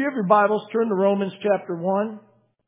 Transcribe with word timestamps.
you 0.00 0.06
have 0.06 0.14
your 0.14 0.24
Bibles, 0.24 0.62
turn 0.72 0.88
to 0.88 0.94
Romans 0.94 1.30
chapter 1.42 1.76
1. 1.76 2.20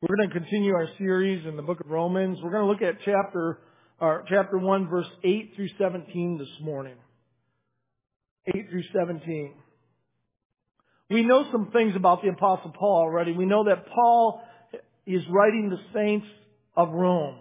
We're 0.03 0.15
going 0.17 0.29
to 0.29 0.39
continue 0.39 0.75
our 0.75 0.87
series 0.99 1.43
in 1.47 1.55
the 1.55 1.63
book 1.63 1.79
of 1.79 1.89
Romans. 1.89 2.37
We're 2.43 2.51
going 2.51 2.61
to 2.63 2.71
look 2.71 2.83
at 2.83 3.01
chapter, 3.03 3.57
or 3.99 4.23
chapter 4.29 4.59
1, 4.59 4.87
verse 4.87 5.07
8 5.23 5.53
through 5.55 5.69
17 5.79 6.37
this 6.37 6.47
morning. 6.61 6.93
8 8.55 8.69
through 8.69 8.83
17. 8.95 9.51
We 11.09 11.23
know 11.23 11.47
some 11.51 11.71
things 11.71 11.95
about 11.95 12.21
the 12.21 12.29
Apostle 12.29 12.71
Paul 12.77 12.97
already. 12.97 13.31
We 13.31 13.47
know 13.47 13.63
that 13.63 13.87
Paul 13.87 14.43
is 15.07 15.23
writing 15.27 15.71
the 15.71 15.79
saints 15.91 16.27
of 16.77 16.91
Rome. 16.91 17.39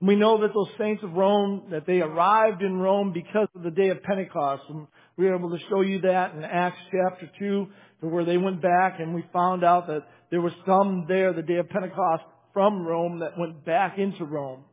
We 0.00 0.16
know 0.16 0.40
that 0.40 0.54
those 0.54 0.68
saints 0.78 1.02
of 1.02 1.12
Rome, 1.12 1.64
that 1.72 1.86
they 1.86 2.00
arrived 2.00 2.62
in 2.62 2.78
Rome 2.78 3.12
because 3.12 3.48
of 3.54 3.64
the 3.64 3.70
day 3.70 3.90
of 3.90 4.02
Pentecost. 4.02 4.62
And 4.70 4.86
we 5.18 5.26
were 5.26 5.36
able 5.36 5.50
to 5.50 5.62
show 5.68 5.82
you 5.82 6.00
that 6.00 6.34
in 6.34 6.42
Acts 6.42 6.78
chapter 6.90 7.30
2, 7.38 7.66
where 8.08 8.24
they 8.24 8.36
went 8.36 8.62
back 8.62 9.00
and 9.00 9.14
we 9.14 9.24
found 9.32 9.64
out 9.64 9.86
that 9.86 10.06
there 10.30 10.40
was 10.40 10.52
some 10.66 11.04
there 11.08 11.32
the 11.32 11.42
day 11.42 11.56
of 11.56 11.68
Pentecost 11.68 12.24
from 12.52 12.86
Rome 12.86 13.20
that 13.20 13.38
went 13.38 13.64
back 13.64 13.98
into 13.98 14.24
Rome. 14.24 14.64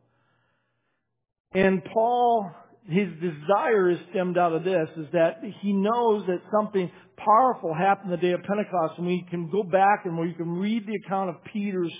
And 1.53 1.83
Paul, 1.93 2.51
his 2.87 3.09
desire 3.19 3.89
is 3.89 3.99
stemmed 4.11 4.37
out 4.37 4.53
of 4.53 4.63
this, 4.63 4.87
is 4.97 5.07
that 5.13 5.41
he 5.61 5.73
knows 5.73 6.25
that 6.27 6.41
something 6.51 6.89
powerful 7.17 7.73
happened 7.73 8.11
the 8.11 8.17
day 8.17 8.31
of 8.31 8.41
Pentecost 8.43 8.93
and 8.97 9.05
we 9.05 9.25
can 9.29 9.49
go 9.49 9.63
back 9.63 10.05
and 10.05 10.17
we 10.17 10.33
can 10.33 10.57
read 10.57 10.85
the 10.87 10.95
account 11.05 11.29
of 11.29 11.35
Peter's 11.51 11.93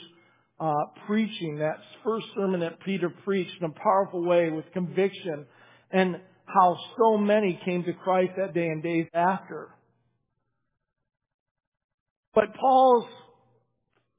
uh, 0.60 0.74
preaching, 1.08 1.58
that 1.58 1.78
first 2.04 2.28
sermon 2.36 2.60
that 2.60 2.80
Peter 2.82 3.10
preached 3.10 3.56
in 3.60 3.66
a 3.66 3.74
powerful 3.84 4.24
way 4.24 4.52
with 4.52 4.66
conviction, 4.74 5.46
and 5.90 6.20
how 6.46 6.78
so 6.98 7.18
many 7.18 7.60
came 7.66 7.84
to 7.84 7.94
Christ 7.94 8.34
that 8.38 8.54
day 8.54 8.68
and 8.68 8.84
days 8.84 9.08
after. 9.14 9.70
But 12.34 12.56
Paul's 12.56 13.08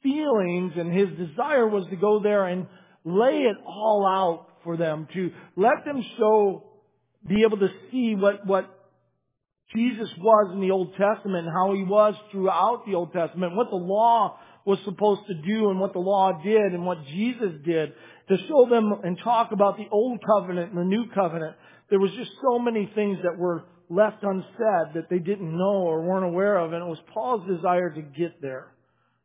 feelings 0.02 0.72
and 0.76 0.92
his 0.92 1.08
desire 1.16 1.66
was 1.66 1.86
to 1.90 1.96
go 1.96 2.20
there 2.22 2.46
and 2.46 2.66
lay 3.04 3.46
it 3.50 3.56
all 3.66 4.06
out 4.06 4.48
for 4.64 4.76
them, 4.76 5.08
to 5.14 5.30
let 5.56 5.84
them 5.84 6.04
show, 6.18 6.64
be 7.26 7.42
able 7.42 7.58
to 7.58 7.68
see 7.90 8.14
what, 8.14 8.46
what 8.46 8.68
Jesus 9.74 10.08
was 10.18 10.50
in 10.52 10.60
the 10.60 10.70
Old 10.70 10.92
Testament, 10.92 11.46
and 11.46 11.48
how 11.48 11.74
he 11.74 11.82
was 11.82 12.14
throughout 12.30 12.84
the 12.86 12.94
Old 12.94 13.12
Testament, 13.12 13.56
what 13.56 13.70
the 13.70 13.76
law 13.76 14.38
was 14.64 14.78
supposed 14.84 15.22
to 15.26 15.34
do 15.34 15.70
and 15.70 15.80
what 15.80 15.92
the 15.92 15.98
law 15.98 16.40
did 16.42 16.72
and 16.72 16.84
what 16.86 17.04
Jesus 17.06 17.52
did 17.64 17.92
to 18.28 18.36
show 18.48 18.68
them 18.70 18.92
and 19.02 19.18
talk 19.24 19.50
about 19.52 19.76
the 19.76 19.86
old 19.90 20.20
covenant 20.24 20.70
and 20.70 20.78
the 20.78 20.84
new 20.84 21.06
covenant. 21.12 21.56
There 21.90 21.98
was 21.98 22.12
just 22.12 22.30
so 22.42 22.58
many 22.58 22.90
things 22.94 23.18
that 23.24 23.36
were 23.36 23.64
left 23.92 24.22
unsaid 24.22 24.94
that 24.94 25.08
they 25.10 25.18
didn't 25.18 25.56
know 25.56 25.82
or 25.84 26.02
weren't 26.02 26.24
aware 26.24 26.58
of. 26.58 26.72
And 26.72 26.82
it 26.82 26.86
was 26.86 26.98
Paul's 27.12 27.46
desire 27.48 27.90
to 27.90 28.02
get 28.02 28.40
there, 28.40 28.68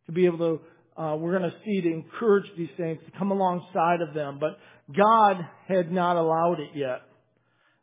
to 0.08 0.12
be 0.12 0.26
able 0.26 0.38
to, 0.38 1.02
uh, 1.02 1.16
we're 1.16 1.38
going 1.38 1.50
to 1.50 1.58
see 1.64 1.82
to 1.82 1.94
encourage 1.94 2.46
these 2.58 2.70
saints 2.78 3.04
to 3.06 3.18
come 3.18 3.32
alongside 3.32 4.02
of 4.02 4.14
them. 4.14 4.40
But 4.40 4.58
God 4.96 5.38
had 5.68 5.92
not 5.92 6.18
allowed 6.18 6.60
it 6.60 6.72
yet. 6.76 7.02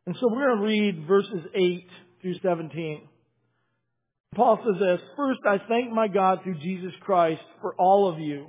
And 0.06 0.14
so 0.20 0.28
we're 0.30 0.46
going 0.48 0.58
to 0.58 0.64
read 0.64 1.06
verses 1.06 1.46
8 1.54 1.86
through 2.20 2.38
17. 2.42 3.08
Paul 4.34 4.58
says 4.64 4.80
this, 4.80 5.00
First, 5.16 5.40
I 5.46 5.58
thank 5.68 5.92
my 5.92 6.08
God 6.08 6.40
through 6.42 6.58
Jesus 6.58 6.92
Christ 7.00 7.42
for 7.60 7.74
all 7.76 8.12
of 8.12 8.18
you, 8.18 8.48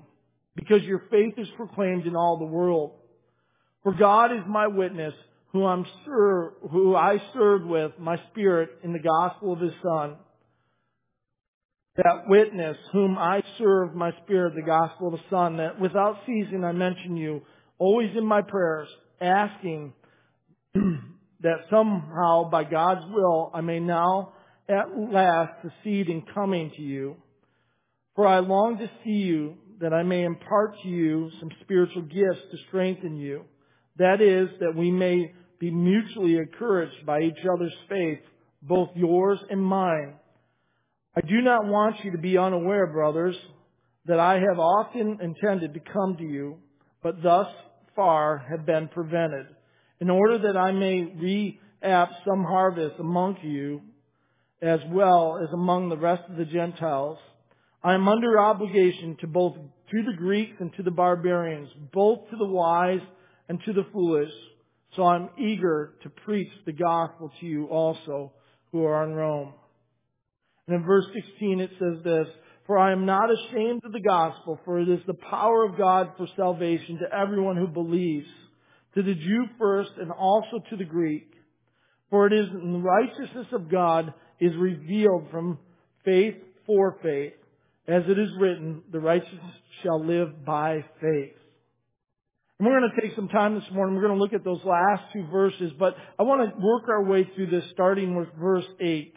because 0.56 0.81
your 0.83 1.03
faith 1.11 1.36
is 1.38 1.47
proclaimed 1.56 2.06
in 2.06 2.16
all 2.16 2.38
the 2.38 2.45
world. 2.45 2.94
For 3.83 3.94
God 3.94 4.31
is 4.31 4.41
my 4.47 4.67
witness, 4.67 5.13
who 5.55 5.65
I'm 5.65 5.85
sure, 6.03 6.51
who 6.69 6.97
I 6.97 7.15
served 7.33 7.65
with 7.65 7.93
my 7.97 8.17
spirit 8.29 8.71
in 8.83 8.91
the 8.91 8.99
gospel 8.99 9.53
of 9.53 9.61
his 9.61 9.71
son. 9.81 10.17
That 11.95 12.27
witness 12.27 12.75
whom 12.91 13.17
I 13.17 13.41
served 13.57 13.95
my 13.95 14.11
spirit, 14.25 14.55
the 14.55 14.63
gospel 14.63 15.13
of 15.13 15.13
the 15.13 15.25
son, 15.29 15.55
that 15.55 15.79
without 15.79 16.17
ceasing 16.25 16.65
I 16.65 16.73
mention 16.73 17.15
you, 17.15 17.41
always 17.77 18.09
in 18.17 18.25
my 18.25 18.41
prayers, 18.41 18.89
asking 19.21 19.93
that 20.73 21.59
somehow 21.69 22.49
by 22.49 22.65
God's 22.65 23.05
will 23.13 23.49
I 23.53 23.61
may 23.61 23.79
now 23.79 24.33
at 24.67 24.88
last 24.97 25.53
succeed 25.61 26.09
in 26.09 26.25
coming 26.33 26.71
to 26.75 26.81
you. 26.81 27.15
For 28.17 28.27
I 28.27 28.39
long 28.39 28.77
to 28.79 28.91
see 29.05 29.23
you 29.23 29.55
that 29.79 29.94
I 29.94 30.03
may 30.03 30.25
impart 30.25 30.75
to 30.83 30.89
you 30.89 31.31
some 31.39 31.49
spiritual 31.61 32.01
gifts 32.01 32.41
to 32.51 32.57
strengthen 32.67 33.15
you. 33.15 33.45
That 33.97 34.19
is, 34.19 34.49
that 34.59 34.75
we 34.75 34.91
may 34.91 35.31
be 35.59 35.71
mutually 35.71 36.38
encouraged 36.38 37.05
by 37.05 37.21
each 37.21 37.39
other's 37.51 37.75
faith, 37.89 38.19
both 38.61 38.89
yours 38.95 39.39
and 39.49 39.61
mine. 39.61 40.16
I 41.16 41.21
do 41.21 41.41
not 41.41 41.66
want 41.66 42.03
you 42.03 42.11
to 42.11 42.17
be 42.17 42.38
unaware, 42.38 42.88
brothers, 42.88 43.35
that 44.05 44.19
I 44.19 44.35
have 44.35 44.59
often 44.59 45.19
intended 45.21 45.73
to 45.73 45.79
come 45.79 46.17
to 46.17 46.23
you, 46.23 46.57
but 47.01 47.23
thus 47.23 47.47
far 47.95 48.45
have 48.49 48.65
been 48.65 48.88
prevented, 48.89 49.47
in 49.99 50.09
order 50.09 50.38
that 50.39 50.57
I 50.57 50.71
may 50.71 51.03
reap 51.03 51.61
some 52.25 52.44
harvest 52.44 52.95
among 52.99 53.38
you 53.44 53.81
as 54.61 54.79
well 54.89 55.39
as 55.41 55.49
among 55.53 55.89
the 55.89 55.97
rest 55.97 56.23
of 56.29 56.38
the 56.38 56.45
Gentiles. 56.45 57.17
I 57.83 57.94
am 57.94 58.07
under 58.07 58.39
obligation 58.39 59.15
to 59.21 59.27
both 59.27 59.55
to 59.55 60.03
the 60.03 60.17
Greeks 60.17 60.55
and 60.59 60.73
to 60.73 60.83
the 60.83 60.91
barbarians, 60.91 61.69
both 61.94 62.29
to 62.31 62.35
the 62.38 62.45
wise 62.45 63.01
and 63.47 63.59
to 63.65 63.73
the 63.73 63.85
foolish. 63.94 64.31
So 64.96 65.03
I'm 65.03 65.29
eager 65.38 65.94
to 66.03 66.09
preach 66.09 66.51
the 66.66 66.72
gospel 66.72 67.31
to 67.40 67.46
you 67.46 67.66
also 67.66 68.34
who 68.72 68.84
are 68.85 69.03
in 69.03 69.13
Rome. 69.13 69.53
And 70.68 70.78
in 70.78 70.84
verse 70.84 71.06
16 71.13 71.59
it 71.59 71.72
says 71.79 72.03
this, 72.03 72.28
For 72.66 72.78
I 72.78 72.91
am 72.91 73.06
not 73.06 73.29
ashamed 73.29 73.81
of 73.84 73.91
the 73.91 74.00
gospel, 74.00 74.59
for 74.66 74.79
it 74.79 74.90
is 74.90 75.00
the 75.06 75.13
power 75.13 75.66
of 75.66 75.78
God 75.78 76.12
for 76.18 76.28
salvation 76.35 77.00
to 77.00 77.18
everyone 77.18 77.57
who 77.57 77.68
believes, 77.68 78.28
to 78.95 79.03
the 79.03 79.13
Jew 79.13 79.45
first 79.59 79.91
and 80.00 80.12
also 80.12 80.59
to 80.69 80.78
the 80.78 80.85
Greek. 80.85 81.31
For 82.09 82.28
it 82.28 82.34
is 82.34 82.47
in 82.50 82.74
the 82.74 82.79
righteousness 82.79 83.47
of 83.51 83.69
God 83.69 84.13
is 84.40 84.53
revealed 84.57 85.28
from 85.31 85.59
faith 86.03 86.35
for 86.66 86.97
faith. 87.01 87.34
As 87.88 88.03
it 88.07 88.18
is 88.18 88.29
written, 88.40 88.81
the 88.91 89.00
righteous 89.00 89.29
shall 89.84 90.03
live 90.03 90.45
by 90.45 90.84
faith. 91.01 91.35
And 92.57 92.67
we're 92.67 92.79
going 92.79 92.89
to 92.89 93.01
take 93.01 93.16
some 93.16 93.27
time 93.27 93.55
this 93.55 93.69
morning. 93.71 93.95
We're 93.95 94.07
going 94.07 94.17
to 94.17 94.21
look 94.21 94.33
at 94.33 94.45
those 94.45 94.63
last 94.63 95.03
two 95.11 95.25
verses, 95.27 95.71
but 95.77 95.95
I 96.17 96.23
want 96.23 96.49
to 96.49 96.55
work 96.66 96.83
our 96.88 97.03
way 97.03 97.29
through 97.35 97.47
this 97.47 97.66
starting 97.73 98.16
with 98.16 98.29
verse 98.39 98.66
8. 98.79 99.13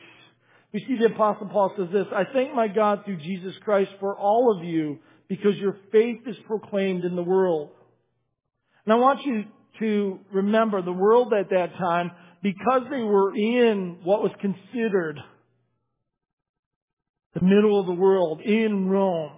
We 0.73 0.81
see 0.81 0.97
the 0.99 1.15
apostle 1.15 1.49
Paul 1.49 1.73
says 1.77 1.89
this, 1.93 2.07
I 2.15 2.25
thank 2.33 2.55
my 2.55 2.69
God 2.69 3.05
through 3.05 3.19
Jesus 3.19 3.55
Christ 3.65 3.91
for 4.01 4.17
all 4.17 4.57
of 4.57 4.65
you 4.65 4.99
because 5.29 5.57
your 5.57 5.77
faith 5.93 6.21
is 6.27 6.37
proclaimed 6.47 7.05
in 7.05 7.17
the 7.17 7.23
world. 7.23 7.71
And 8.85 8.93
I 8.93 8.97
want 8.97 9.25
you 9.25 9.45
to 9.79 10.19
remember 10.33 10.83
the 10.83 10.93
world 10.93 11.33
at 11.33 11.51
that 11.51 11.75
time 11.79 12.11
because 12.43 12.83
they 12.91 13.01
were 13.01 13.35
in 13.37 13.99
what 14.03 14.23
was 14.23 14.33
considered 14.41 15.21
the 17.35 17.45
middle 17.45 17.79
of 17.79 17.87
the 17.87 17.93
world, 17.93 18.41
in 18.41 18.89
Rome. 18.89 19.33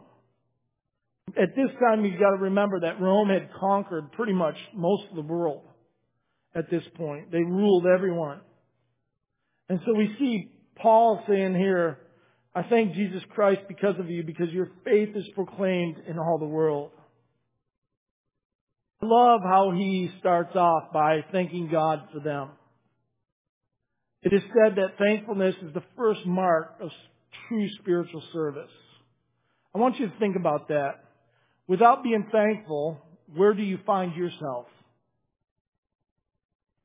At 1.37 1.55
this 1.55 1.71
time, 1.81 2.05
you've 2.05 2.21
got 2.21 2.31
to 2.31 2.43
remember 2.43 2.81
that 2.81 3.01
Rome 3.01 3.29
had 3.29 3.51
conquered 3.59 4.13
pretty 4.13 4.33
much 4.33 4.57
most 4.75 5.05
of 5.11 5.17
the 5.17 5.23
world 5.23 5.63
at 6.55 6.71
this 6.71 6.83
point. 6.97 7.31
They 7.31 7.43
ruled 7.43 7.87
everyone. 7.87 8.41
And 9.69 9.81
so 9.87 9.95
we 9.95 10.15
see 10.19 10.51
Paul 10.77 11.23
saying 11.29 11.55
here, 11.55 11.99
I 12.55 12.63
thank 12.65 12.95
Jesus 12.95 13.23
Christ 13.31 13.61
because 13.69 13.95
of 13.99 14.11
you, 14.11 14.25
because 14.25 14.51
your 14.51 14.71
faith 14.85 15.11
is 15.15 15.25
proclaimed 15.35 15.97
in 16.09 16.19
all 16.19 16.39
the 16.39 16.47
world. 16.47 16.91
I 19.03 19.07
love 19.07 19.41
how 19.45 19.73
he 19.75 20.11
starts 20.19 20.55
off 20.57 20.93
by 20.93 21.21
thanking 21.33 21.69
God 21.71 22.01
for 22.13 22.21
them. 22.21 22.51
It 24.23 24.33
is 24.33 24.43
said 24.43 24.77
that 24.77 24.99
thankfulness 24.99 25.55
is 25.63 25.73
the 25.73 25.85
first 25.97 26.27
mark 26.27 26.75
of 26.81 26.91
true 27.49 27.69
spiritual 27.81 28.23
service. 28.33 28.71
I 29.75 29.79
want 29.79 29.99
you 29.99 30.09
to 30.09 30.19
think 30.19 30.37
about 30.37 30.69
that. 30.69 31.05
Without 31.71 32.03
being 32.03 32.27
thankful, 32.33 33.01
where 33.37 33.55
do 33.55 33.63
you 33.63 33.79
find 33.87 34.17
yourself 34.17 34.67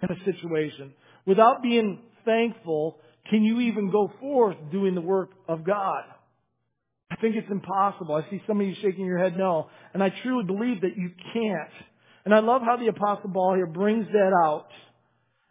in 0.03 0.09
a 0.11 0.25
situation? 0.25 0.93
Without 1.25 1.63
being 1.63 2.03
thankful, 2.23 2.99
can 3.31 3.43
you 3.43 3.61
even 3.61 3.89
go 3.89 4.11
forth 4.19 4.57
doing 4.71 4.93
the 4.93 5.01
work 5.01 5.31
of 5.47 5.65
God? 5.65 6.03
I 7.09 7.15
think 7.15 7.35
it's 7.35 7.49
impossible. 7.49 8.13
I 8.13 8.29
see 8.29 8.43
some 8.45 8.61
of 8.61 8.67
you 8.67 8.75
shaking 8.83 9.07
your 9.07 9.17
head 9.17 9.35
no. 9.35 9.69
And 9.95 10.03
I 10.03 10.13
truly 10.21 10.45
believe 10.45 10.81
that 10.81 10.95
you 10.95 11.09
can't. 11.33 11.73
And 12.23 12.31
I 12.31 12.41
love 12.41 12.61
how 12.61 12.77
the 12.77 12.85
Apostle 12.85 13.31
Paul 13.33 13.55
here 13.55 13.65
brings 13.65 14.05
that 14.05 14.39
out. 14.45 14.67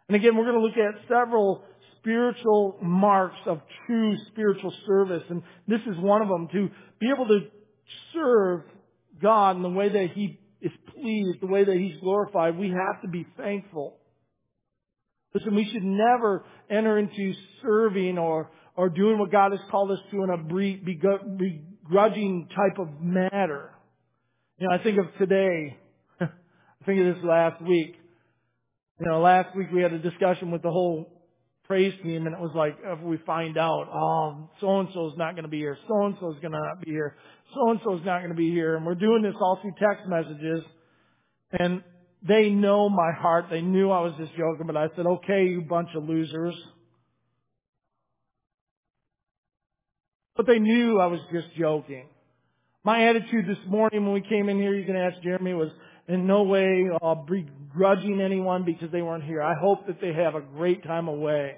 And 0.07 0.15
again, 0.15 0.37
we're 0.37 0.49
going 0.49 0.61
to 0.61 0.65
look 0.65 0.77
at 0.77 1.09
several 1.09 1.61
spiritual 1.99 2.77
marks 2.81 3.39
of 3.47 3.59
true 3.85 4.15
spiritual 4.31 4.73
service. 4.87 5.23
And 5.29 5.43
this 5.67 5.81
is 5.81 5.97
one 5.99 6.21
of 6.21 6.29
them 6.29 6.47
to 6.53 6.69
be 7.01 7.09
able 7.13 7.27
to 7.27 7.39
serve 8.13 8.61
God 9.21 9.55
in 9.55 9.61
the 9.61 9.69
way 9.69 9.89
that 9.89 10.07
He 10.13 10.39
is 10.61 10.71
pleased, 10.93 11.41
the 11.41 11.47
way 11.47 11.63
that 11.63 11.75
He's 11.75 11.99
glorified. 12.01 12.57
We 12.57 12.69
have 12.69 13.01
to 13.01 13.07
be 13.07 13.25
thankful. 13.37 13.97
Listen, 15.33 15.55
we 15.55 15.69
should 15.71 15.83
never 15.83 16.45
enter 16.69 16.97
into 16.97 17.33
serving 17.61 18.17
or, 18.17 18.51
or 18.75 18.89
doing 18.89 19.19
what 19.19 19.31
God 19.31 19.51
has 19.51 19.59
called 19.69 19.91
us 19.91 19.99
to 20.11 20.23
in 20.23 20.29
a 20.29 20.37
begrudging 20.37 21.67
type 22.55 22.79
of 22.79 23.01
matter. 23.01 23.71
You 24.57 24.67
know, 24.67 24.75
I 24.75 24.81
think 24.81 24.97
of 24.97 25.05
today, 25.17 25.77
I 26.21 26.27
think 26.85 27.01
of 27.01 27.15
this 27.15 27.23
last 27.25 27.61
week. 27.61 27.95
You 29.01 29.07
know, 29.07 29.19
last 29.19 29.53
week 29.57 29.67
we 29.73 29.81
had 29.81 29.91
a 29.91 29.99
discussion 29.99 30.51
with 30.51 30.61
the 30.61 30.71
whole 30.71 31.14
praise 31.67 31.93
team 32.03 32.27
and 32.27 32.35
it 32.35 32.39
was 32.39 32.51
like, 32.55 32.77
if 32.83 32.99
we 33.01 33.17
find 33.25 33.57
out, 33.57 33.83
um, 33.83 33.89
oh, 33.93 34.49
so 34.61 34.79
and 34.79 34.89
so 34.93 35.07
is 35.07 35.17
not 35.17 35.33
going 35.33 35.43
to 35.43 35.49
be 35.49 35.57
here, 35.57 35.77
so 35.87 36.05
and 36.05 36.15
so 36.19 36.31
is 36.31 36.39
going 36.39 36.51
to 36.51 36.59
not 36.59 36.81
be 36.83 36.91
here, 36.91 37.15
so 37.53 37.71
and 37.71 37.79
so 37.83 37.95
is 37.95 38.05
not 38.05 38.19
going 38.19 38.29
to 38.29 38.35
be 38.35 38.51
here, 38.51 38.75
and 38.75 38.85
we're 38.85 38.95
doing 38.95 39.21
this 39.23 39.35
all 39.39 39.59
through 39.61 39.73
text 39.79 40.07
messages, 40.07 40.63
and 41.57 41.83
they 42.27 42.49
know 42.49 42.89
my 42.89 43.11
heart. 43.11 43.45
They 43.49 43.61
knew 43.61 43.91
I 43.91 44.01
was 44.01 44.13
just 44.17 44.31
joking, 44.31 44.65
but 44.65 44.77
I 44.77 44.87
said, 44.95 45.05
okay, 45.05 45.45
you 45.45 45.61
bunch 45.61 45.89
of 45.95 46.03
losers. 46.03 46.55
But 50.35 50.47
they 50.47 50.59
knew 50.59 50.99
I 50.99 51.05
was 51.05 51.19
just 51.31 51.47
joking. 51.57 52.07
My 52.83 53.07
attitude 53.07 53.47
this 53.47 53.57
morning 53.67 54.03
when 54.05 54.13
we 54.13 54.21
came 54.21 54.49
in 54.49 54.59
here, 54.59 54.73
you 54.75 54.85
can 54.85 54.95
ask 54.95 55.21
Jeremy, 55.23 55.53
was 55.53 55.71
in 56.07 56.27
no 56.27 56.43
way 56.43 56.85
uh, 57.01 57.15
begrudging 57.15 58.21
anyone 58.21 58.63
because 58.63 58.91
they 58.91 59.01
weren't 59.01 59.23
here. 59.23 59.41
I 59.41 59.55
hope 59.59 59.87
that 59.87 59.99
they 60.01 60.13
have 60.13 60.35
a 60.35 60.41
great 60.41 60.83
time 60.83 61.07
away. 61.07 61.55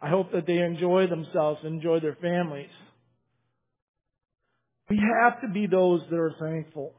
I 0.00 0.08
hope 0.08 0.32
that 0.32 0.46
they 0.46 0.58
enjoy 0.58 1.08
themselves, 1.08 1.60
enjoy 1.64 2.00
their 2.00 2.16
families. 2.16 2.70
We 4.88 5.00
have 5.22 5.40
to 5.42 5.48
be 5.48 5.66
those 5.66 6.00
that 6.10 6.16
are 6.16 6.34
thankful. 6.40 6.94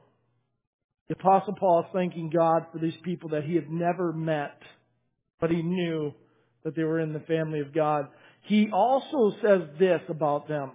The 1.09 1.15
Apostle 1.15 1.56
Paul 1.59 1.81
is 1.81 1.86
thanking 1.94 2.30
God 2.30 2.68
for 2.71 2.80
these 2.80 2.94
people 3.03 3.30
that 3.30 3.44
he 3.44 3.56
had 3.56 3.69
never 3.69 4.13
met, 4.13 4.57
but 5.42 5.50
he 5.50 5.62
knew 5.62 6.13
that 6.63 6.75
they 6.75 6.83
were 6.83 7.00
in 7.00 7.12
the 7.12 7.19
family 7.21 7.59
of 7.59 7.74
God. 7.74 8.07
He 8.44 8.69
also 8.71 9.36
says 9.42 9.62
this 9.77 10.01
about 10.07 10.48
them. 10.48 10.71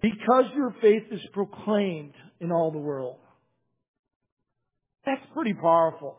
Because 0.00 0.44
your 0.54 0.74
faith 0.80 1.04
is 1.10 1.20
proclaimed 1.32 2.14
in 2.40 2.52
all 2.52 2.70
the 2.70 2.78
world. 2.78 3.16
That's 5.04 5.22
pretty 5.34 5.54
powerful. 5.54 6.16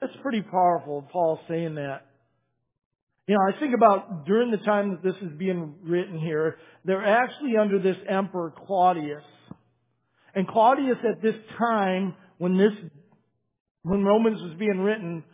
That's 0.00 0.12
pretty 0.22 0.42
powerful, 0.42 1.06
Paul 1.12 1.40
saying 1.48 1.74
that. 1.74 2.06
You 3.26 3.34
know, 3.34 3.40
I 3.42 3.60
think 3.60 3.74
about 3.74 4.24
during 4.24 4.50
the 4.50 4.56
time 4.58 4.90
that 4.90 5.02
this 5.02 5.16
is 5.20 5.36
being 5.36 5.74
written 5.82 6.18
here, 6.18 6.56
they're 6.84 7.04
actually 7.04 7.56
under 7.60 7.78
this 7.78 7.96
emperor 8.08 8.54
Claudius. 8.66 9.24
And 10.34 10.48
Claudius 10.48 10.96
at 11.04 11.20
this 11.20 11.34
time, 11.58 12.14
when 12.38 12.56
this, 12.56 12.72
when 13.82 14.04
Romans 14.04 14.40
was 14.40 14.54
being 14.58 14.80
written, 14.80 15.24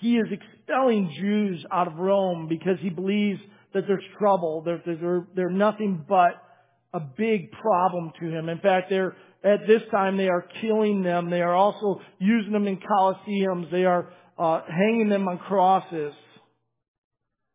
he 0.00 0.16
is 0.16 0.26
expelling 0.30 1.12
Jews 1.18 1.64
out 1.70 1.88
of 1.88 1.96
Rome 1.96 2.46
because 2.48 2.78
he 2.80 2.88
believes 2.88 3.40
that 3.74 3.84
there's 3.86 4.04
trouble. 4.18 4.62
They're, 4.64 4.82
they're, 4.86 5.26
they're 5.34 5.50
nothing 5.50 6.04
but 6.08 6.42
a 6.96 7.00
big 7.00 7.52
problem 7.52 8.12
to 8.20 8.26
him. 8.26 8.48
In 8.48 8.58
fact, 8.58 8.88
they're, 8.90 9.16
at 9.44 9.66
this 9.66 9.82
time 9.90 10.16
they 10.16 10.28
are 10.28 10.46
killing 10.60 11.02
them. 11.02 11.30
They 11.30 11.42
are 11.42 11.54
also 11.54 12.00
using 12.18 12.52
them 12.52 12.66
in 12.66 12.78
coliseums. 12.78 13.70
They 13.70 13.84
are 13.84 14.10
uh, 14.38 14.60
hanging 14.66 15.08
them 15.08 15.28
on 15.28 15.38
crosses. 15.38 16.14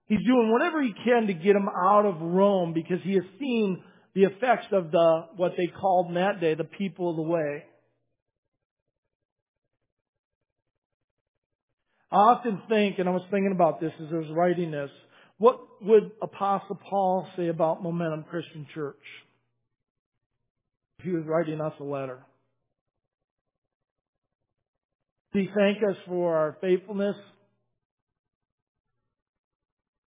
He's 0.07 0.23
doing 0.25 0.51
whatever 0.51 0.81
he 0.83 0.93
can 1.05 1.27
to 1.27 1.33
get 1.33 1.53
them 1.53 1.69
out 1.69 2.05
of 2.05 2.21
Rome 2.21 2.73
because 2.73 2.99
he 3.03 3.13
has 3.13 3.23
seen 3.39 3.83
the 4.13 4.23
effects 4.23 4.67
of 4.71 4.91
the, 4.91 5.25
what 5.37 5.53
they 5.57 5.67
called 5.67 6.09
in 6.09 6.15
that 6.15 6.39
day, 6.41 6.53
the 6.53 6.65
people 6.65 7.11
of 7.11 7.15
the 7.15 7.21
way. 7.21 7.63
I 12.11 12.17
often 12.17 12.61
think, 12.67 12.99
and 12.99 13.07
I 13.07 13.13
was 13.13 13.21
thinking 13.31 13.53
about 13.53 13.79
this 13.79 13.93
as 14.01 14.07
I 14.11 14.17
was 14.17 14.29
writing 14.31 14.71
this, 14.71 14.89
what 15.37 15.59
would 15.81 16.11
Apostle 16.21 16.77
Paul 16.89 17.27
say 17.37 17.47
about 17.47 17.81
Momentum 17.81 18.25
Christian 18.29 18.67
Church? 18.75 18.95
He 21.03 21.11
was 21.11 21.23
writing 21.25 21.59
us 21.61 21.73
a 21.79 21.83
letter. 21.83 22.19
Did 25.33 25.43
he 25.43 25.49
thank 25.55 25.77
us 25.77 25.95
for 26.07 26.35
our 26.35 26.57
faithfulness? 26.61 27.15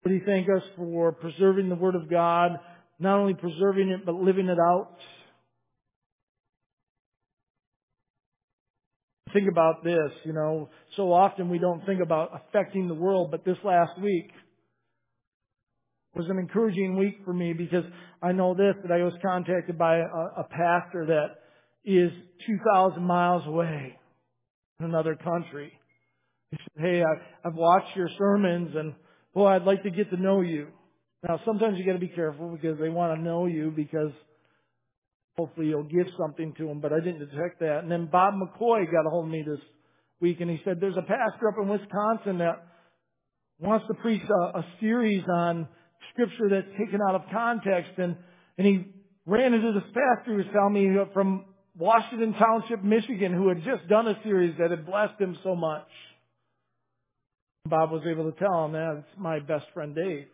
Did 0.04 0.20
he 0.20 0.26
thank 0.26 0.46
us 0.48 0.62
for 0.76 1.12
preserving 1.12 1.70
the 1.70 1.76
Word 1.76 1.94
of 1.94 2.10
God, 2.10 2.58
not 2.98 3.18
only 3.18 3.34
preserving 3.34 3.88
it, 3.88 4.04
but 4.04 4.14
living 4.14 4.48
it 4.48 4.58
out? 4.58 4.96
Think 9.32 9.48
about 9.50 9.82
this, 9.82 10.12
you 10.24 10.32
know, 10.32 10.68
so 10.96 11.12
often 11.12 11.48
we 11.48 11.58
don't 11.58 11.84
think 11.86 12.00
about 12.00 12.30
affecting 12.34 12.86
the 12.86 12.94
world, 12.94 13.32
but 13.32 13.44
this 13.44 13.56
last 13.64 13.98
week, 14.00 14.30
was 16.14 16.26
an 16.28 16.38
encouraging 16.38 16.96
week 16.96 17.18
for 17.24 17.32
me 17.32 17.52
because 17.52 17.84
I 18.22 18.32
know 18.32 18.54
this, 18.54 18.74
that 18.82 18.92
I 18.92 19.02
was 19.02 19.12
contacted 19.20 19.76
by 19.76 19.98
a, 19.98 20.02
a 20.02 20.46
pastor 20.50 21.06
that 21.06 21.40
is 21.84 22.10
2,000 22.46 23.02
miles 23.02 23.46
away 23.46 23.98
in 24.80 24.86
another 24.86 25.16
country. 25.16 25.72
He 26.50 26.56
said, 26.56 26.84
hey, 26.84 27.02
I, 27.02 27.48
I've 27.48 27.54
watched 27.54 27.96
your 27.96 28.08
sermons 28.18 28.74
and 28.76 28.94
boy, 29.34 29.48
I'd 29.48 29.62
like 29.62 29.82
to 29.82 29.90
get 29.90 30.10
to 30.10 30.16
know 30.16 30.40
you. 30.40 30.68
Now, 31.26 31.40
sometimes 31.44 31.78
you 31.78 31.86
got 31.86 31.94
to 31.94 31.98
be 31.98 32.08
careful 32.08 32.50
because 32.50 32.78
they 32.78 32.88
want 32.88 33.18
to 33.18 33.22
know 33.22 33.46
you 33.46 33.72
because 33.74 34.12
hopefully 35.36 35.66
you'll 35.68 35.82
give 35.84 36.06
something 36.18 36.54
to 36.58 36.66
them, 36.66 36.80
but 36.80 36.92
I 36.92 37.00
didn't 37.00 37.20
detect 37.30 37.60
that. 37.60 37.80
And 37.82 37.90
then 37.90 38.08
Bob 38.10 38.34
McCoy 38.34 38.84
got 38.90 39.06
a 39.06 39.10
hold 39.10 39.24
of 39.24 39.30
me 39.30 39.44
this 39.46 39.60
week 40.20 40.40
and 40.40 40.50
he 40.50 40.60
said, 40.64 40.78
there's 40.80 40.96
a 40.96 41.02
pastor 41.02 41.48
up 41.48 41.54
in 41.60 41.68
Wisconsin 41.68 42.38
that 42.38 42.66
wants 43.58 43.86
to 43.88 43.94
preach 43.94 44.22
a, 44.22 44.58
a 44.58 44.66
series 44.80 45.24
on 45.28 45.68
scripture 46.12 46.48
that's 46.50 46.78
taken 46.78 47.00
out 47.08 47.14
of 47.14 47.22
context 47.32 47.92
and, 47.98 48.16
and 48.58 48.66
he 48.66 48.86
ran 49.26 49.54
into 49.54 49.72
this 49.72 49.88
pastor 49.88 50.32
who 50.32 50.36
was 50.36 50.46
telling 50.52 50.74
me 50.74 50.96
from 51.12 51.44
Washington 51.76 52.34
Township, 52.34 52.84
Michigan, 52.84 53.32
who 53.32 53.48
had 53.48 53.58
just 53.64 53.88
done 53.88 54.06
a 54.06 54.14
series 54.22 54.54
that 54.58 54.70
had 54.70 54.86
blessed 54.86 55.20
him 55.20 55.36
so 55.42 55.56
much. 55.56 55.88
Bob 57.66 57.90
was 57.90 58.02
able 58.06 58.30
to 58.30 58.38
tell 58.38 58.66
him 58.66 58.72
that 58.72 58.96
it's 58.98 59.18
my 59.18 59.40
best 59.40 59.64
friend 59.72 59.94
Dave. 59.94 60.26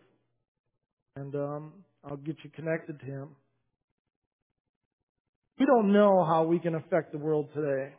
And 1.15 1.33
um, 1.35 1.73
I'll 2.03 2.17
get 2.17 2.35
you 2.43 2.49
connected 2.49 2.99
to 2.99 3.05
him. 3.05 3.29
We 5.57 5.65
don't 5.65 5.93
know 5.93 6.25
how 6.25 6.43
we 6.43 6.59
can 6.59 6.75
affect 6.75 7.11
the 7.11 7.17
world 7.17 7.49
today. 7.53 7.93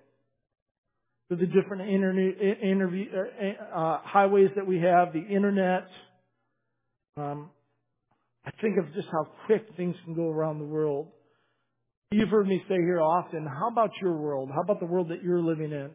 Through 1.29 1.39
the 1.39 1.47
different 1.47 1.89
interview, 1.89 3.07
uh, 3.15 3.79
uh, 3.79 4.01
highways 4.05 4.51
that 4.57 4.67
we 4.67 4.81
have, 4.81 5.13
the 5.13 5.25
internet, 5.25 5.87
um, 7.17 7.51
I 8.45 8.51
think 8.61 8.79
of 8.79 8.93
just 8.95 9.09
how 9.11 9.29
quick 9.47 9.65
things 9.77 9.95
can 10.05 10.15
go 10.15 10.29
around 10.29 10.59
the 10.59 10.65
world. 10.65 11.09
You've 12.11 12.29
heard 12.29 12.47
me 12.47 12.63
say 12.69 12.75
here 12.75 13.01
often, 13.01 13.47
how 13.47 13.69
about 13.71 13.91
your 14.01 14.17
world? 14.17 14.51
How 14.53 14.61
about 14.63 14.81
the 14.81 14.87
world 14.87 15.11
that 15.11 15.23
you're 15.23 15.43
living 15.43 15.73
in? 15.73 15.91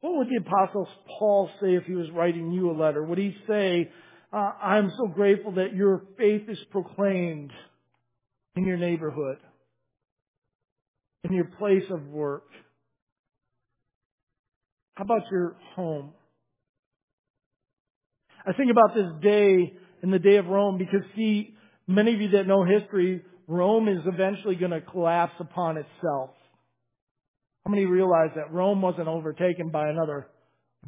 What 0.00 0.18
would 0.18 0.28
the 0.28 0.36
apostle 0.36 0.86
Paul 1.18 1.48
say 1.60 1.74
if 1.74 1.84
he 1.84 1.94
was 1.94 2.10
writing 2.12 2.52
you 2.52 2.70
a 2.70 2.76
letter? 2.76 3.02
Would 3.02 3.18
he 3.18 3.34
say, 3.48 3.90
uh, 4.32 4.36
I'm 4.36 4.92
so 4.98 5.06
grateful 5.06 5.52
that 5.52 5.74
your 5.74 6.02
faith 6.18 6.42
is 6.48 6.58
proclaimed 6.70 7.50
in 8.54 8.66
your 8.66 8.76
neighborhood, 8.76 9.38
in 11.24 11.32
your 11.32 11.46
place 11.46 11.84
of 11.90 12.06
work? 12.08 12.44
How 14.94 15.04
about 15.04 15.22
your 15.30 15.56
home? 15.74 16.12
I 18.46 18.52
think 18.52 18.70
about 18.70 18.94
this 18.94 19.10
day 19.22 19.72
in 20.02 20.10
the 20.10 20.18
day 20.18 20.36
of 20.36 20.46
Rome 20.46 20.76
because 20.76 21.00
see, 21.16 21.53
many 21.86 22.14
of 22.14 22.20
you 22.20 22.28
that 22.30 22.46
know 22.46 22.64
history, 22.64 23.22
Rome 23.46 23.88
is 23.88 24.00
eventually 24.06 24.54
going 24.56 24.70
to 24.70 24.80
collapse 24.80 25.34
upon 25.38 25.76
itself. 25.76 26.30
How 27.64 27.70
many 27.70 27.84
realize 27.86 28.30
that 28.36 28.52
Rome 28.52 28.82
wasn't 28.82 29.08
overtaken 29.08 29.70
by 29.70 29.88
another 29.88 30.26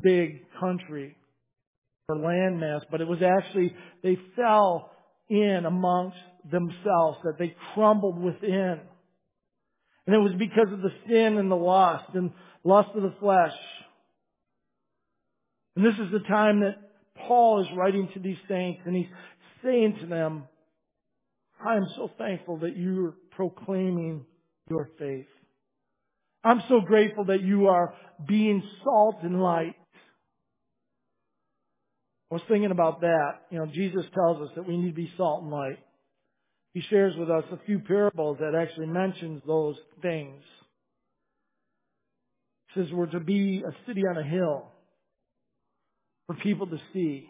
big 0.02 0.42
country 0.60 1.16
or 2.08 2.16
landmass, 2.16 2.80
but 2.90 3.00
it 3.00 3.08
was 3.08 3.20
actually, 3.22 3.74
they 4.02 4.18
fell 4.36 4.90
in 5.28 5.64
amongst 5.66 6.18
themselves, 6.50 7.18
that 7.24 7.36
they 7.38 7.54
crumbled 7.74 8.18
within. 8.18 8.80
And 10.06 10.14
it 10.14 10.18
was 10.18 10.32
because 10.38 10.72
of 10.72 10.82
the 10.82 10.92
sin 11.08 11.36
and 11.38 11.50
the 11.50 11.56
lust 11.56 12.14
and 12.14 12.30
lust 12.62 12.90
of 12.94 13.02
the 13.02 13.14
flesh. 13.18 13.56
And 15.74 15.84
this 15.84 15.94
is 15.94 16.12
the 16.12 16.26
time 16.28 16.60
that 16.60 16.76
Paul 17.26 17.62
is 17.62 17.66
writing 17.76 18.08
to 18.14 18.20
these 18.20 18.36
saints 18.48 18.82
and 18.84 18.94
he's 18.94 19.06
saying 19.64 19.98
to 20.00 20.06
them, 20.06 20.44
I 21.64 21.76
am 21.76 21.86
so 21.96 22.10
thankful 22.18 22.58
that 22.58 22.76
you're 22.76 23.14
proclaiming 23.32 24.24
your 24.68 24.88
faith. 24.98 25.26
I'm 26.44 26.62
so 26.68 26.80
grateful 26.80 27.24
that 27.26 27.42
you 27.42 27.66
are 27.66 27.94
being 28.28 28.62
salt 28.84 29.16
and 29.22 29.40
light. 29.42 29.74
I 32.30 32.34
was 32.34 32.42
thinking 32.48 32.70
about 32.70 33.00
that. 33.00 33.30
You 33.50 33.58
know, 33.58 33.66
Jesus 33.66 34.04
tells 34.14 34.48
us 34.48 34.54
that 34.56 34.66
we 34.66 34.76
need 34.76 34.90
to 34.90 34.94
be 34.94 35.10
salt 35.16 35.42
and 35.42 35.50
light. 35.50 35.78
He 36.74 36.82
shares 36.90 37.14
with 37.16 37.30
us 37.30 37.44
a 37.52 37.64
few 37.64 37.78
parables 37.80 38.38
that 38.40 38.54
actually 38.54 38.86
mentions 38.86 39.42
those 39.46 39.76
things. 40.02 40.42
He 42.68 42.80
says 42.80 42.92
we're 42.92 43.06
to 43.06 43.20
be 43.20 43.62
a 43.66 43.86
city 43.86 44.02
on 44.02 44.18
a 44.18 44.22
hill 44.22 44.66
for 46.26 46.36
people 46.36 46.66
to 46.66 46.78
see. 46.92 47.28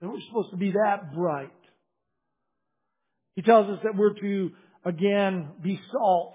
That 0.00 0.08
we're 0.08 0.20
supposed 0.28 0.50
to 0.50 0.56
be 0.56 0.72
that 0.72 1.14
bright. 1.14 1.52
He 3.38 3.42
tells 3.42 3.70
us 3.70 3.78
that 3.84 3.94
we're 3.94 4.14
to, 4.14 4.50
again, 4.84 5.50
be 5.62 5.80
salt. 5.92 6.34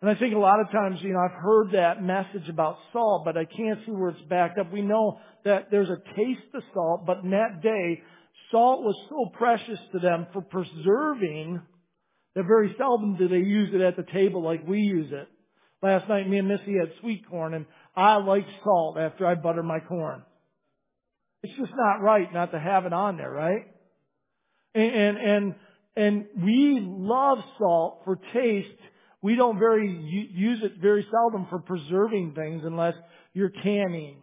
And 0.00 0.10
I 0.10 0.14
think 0.14 0.34
a 0.34 0.38
lot 0.38 0.60
of 0.60 0.70
times, 0.70 0.96
you 1.02 1.12
know, 1.12 1.18
I've 1.18 1.42
heard 1.42 1.72
that 1.72 2.02
message 2.02 2.48
about 2.48 2.78
salt, 2.90 3.26
but 3.26 3.36
I 3.36 3.44
can't 3.44 3.80
see 3.84 3.92
where 3.92 4.08
it's 4.08 4.28
backed 4.30 4.58
up. 4.58 4.72
We 4.72 4.80
know 4.80 5.20
that 5.44 5.70
there's 5.70 5.90
a 5.90 5.98
taste 6.16 6.54
of 6.54 6.62
salt, 6.72 7.04
but 7.04 7.18
in 7.22 7.32
that 7.32 7.60
day, 7.62 8.02
salt 8.50 8.82
was 8.82 8.96
so 9.10 9.26
precious 9.36 9.78
to 9.92 9.98
them 9.98 10.26
for 10.32 10.40
preserving 10.40 11.60
that 12.34 12.44
very 12.44 12.74
seldom 12.78 13.18
do 13.18 13.28
they 13.28 13.46
use 13.46 13.74
it 13.74 13.82
at 13.82 13.98
the 13.98 14.10
table 14.10 14.42
like 14.42 14.66
we 14.66 14.78
use 14.78 15.12
it. 15.12 15.28
Last 15.82 16.08
night, 16.08 16.26
me 16.26 16.38
and 16.38 16.48
Missy 16.48 16.78
had 16.80 16.98
sweet 17.02 17.28
corn, 17.28 17.52
and 17.52 17.66
I 17.94 18.16
like 18.16 18.46
salt 18.64 18.96
after 18.96 19.26
I 19.26 19.34
butter 19.34 19.62
my 19.62 19.80
corn. 19.80 20.22
It's 21.42 21.58
just 21.58 21.72
not 21.76 22.00
right 22.00 22.32
not 22.32 22.52
to 22.52 22.58
have 22.58 22.86
it 22.86 22.94
on 22.94 23.18
there, 23.18 23.30
right? 23.30 23.66
And, 24.74 25.18
and, 25.18 25.54
and, 25.96 26.26
we 26.42 26.80
love 26.82 27.38
salt 27.58 28.02
for 28.04 28.18
taste. 28.32 28.68
We 29.20 29.36
don't 29.36 29.58
very, 29.58 29.86
use 30.32 30.60
it 30.62 30.80
very 30.80 31.06
seldom 31.10 31.46
for 31.50 31.58
preserving 31.58 32.34
things 32.34 32.62
unless 32.64 32.94
you're 33.34 33.52
canning, 33.62 34.16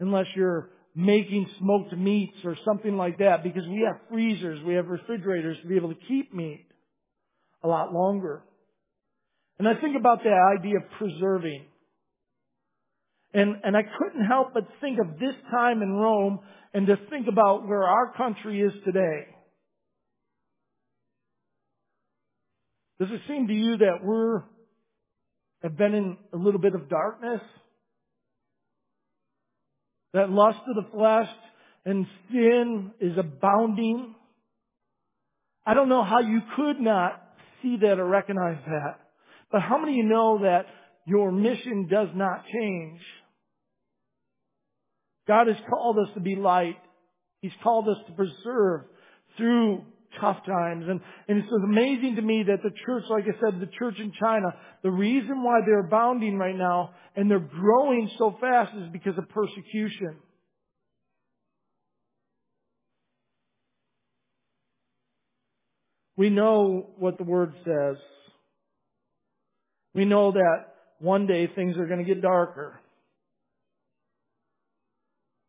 unless 0.00 0.26
you're 0.34 0.70
making 0.94 1.48
smoked 1.58 1.92
meats 1.96 2.36
or 2.44 2.56
something 2.64 2.96
like 2.96 3.18
that 3.18 3.42
because 3.42 3.66
we 3.68 3.84
have 3.86 4.00
freezers, 4.08 4.62
we 4.64 4.74
have 4.74 4.86
refrigerators 4.86 5.56
to 5.62 5.68
be 5.68 5.76
able 5.76 5.88
to 5.88 6.00
keep 6.08 6.32
meat 6.34 6.66
a 7.62 7.68
lot 7.68 7.92
longer. 7.92 8.42
And 9.58 9.68
I 9.68 9.74
think 9.80 9.96
about 9.98 10.22
that 10.24 10.56
idea 10.58 10.76
of 10.78 10.82
preserving. 10.98 11.64
And, 13.32 13.56
and 13.64 13.76
I 13.76 13.82
couldn't 13.82 14.24
help 14.26 14.54
but 14.54 14.64
think 14.80 14.98
of 15.00 15.18
this 15.18 15.34
time 15.50 15.82
in 15.82 15.92
Rome 15.92 16.40
and 16.72 16.86
to 16.86 16.96
think 17.10 17.26
about 17.28 17.66
where 17.66 17.84
our 17.84 18.12
country 18.16 18.60
is 18.60 18.72
today. 18.84 19.26
Does 23.00 23.08
it 23.10 23.20
seem 23.28 23.48
to 23.48 23.52
you 23.54 23.76
that 23.78 23.98
we're 24.02 24.42
have 25.62 25.76
been 25.76 25.94
in 25.94 26.16
a 26.32 26.36
little 26.36 26.60
bit 26.60 26.74
of 26.74 26.88
darkness? 26.88 27.40
That 30.12 30.30
lust 30.30 30.58
of 30.68 30.76
the 30.76 30.90
flesh 30.90 31.28
and 31.84 32.06
sin 32.30 32.92
is 33.00 33.16
abounding? 33.18 34.14
I 35.66 35.74
don't 35.74 35.88
know 35.88 36.04
how 36.04 36.20
you 36.20 36.40
could 36.54 36.80
not 36.80 37.20
see 37.62 37.78
that 37.80 37.98
or 37.98 38.06
recognize 38.06 38.58
that. 38.66 39.00
But 39.50 39.62
how 39.62 39.78
many 39.78 39.92
of 39.92 39.96
you 39.96 40.04
know 40.04 40.40
that 40.42 40.66
your 41.06 41.32
mission 41.32 41.88
does 41.90 42.08
not 42.14 42.44
change? 42.52 43.00
God 45.26 45.46
has 45.46 45.56
called 45.68 45.98
us 45.98 46.12
to 46.14 46.20
be 46.20 46.36
light. 46.36 46.76
He's 47.40 47.52
called 47.62 47.88
us 47.88 47.96
to 48.06 48.12
preserve 48.12 48.82
through 49.36 49.84
tough 50.20 50.44
times. 50.46 50.84
And, 50.88 51.00
and 51.28 51.38
it's 51.38 51.52
amazing 51.64 52.16
to 52.16 52.22
me 52.22 52.44
that 52.44 52.62
the 52.62 52.70
church, 52.86 53.04
like 53.08 53.24
I 53.24 53.38
said, 53.40 53.60
the 53.60 53.70
church 53.78 53.96
in 53.98 54.12
China, 54.20 54.48
the 54.82 54.90
reason 54.90 55.42
why 55.42 55.60
they're 55.64 55.86
abounding 55.86 56.36
right 56.36 56.56
now 56.56 56.90
and 57.16 57.30
they're 57.30 57.38
growing 57.38 58.10
so 58.18 58.36
fast 58.40 58.72
is 58.76 58.88
because 58.92 59.16
of 59.18 59.28
persecution. 59.28 60.16
We 66.16 66.30
know 66.30 66.90
what 66.98 67.18
the 67.18 67.24
Word 67.24 67.52
says. 67.64 67.96
We 69.94 70.04
know 70.04 70.32
that 70.32 70.64
one 71.00 71.26
day 71.26 71.48
things 71.54 71.76
are 71.76 71.86
going 71.86 72.04
to 72.04 72.04
get 72.04 72.22
darker. 72.22 72.80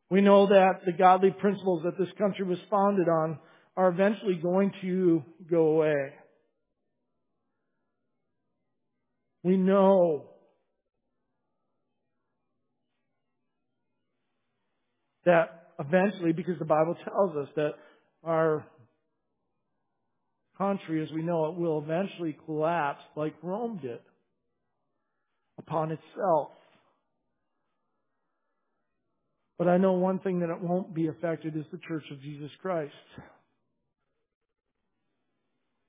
We 0.09 0.21
know 0.21 0.47
that 0.47 0.85
the 0.85 0.91
godly 0.91 1.31
principles 1.31 1.83
that 1.83 1.97
this 1.97 2.13
country 2.17 2.45
was 2.45 2.59
founded 2.69 3.07
on 3.07 3.39
are 3.77 3.89
eventually 3.89 4.35
going 4.35 4.71
to 4.81 5.23
go 5.49 5.67
away. 5.67 6.13
We 9.43 9.57
know 9.57 10.25
that 15.25 15.73
eventually, 15.79 16.31
because 16.31 16.57
the 16.57 16.65
Bible 16.65 16.95
tells 17.03 17.35
us 17.35 17.49
that 17.55 17.71
our 18.23 18.65
country 20.57 21.03
as 21.03 21.11
we 21.11 21.21
know 21.21 21.47
it 21.47 21.55
will 21.55 21.83
eventually 21.83 22.37
collapse 22.45 23.01
like 23.15 23.35
Rome 23.43 23.79
did 23.81 23.99
upon 25.57 25.91
itself. 25.91 26.49
But 29.57 29.67
I 29.67 29.77
know 29.77 29.93
one 29.93 30.19
thing 30.19 30.39
that 30.39 30.49
it 30.49 30.61
won't 30.61 30.93
be 30.93 31.07
affected 31.07 31.55
is 31.55 31.65
the 31.71 31.79
Church 31.87 32.03
of 32.11 32.21
Jesus 32.21 32.51
Christ. 32.61 32.93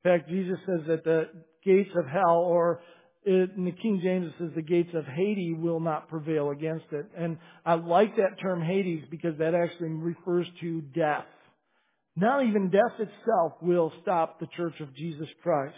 Fact, 0.07 0.29
Jesus 0.29 0.59
says 0.67 0.83
that 0.87 1.03
the 1.03 1.25
gates 1.65 1.91
of 1.97 2.07
hell, 2.07 2.39
or 2.39 2.81
in 3.25 3.65
the 3.65 3.73
King 3.73 4.01
James 4.05 4.27
it 4.29 4.35
says 4.39 4.51
the 4.55 4.63
gates 4.63 4.95
of 4.95 5.05
Hades 5.05 5.57
will 5.59 5.81
not 5.81 6.09
prevail 6.09 6.51
against 6.51 6.87
it. 6.93 7.07
And 7.19 7.39
I 7.65 7.75
like 7.75 8.15
that 8.17 8.41
term 8.41 8.63
Hades 8.63 9.03
because 9.11 9.37
that 9.39 9.53
actually 9.53 9.89
refers 9.89 10.47
to 10.61 10.81
death. 10.95 11.25
Not 12.15 12.47
even 12.47 12.71
death 12.71 13.01
itself 13.01 13.55
will 13.61 13.93
stop 14.03 14.39
the 14.39 14.47
church 14.57 14.75
of 14.79 14.95
Jesus 14.95 15.27
Christ. 15.43 15.75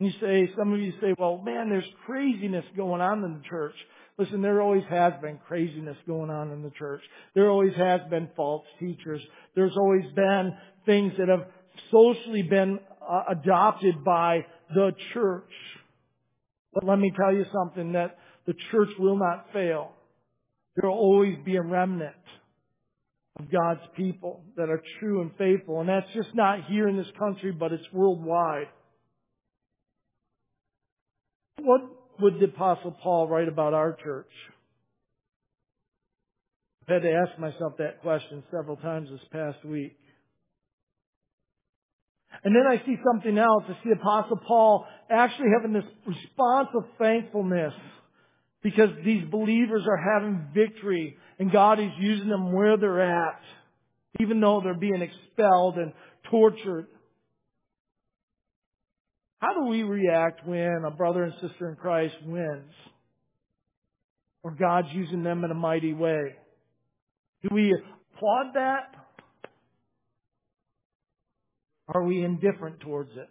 You 0.00 0.10
say, 0.20 0.50
some 0.58 0.72
of 0.72 0.80
you 0.80 0.92
say, 1.00 1.14
well, 1.16 1.38
man, 1.38 1.68
there's 1.70 1.84
craziness 2.06 2.64
going 2.76 3.00
on 3.00 3.22
in 3.22 3.34
the 3.34 3.48
church. 3.48 3.74
Listen, 4.18 4.42
there 4.42 4.60
always 4.60 4.84
has 4.90 5.12
been 5.22 5.38
craziness 5.46 5.96
going 6.08 6.30
on 6.30 6.50
in 6.50 6.62
the 6.62 6.70
church. 6.70 7.02
There 7.36 7.50
always 7.50 7.74
has 7.76 8.00
been 8.10 8.28
false 8.34 8.64
teachers. 8.80 9.20
There's 9.54 9.76
always 9.76 10.04
been 10.16 10.54
things 10.86 11.12
that 11.18 11.28
have 11.28 11.46
socially 11.90 12.42
been 12.42 12.78
uh, 13.00 13.22
adopted 13.30 14.04
by 14.04 14.46
the 14.74 14.92
church. 15.14 15.50
But 16.72 16.84
let 16.84 16.98
me 16.98 17.12
tell 17.16 17.34
you 17.34 17.44
something 17.52 17.92
that 17.92 18.16
the 18.46 18.54
church 18.70 18.90
will 18.98 19.18
not 19.18 19.46
fail. 19.52 19.92
There 20.76 20.88
will 20.88 20.98
always 20.98 21.36
be 21.44 21.56
a 21.56 21.62
remnant 21.62 22.14
of 23.38 23.50
God's 23.50 23.80
people 23.96 24.44
that 24.56 24.68
are 24.68 24.82
true 24.98 25.22
and 25.22 25.30
faithful. 25.36 25.80
And 25.80 25.88
that's 25.88 26.06
just 26.14 26.34
not 26.34 26.64
here 26.68 26.88
in 26.88 26.96
this 26.96 27.10
country, 27.18 27.52
but 27.52 27.72
it's 27.72 27.84
worldwide. 27.92 28.68
What 31.60 31.80
would 32.20 32.40
the 32.40 32.46
Apostle 32.46 32.96
Paul 33.02 33.28
write 33.28 33.48
about 33.48 33.74
our 33.74 33.96
church? 34.02 34.30
I've 36.82 36.94
had 36.94 37.02
to 37.02 37.12
ask 37.12 37.38
myself 37.38 37.74
that 37.78 38.00
question 38.02 38.42
several 38.50 38.76
times 38.76 39.08
this 39.10 39.20
past 39.32 39.64
week. 39.64 39.96
And 42.44 42.54
then 42.54 42.66
I 42.66 42.84
see 42.86 42.96
something 43.04 43.36
else. 43.36 43.64
I 43.68 43.76
see 43.84 43.90
Apostle 43.90 44.40
Paul 44.46 44.86
actually 45.10 45.48
having 45.56 45.72
this 45.72 45.84
response 46.06 46.68
of 46.74 46.84
thankfulness 46.98 47.74
because 48.62 48.90
these 49.04 49.24
believers 49.30 49.82
are 49.88 49.96
having 50.14 50.48
victory 50.54 51.16
and 51.38 51.52
God 51.52 51.80
is 51.80 51.90
using 51.98 52.28
them 52.28 52.52
where 52.52 52.76
they're 52.76 53.02
at, 53.02 53.40
even 54.20 54.40
though 54.40 54.60
they're 54.62 54.74
being 54.74 55.02
expelled 55.02 55.76
and 55.76 55.92
tortured. 56.30 56.86
How 59.38 59.54
do 59.54 59.66
we 59.66 59.82
react 59.82 60.46
when 60.46 60.82
a 60.86 60.90
brother 60.90 61.24
and 61.24 61.32
sister 61.40 61.70
in 61.70 61.76
Christ 61.76 62.14
wins? 62.26 62.72
Or 64.42 64.52
God's 64.52 64.88
using 64.92 65.22
them 65.22 65.44
in 65.44 65.50
a 65.50 65.54
mighty 65.54 65.92
way? 65.92 66.34
Do 67.42 67.48
we 67.52 67.74
applaud 68.14 68.54
that? 68.54 68.94
Are 71.92 72.04
we 72.04 72.24
indifferent 72.24 72.80
towards 72.80 73.10
it? 73.16 73.28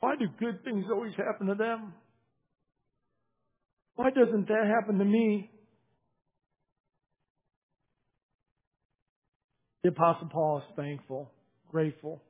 Why 0.00 0.16
do 0.16 0.26
good 0.38 0.64
things 0.64 0.84
always 0.90 1.14
happen 1.16 1.46
to 1.46 1.54
them? 1.54 1.94
Why 3.94 4.10
doesn't 4.10 4.48
that 4.48 4.66
happen 4.66 4.98
to 4.98 5.04
me? 5.04 5.50
The 9.82 9.90
Apostle 9.90 10.28
Paul 10.28 10.58
is 10.58 10.64
thankful, 10.74 11.30
grateful. 11.70 12.20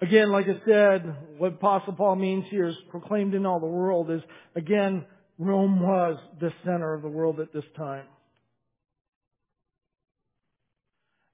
Again, 0.00 0.32
like 0.32 0.46
I 0.46 0.60
said, 0.66 1.16
what 1.38 1.52
Apostle 1.52 1.92
Paul 1.92 2.16
means 2.16 2.44
here 2.50 2.66
is 2.66 2.74
proclaimed 2.90 3.34
in 3.34 3.46
all 3.46 3.60
the 3.60 3.66
world 3.66 4.10
is, 4.10 4.20
again, 4.56 5.04
Rome 5.38 5.80
was 5.80 6.18
the 6.40 6.50
center 6.64 6.94
of 6.94 7.02
the 7.02 7.08
world 7.08 7.38
at 7.38 7.52
this 7.52 7.64
time. 7.76 8.06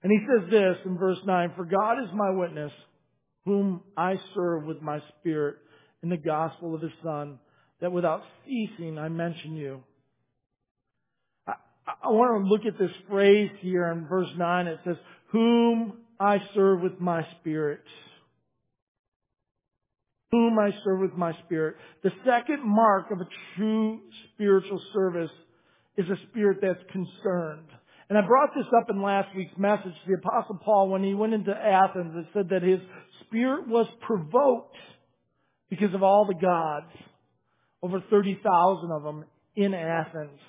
And 0.02 0.12
he 0.12 0.18
says 0.26 0.50
this 0.50 0.76
in 0.84 0.96
verse 0.96 1.18
9, 1.24 1.52
For 1.56 1.64
God 1.64 2.02
is 2.02 2.08
my 2.14 2.30
witness, 2.30 2.72
whom 3.44 3.82
I 3.96 4.14
serve 4.34 4.64
with 4.64 4.80
my 4.80 5.00
spirit 5.18 5.56
in 6.02 6.08
the 6.08 6.16
gospel 6.16 6.74
of 6.74 6.82
his 6.82 6.92
Son, 7.02 7.38
that 7.80 7.92
without 7.92 8.22
ceasing 8.44 8.98
I 8.98 9.08
mention 9.08 9.56
you. 9.56 9.82
I, 11.46 11.54
I 11.86 12.08
want 12.08 12.44
to 12.44 12.48
look 12.48 12.64
at 12.66 12.78
this 12.78 12.94
phrase 13.08 13.50
here 13.60 13.90
in 13.92 14.06
verse 14.06 14.28
9. 14.36 14.66
It 14.66 14.78
says, 14.84 14.96
whom 15.32 15.94
I 16.20 16.38
serve 16.54 16.80
with 16.82 17.00
my 17.00 17.26
spirit. 17.40 17.82
whom 20.30 20.58
I 20.58 20.70
serve 20.84 21.00
with 21.00 21.14
my 21.14 21.32
spirit. 21.44 21.76
The 22.02 22.12
second 22.24 22.62
mark 22.62 23.10
of 23.10 23.20
a 23.20 23.28
true 23.56 24.00
spiritual 24.34 24.80
service 24.92 25.30
is 25.96 26.06
a 26.08 26.16
spirit 26.28 26.58
that's 26.60 26.82
concerned. 26.92 27.68
And 28.08 28.16
I 28.16 28.26
brought 28.26 28.54
this 28.54 28.66
up 28.76 28.88
in 28.88 29.02
last 29.02 29.28
week's 29.36 29.56
message. 29.58 29.92
To 29.92 30.08
the 30.08 30.14
apostle 30.14 30.58
Paul, 30.64 30.88
when 30.88 31.04
he 31.04 31.14
went 31.14 31.34
into 31.34 31.52
Athens, 31.52 32.14
it 32.16 32.26
said 32.32 32.48
that 32.50 32.62
his 32.62 32.80
spirit 33.26 33.68
was 33.68 33.86
provoked 34.00 34.76
because 35.68 35.94
of 35.94 36.02
all 36.02 36.26
the 36.26 36.34
gods. 36.34 36.90
Over 37.82 38.02
30,000 38.10 38.90
of 38.90 39.02
them 39.02 39.24
in 39.54 39.74
Athens. 39.74 40.40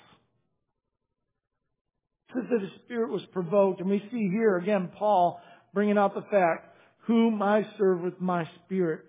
It 2.28 2.34
says 2.34 2.44
that 2.50 2.60
his 2.62 2.70
spirit 2.84 3.10
was 3.10 3.22
provoked. 3.32 3.80
And 3.80 3.90
we 3.90 4.02
see 4.10 4.28
here 4.32 4.56
again 4.56 4.90
Paul 4.98 5.40
bringing 5.74 5.98
out 5.98 6.14
the 6.14 6.22
fact, 6.22 6.74
whom 7.06 7.42
I 7.42 7.62
serve 7.78 8.00
with 8.00 8.20
my 8.20 8.44
spirit. 8.64 9.04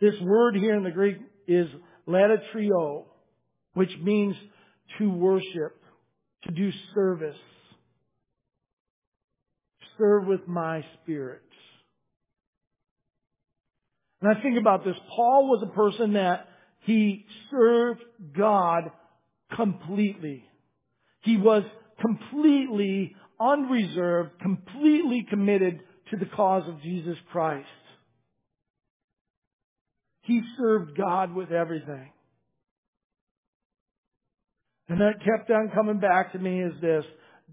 This 0.00 0.14
word 0.20 0.56
here 0.56 0.74
in 0.74 0.82
the 0.82 0.90
Greek 0.90 1.18
is 1.46 1.68
latrio, 2.08 3.04
which 3.74 3.90
means 4.02 4.34
to 4.98 5.10
worship, 5.10 5.80
to 6.44 6.52
do 6.52 6.70
service. 6.94 7.36
Serve 9.98 10.26
with 10.26 10.46
my 10.48 10.84
spirit. 11.02 11.42
And 14.20 14.36
I 14.36 14.40
think 14.40 14.58
about 14.58 14.84
this. 14.84 14.96
Paul 15.14 15.48
was 15.48 15.62
a 15.62 15.74
person 15.74 16.14
that 16.14 16.48
he 16.80 17.26
served 17.50 18.02
God 18.36 18.90
completely. 19.54 20.44
He 21.22 21.36
was 21.36 21.62
completely 22.00 23.14
unreserved, 23.40 24.38
completely 24.40 25.26
committed 25.28 25.80
to 26.10 26.16
the 26.16 26.26
cause 26.26 26.68
of 26.68 26.82
Jesus 26.82 27.16
Christ. 27.30 27.66
He 30.22 30.42
served 30.56 30.96
God 30.96 31.34
with 31.34 31.50
everything. 31.50 32.10
And 34.88 35.00
that 35.00 35.24
kept 35.24 35.50
on 35.50 35.70
coming 35.74 36.00
back 36.00 36.32
to 36.32 36.38
me 36.38 36.62
is 36.62 36.72
this, 36.80 37.04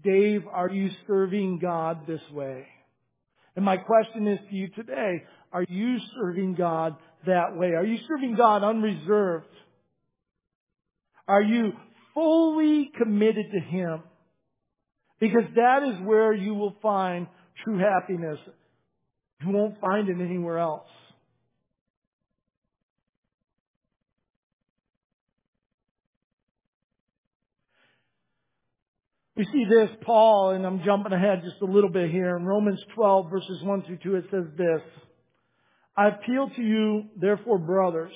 Dave, 0.02 0.42
are 0.50 0.68
you 0.68 0.90
serving 1.06 1.58
God 1.60 2.06
this 2.06 2.20
way? 2.32 2.66
And 3.56 3.64
my 3.64 3.76
question 3.76 4.26
is 4.26 4.38
to 4.48 4.56
you 4.56 4.68
today, 4.68 5.24
are 5.52 5.64
you 5.68 5.98
serving 6.20 6.54
God 6.54 6.96
that 7.26 7.56
way? 7.56 7.68
Are 7.68 7.84
you 7.84 7.98
serving 8.08 8.36
God 8.36 8.62
unreserved? 8.62 9.46
Are 11.28 11.42
you 11.42 11.72
fully 12.14 12.90
committed 12.96 13.46
to 13.52 13.60
Him? 13.60 14.02
Because 15.20 15.44
that 15.54 15.82
is 15.82 16.06
where 16.06 16.32
you 16.32 16.54
will 16.54 16.74
find 16.80 17.26
true 17.64 17.78
happiness. 17.78 18.38
You 19.42 19.50
won't 19.50 19.80
find 19.80 20.08
it 20.08 20.20
anywhere 20.20 20.58
else. 20.58 20.88
We 29.40 29.46
see 29.54 29.64
this, 29.64 29.88
Paul, 30.04 30.50
and 30.50 30.66
I'm 30.66 30.82
jumping 30.84 31.14
ahead 31.14 31.40
just 31.42 31.62
a 31.62 31.64
little 31.64 31.88
bit 31.88 32.10
here. 32.10 32.36
In 32.36 32.44
Romans 32.44 32.78
12 32.94 33.30
verses 33.30 33.62
1 33.62 33.84
through 33.84 33.96
2, 34.02 34.16
it 34.16 34.24
says 34.30 34.44
this. 34.58 34.82
I 35.96 36.08
appeal 36.08 36.50
to 36.54 36.60
you, 36.60 37.04
therefore, 37.18 37.56
brothers, 37.56 38.12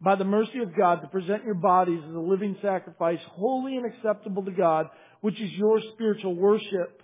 by 0.00 0.14
the 0.14 0.24
mercy 0.24 0.60
of 0.62 0.74
God, 0.74 1.02
to 1.02 1.08
present 1.08 1.44
your 1.44 1.56
bodies 1.56 2.00
as 2.08 2.14
a 2.14 2.18
living 2.18 2.56
sacrifice, 2.62 3.18
holy 3.32 3.76
and 3.76 3.84
acceptable 3.84 4.42
to 4.42 4.52
God, 4.52 4.86
which 5.20 5.38
is 5.38 5.52
your 5.52 5.82
spiritual 5.92 6.34
worship. 6.34 7.02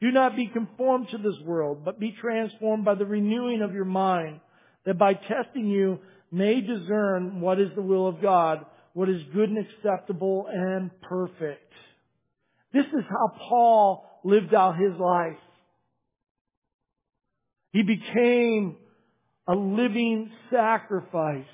Do 0.00 0.12
not 0.12 0.36
be 0.36 0.46
conformed 0.46 1.08
to 1.10 1.18
this 1.18 1.40
world, 1.44 1.84
but 1.84 1.98
be 1.98 2.14
transformed 2.20 2.84
by 2.84 2.94
the 2.94 3.04
renewing 3.04 3.62
of 3.62 3.74
your 3.74 3.84
mind, 3.84 4.38
that 4.84 4.96
by 4.96 5.14
testing 5.14 5.66
you 5.66 5.98
may 6.30 6.60
discern 6.60 7.40
what 7.40 7.58
is 7.58 7.70
the 7.74 7.82
will 7.82 8.06
of 8.06 8.22
God, 8.22 8.64
what 8.92 9.08
is 9.08 9.22
good 9.34 9.48
and 9.48 9.58
acceptable 9.58 10.46
and 10.48 10.92
perfect. 11.00 11.64
This 12.76 12.86
is 12.92 13.04
how 13.08 13.32
Paul 13.48 14.04
lived 14.22 14.52
out 14.52 14.76
his 14.76 14.92
life. 15.00 15.38
He 17.72 17.82
became 17.82 18.76
a 19.48 19.54
living 19.54 20.30
sacrifice. 20.50 21.46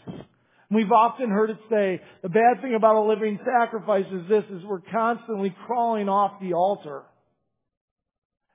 We've 0.69 0.91
often 0.91 1.31
heard 1.31 1.51
it 1.51 1.59
say, 1.71 2.01
the 2.23 2.29
bad 2.29 2.61
thing 2.61 2.75
about 2.75 2.97
a 2.97 3.07
living 3.07 3.39
sacrifice 3.45 4.07
is 4.13 4.29
this, 4.29 4.43
is 4.51 4.65
we're 4.65 4.81
constantly 4.81 5.55
crawling 5.65 6.09
off 6.09 6.41
the 6.41 6.55
altar. 6.55 7.03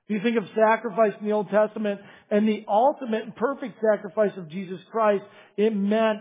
If 0.06 0.16
you 0.16 0.22
think 0.22 0.36
of 0.36 0.44
sacrifice 0.54 1.12
in 1.18 1.26
the 1.26 1.32
Old 1.32 1.48
Testament 1.48 2.00
and 2.30 2.46
the 2.46 2.66
ultimate 2.68 3.22
and 3.22 3.34
perfect 3.34 3.78
sacrifice 3.80 4.36
of 4.36 4.50
Jesus 4.50 4.80
Christ, 4.90 5.24
it 5.56 5.74
meant 5.74 6.20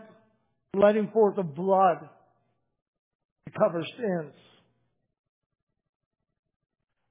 letting 0.73 1.09
forth 1.11 1.37
of 1.39 1.55
blood 1.55 2.07
to 3.47 3.59
cover 3.59 3.83
sins. 3.97 4.33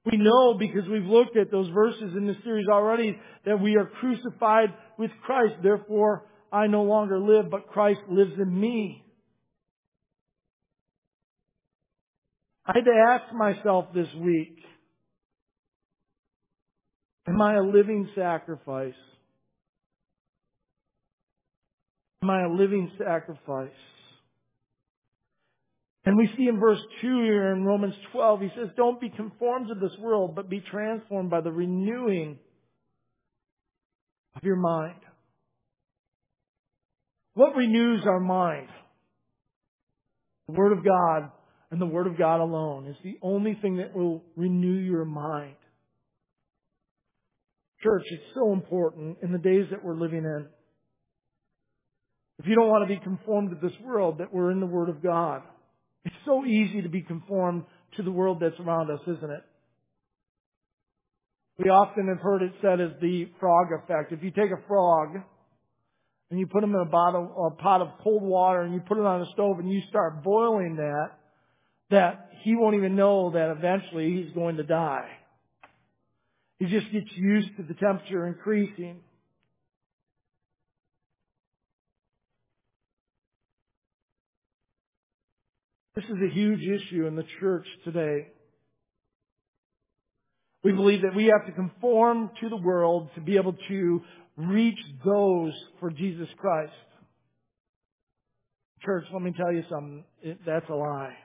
We 0.09 0.17
know 0.17 0.53
because 0.57 0.87
we've 0.89 1.03
looked 1.03 1.35
at 1.35 1.51
those 1.51 1.69
verses 1.73 2.13
in 2.15 2.27
this 2.27 2.37
series 2.45 2.67
already 2.71 3.19
that 3.45 3.59
we 3.59 3.75
are 3.75 3.91
crucified 3.99 4.69
with 4.97 5.11
Christ. 5.25 5.55
Therefore, 5.61 6.23
I 6.49 6.67
no 6.67 6.83
longer 6.83 7.19
live, 7.19 7.51
but 7.51 7.67
Christ 7.67 7.99
lives 8.09 8.31
in 8.41 8.57
me. 8.57 9.03
I 12.65 12.71
had 12.75 12.85
to 12.85 12.91
ask 12.91 13.33
myself 13.33 13.87
this 13.93 14.07
week, 14.17 14.57
am 17.27 17.41
I 17.41 17.55
a 17.55 17.61
living 17.61 18.07
sacrifice? 18.15 18.93
Am 22.23 22.29
I 22.29 22.43
a 22.43 22.49
living 22.49 22.91
sacrifice? 22.97 23.71
And 26.07 26.17
we 26.17 26.29
see 26.37 26.47
in 26.47 26.57
verse 26.57 26.79
2 27.01 27.07
here 27.21 27.51
in 27.51 27.65
Romans 27.65 27.93
12, 28.13 28.39
he 28.39 28.49
says, 28.55 28.69
Don't 28.77 29.01
be 29.01 29.09
conformed 29.09 29.67
to 29.67 29.73
this 29.73 29.91
world, 29.99 30.35
but 30.35 30.49
be 30.49 30.61
transformed 30.71 31.29
by 31.29 31.41
the 31.41 31.51
renewing 31.51 32.39
of 34.33 34.41
your 34.41 34.55
mind. 34.55 35.01
What 37.33 37.57
renews 37.57 38.03
our 38.05 38.21
mind? 38.21 38.69
The 40.47 40.53
Word 40.53 40.77
of 40.77 40.85
God 40.85 41.29
and 41.71 41.81
the 41.81 41.85
Word 41.85 42.07
of 42.07 42.17
God 42.17 42.39
alone 42.39 42.87
is 42.87 42.95
the 43.03 43.17
only 43.21 43.59
thing 43.61 43.75
that 43.75 43.93
will 43.93 44.23
renew 44.37 44.79
your 44.79 45.03
mind. 45.03 45.57
Church, 47.83 48.03
it's 48.05 48.33
so 48.33 48.53
important 48.53 49.17
in 49.23 49.33
the 49.33 49.39
days 49.39 49.65
that 49.71 49.83
we're 49.83 49.99
living 49.99 50.23
in. 50.23 50.45
If 52.39 52.45
you 52.47 52.55
don't 52.55 52.69
want 52.69 52.87
to 52.87 52.95
be 52.95 53.03
conformed 53.03 53.49
to 53.49 53.57
this 53.61 53.77
world, 53.83 54.19
that 54.19 54.33
we're 54.33 54.51
in 54.51 54.61
the 54.61 54.65
Word 54.65 54.87
of 54.87 55.03
God. 55.03 55.41
It's 56.07 56.15
so 56.25 56.45
easy 56.45 56.81
to 56.83 56.87
be 56.87 57.01
conformed 57.01 57.65
to 57.97 58.01
the 58.01 58.11
world 58.11 58.37
that's 58.39 58.57
around 58.61 58.89
us, 58.89 59.01
isn't 59.01 59.29
it? 59.29 59.43
We 61.59 61.69
often 61.69 62.07
have 62.07 62.19
heard 62.19 62.43
it 62.43 62.53
said 62.61 62.79
as 62.79 62.91
the 63.01 63.27
frog 63.41 63.67
effect. 63.83 64.13
If 64.13 64.23
you 64.23 64.31
take 64.31 64.51
a 64.51 64.67
frog 64.69 65.17
and 66.31 66.39
you 66.39 66.47
put 66.47 66.63
him 66.63 66.73
in 66.73 66.79
a, 66.79 66.85
bottle, 66.85 67.29
or 67.35 67.47
a 67.47 67.55
pot 67.55 67.81
of 67.81 67.89
cold 68.01 68.23
water 68.23 68.61
and 68.61 68.73
you 68.73 68.79
put 68.79 68.97
it 68.97 69.03
on 69.03 69.21
a 69.21 69.25
stove 69.33 69.59
and 69.59 69.69
you 69.69 69.81
start 69.89 70.23
boiling 70.23 70.77
that, 70.77 71.09
that 71.89 72.29
he 72.41 72.55
won't 72.55 72.75
even 72.75 72.95
know 72.95 73.31
that 73.31 73.49
eventually 73.49 74.13
he's 74.13 74.33
going 74.33 74.55
to 74.57 74.63
die. 74.63 75.09
He 76.59 76.67
just 76.67 76.89
gets 76.93 77.11
used 77.17 77.49
to 77.57 77.63
the 77.63 77.73
temperature 77.73 78.27
increasing. 78.27 79.01
This 85.97 86.05
is 86.15 86.21
a 86.21 86.31
huge 86.31 86.61
issue 86.61 87.07
in 87.07 87.15
the 87.15 87.25
church 87.39 87.65
today. 87.83 88.27
We 90.63 90.71
believe 90.71 91.01
that 91.01 91.15
we 91.15 91.25
have 91.35 91.47
to 91.47 91.51
conform 91.53 92.29
to 92.39 92.49
the 92.49 92.57
world 92.57 93.09
to 93.15 93.21
be 93.21 93.35
able 93.35 93.55
to 93.67 94.01
reach 94.35 94.77
those 95.03 95.53
for 95.79 95.89
Jesus 95.89 96.27
Christ. 96.37 96.71
Church, 98.85 99.05
let 99.11 99.23
me 99.23 99.33
tell 99.35 99.51
you 99.51 99.63
something. 99.71 100.03
That's 100.45 100.69
a 100.69 100.75
lie. 100.75 101.15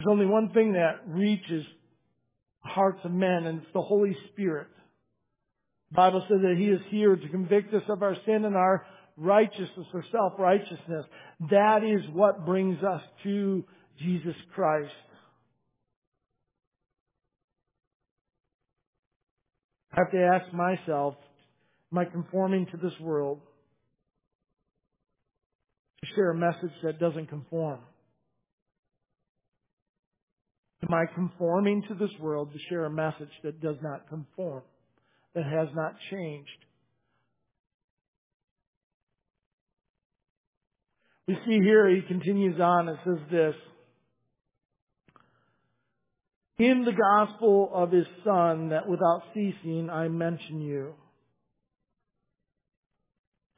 There's 0.00 0.10
only 0.10 0.26
one 0.26 0.50
thing 0.52 0.72
that 0.72 1.02
reaches 1.06 1.64
hearts 2.64 2.98
of 3.04 3.12
men, 3.12 3.44
and 3.46 3.62
it's 3.62 3.72
the 3.72 3.80
Holy 3.80 4.16
Spirit. 4.32 4.66
The 5.92 5.94
Bible 5.94 6.24
says 6.28 6.38
that 6.42 6.56
He 6.58 6.64
is 6.64 6.80
here 6.90 7.14
to 7.14 7.28
convict 7.28 7.72
us 7.72 7.84
of 7.88 8.02
our 8.02 8.16
sin 8.26 8.44
and 8.44 8.56
our 8.56 8.84
righteousness 9.16 9.86
or 9.92 10.04
self-righteousness. 10.10 11.06
That 11.50 11.82
is 11.84 12.02
what 12.12 12.44
brings 12.44 12.82
us 12.82 13.02
to 13.24 13.64
Jesus 13.98 14.34
Christ. 14.54 14.92
I 19.92 20.00
have 20.00 20.10
to 20.10 20.18
ask 20.18 20.52
myself, 20.52 21.14
am 21.92 21.98
I 21.98 22.04
conforming 22.06 22.66
to 22.66 22.76
this 22.76 22.92
world 23.00 23.40
to 26.02 26.14
share 26.14 26.30
a 26.30 26.36
message 26.36 26.74
that 26.82 26.98
doesn't 26.98 27.28
conform? 27.28 27.78
Am 30.82 30.92
I 30.92 31.04
conforming 31.14 31.82
to 31.88 31.94
this 31.94 32.10
world 32.20 32.52
to 32.52 32.58
share 32.68 32.84
a 32.86 32.90
message 32.90 33.30
that 33.44 33.60
does 33.60 33.76
not 33.80 34.08
conform? 34.08 34.62
that 35.34 35.44
has 35.44 35.68
not 35.74 35.94
changed. 36.10 36.63
We 41.26 41.38
see 41.46 41.58
here, 41.62 41.88
he 41.88 42.02
continues 42.02 42.60
on, 42.60 42.88
it 42.88 42.98
says 43.04 43.18
this. 43.30 43.54
In 46.58 46.84
the 46.84 46.92
gospel 46.92 47.70
of 47.74 47.90
his 47.90 48.06
son, 48.24 48.68
that 48.68 48.88
without 48.88 49.22
ceasing 49.32 49.88
I 49.90 50.08
mention 50.08 50.60
you. 50.60 50.94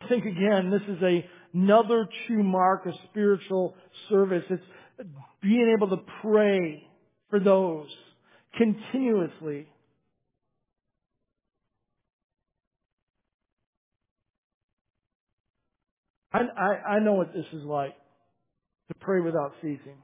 Think 0.08 0.24
again, 0.24 0.70
this 0.70 0.96
is 0.96 1.02
a, 1.02 1.28
another 1.52 2.08
true 2.26 2.42
mark 2.42 2.86
of 2.86 2.94
spiritual 3.10 3.74
service. 4.08 4.44
It's 4.48 5.08
being 5.42 5.74
able 5.76 5.94
to 5.96 6.02
pray 6.22 6.84
for 7.28 7.40
those 7.40 7.88
continuously. 8.56 9.66
I, 16.36 16.40
I, 16.60 16.94
I 16.96 16.98
know 17.00 17.14
what 17.14 17.32
this 17.32 17.46
is 17.52 17.64
like 17.64 17.94
to 18.88 18.94
pray 19.00 19.20
without 19.20 19.52
ceasing. 19.62 19.96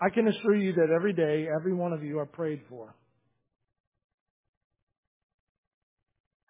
I 0.00 0.10
can 0.10 0.28
assure 0.28 0.56
you 0.56 0.74
that 0.74 0.90
every 0.94 1.12
day, 1.12 1.46
every 1.54 1.74
one 1.74 1.92
of 1.92 2.02
you 2.02 2.18
are 2.18 2.26
prayed 2.26 2.60
for. 2.68 2.94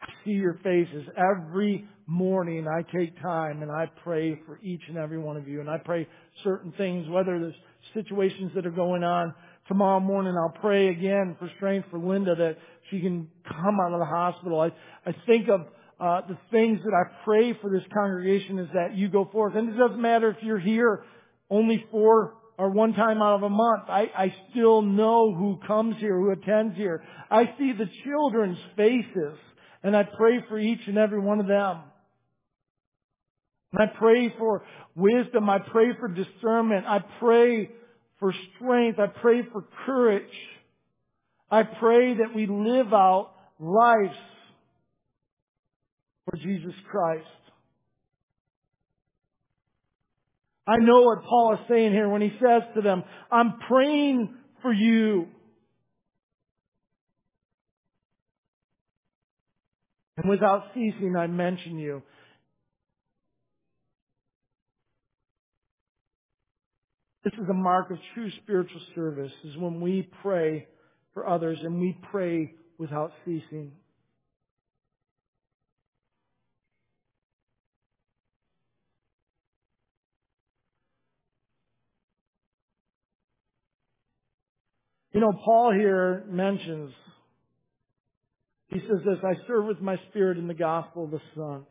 I 0.03 0.07
see 0.25 0.33
your 0.33 0.59
faces 0.63 1.05
every 1.17 1.85
morning. 2.07 2.67
I 2.67 2.83
take 2.97 3.21
time 3.21 3.63
and 3.63 3.71
I 3.71 3.87
pray 4.03 4.41
for 4.47 4.59
each 4.63 4.83
and 4.89 4.97
every 4.97 5.19
one 5.19 5.37
of 5.37 5.47
you. 5.49 5.61
And 5.61 5.69
I 5.69 5.79
pray 5.79 6.09
certain 6.43 6.73
things, 6.77 7.09
whether 7.09 7.39
there's 7.39 7.55
situations 7.95 8.53
that 8.55 8.67
are 8.67 8.71
going 8.71 9.05
on. 9.05 9.35
Tomorrow 9.69 10.01
morning 10.01 10.35
I'll 10.37 10.61
pray 10.61 10.89
again 10.89 11.37
for 11.39 11.51
strength 11.57 11.89
for 11.91 11.99
Linda 11.99 12.35
that 12.35 12.57
she 12.91 13.01
can 13.01 13.29
come 13.49 13.79
out 13.81 13.93
of 13.93 14.01
the 14.01 14.07
hospital. 14.07 14.61
I, 14.61 14.71
I 15.09 15.15
think 15.27 15.49
of 15.49 15.67
uh, 16.01 16.23
the 16.27 16.39
things 16.51 16.81
that 16.85 16.95
I 16.95 17.25
pray 17.25 17.53
for 17.61 17.71
this 17.71 17.83
congregation 17.93 18.59
is 18.59 18.69
that 18.73 18.97
you 18.97 19.09
go 19.09 19.29
forth. 19.31 19.55
And 19.55 19.69
it 19.69 19.77
doesn't 19.77 20.01
matter 20.01 20.31
if 20.31 20.43
you're 20.43 20.59
here 20.59 21.05
only 21.51 21.85
four 21.91 22.35
or 22.57 22.71
one 22.71 22.95
time 22.95 23.21
out 23.21 23.37
of 23.37 23.43
a 23.43 23.51
month. 23.51 23.85
I, 23.89 24.11
I 24.17 24.35
still 24.51 24.81
know 24.81 25.35
who 25.35 25.61
comes 25.67 25.97
here, 25.99 26.19
who 26.19 26.31
attends 26.31 26.77
here. 26.77 27.03
I 27.31 27.45
see 27.59 27.73
the 27.73 27.89
children's 28.05 28.59
faces 28.77 29.39
and 29.83 29.97
I 29.97 30.05
pray 30.05 30.45
for 30.49 30.59
each 30.59 30.81
and 30.87 30.97
every 30.97 31.21
one 31.21 31.41
of 31.41 31.47
them. 31.47 31.81
And 33.73 33.83
I 33.83 33.99
pray 33.99 34.35
for 34.39 34.65
wisdom. 34.95 35.49
I 35.51 35.59
pray 35.59 35.93
for 35.99 36.09
discernment. 36.09 36.87
I 36.87 37.01
pray 37.19 37.71
for 38.19 38.35
strength. 38.57 38.99
I 38.99 39.07
pray 39.07 39.43
for 39.53 39.65
courage. 39.87 40.25
I 41.51 41.63
pray 41.63 42.15
that 42.15 42.35
we 42.35 42.47
live 42.47 42.93
out 42.93 43.33
lives 43.59 44.17
for 46.31 46.37
Jesus 46.37 46.75
Christ. 46.91 47.27
I 50.67 50.77
know 50.79 51.03
what 51.03 51.25
Paul 51.25 51.55
is 51.55 51.61
saying 51.69 51.93
here 51.93 52.09
when 52.09 52.23
he 52.23 52.31
says 52.41 52.63
to 52.77 52.81
them, 52.81 53.03
I'm 53.31 53.55
praying 53.67 54.35
for 54.63 54.73
you. 54.73 55.27
And 60.17 60.29
without 60.29 60.65
ceasing, 60.75 61.17
I 61.17 61.27
mention 61.27 61.79
you. 61.79 62.03
This 67.25 67.33
is 67.35 67.49
a 67.51 67.55
mark 67.55 67.91
of 67.91 67.99
true 68.15 68.31
spiritual 68.43 68.81
service, 68.95 69.33
is 69.45 69.57
when 69.57 69.81
we 69.81 70.09
pray 70.23 70.69
for 71.15 71.29
others 71.29 71.59
and 71.63 71.81
we 71.81 71.99
pray 72.11 72.55
without 72.79 73.13
ceasing. 73.25 73.73
You 85.13 85.21
know, 85.21 85.33
Paul 85.45 85.73
here 85.73 86.25
mentions, 86.29 86.93
he 88.69 88.79
says 88.79 88.99
this, 89.05 89.19
I 89.25 89.35
serve 89.49 89.67
with 89.67 89.81
my 89.81 89.97
spirit 90.09 90.39
in 90.39 90.47
the 90.47 90.55
gospel 90.55 91.05
of 91.05 91.11
the 91.11 91.21
Son. 91.35 91.67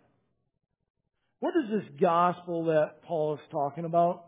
What 1.39 1.53
is 1.55 1.69
this 1.71 1.89
gospel 2.01 2.65
that 2.65 3.01
Paul 3.03 3.35
is 3.35 3.39
talking 3.49 3.85
about? 3.85 4.25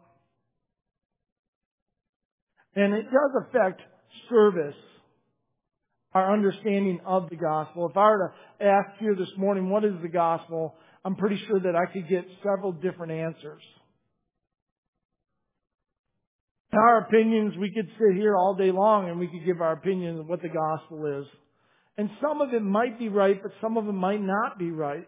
And 2.73 2.93
it 2.93 3.03
does 3.03 3.43
affect 3.47 3.81
service, 4.29 4.75
our 6.13 6.31
understanding 6.33 7.01
of 7.05 7.29
the 7.29 7.35
gospel. 7.35 7.89
If 7.89 7.97
I 7.97 8.09
were 8.09 8.33
to 8.59 8.65
ask 8.65 9.01
you 9.01 9.15
this 9.15 9.31
morning, 9.37 9.69
what 9.69 9.83
is 9.83 9.93
the 10.01 10.07
gospel? 10.07 10.75
I'm 11.03 11.17
pretty 11.17 11.41
sure 11.47 11.59
that 11.59 11.75
I 11.75 11.91
could 11.91 12.07
get 12.07 12.25
several 12.41 12.71
different 12.71 13.11
answers. 13.11 13.61
Our 16.73 16.99
opinions, 16.99 17.53
we 17.57 17.69
could 17.71 17.89
sit 17.99 18.15
here 18.15 18.35
all 18.35 18.55
day 18.55 18.71
long 18.71 19.09
and 19.09 19.19
we 19.19 19.27
could 19.27 19.45
give 19.45 19.59
our 19.59 19.73
opinion 19.73 20.19
of 20.19 20.27
what 20.27 20.41
the 20.41 20.47
gospel 20.47 21.19
is. 21.19 21.25
And 21.97 22.09
some 22.21 22.39
of 22.39 22.53
it 22.53 22.61
might 22.61 22.97
be 22.97 23.09
right, 23.09 23.41
but 23.41 23.51
some 23.61 23.77
of 23.77 23.87
it 23.87 23.93
might 23.93 24.21
not 24.21 24.57
be 24.57 24.71
right. 24.71 25.07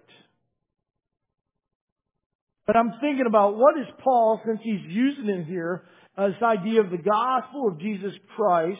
But 2.67 2.76
I'm 2.76 2.91
thinking 2.99 3.26
about 3.28 3.56
what 3.56 3.78
is 3.80 3.88
Paul, 4.04 4.41
since 4.45 4.60
he's 4.62 4.82
using 4.88 5.30
it 5.30 5.45
here, 5.45 5.84
this 6.17 6.36
idea 6.41 6.82
of 6.82 6.91
the 6.91 6.97
gospel 6.97 7.69
of 7.69 7.80
Jesus 7.80 8.12
Christ, 8.36 8.80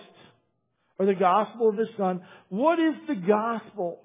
or 1.00 1.06
the 1.06 1.15
gospel 1.15 1.69
of 1.69 1.78
his 1.78 1.88
son. 1.98 2.22
What 2.50 2.80
is 2.80 2.93
the 3.08 3.15
gospel? 3.15 4.02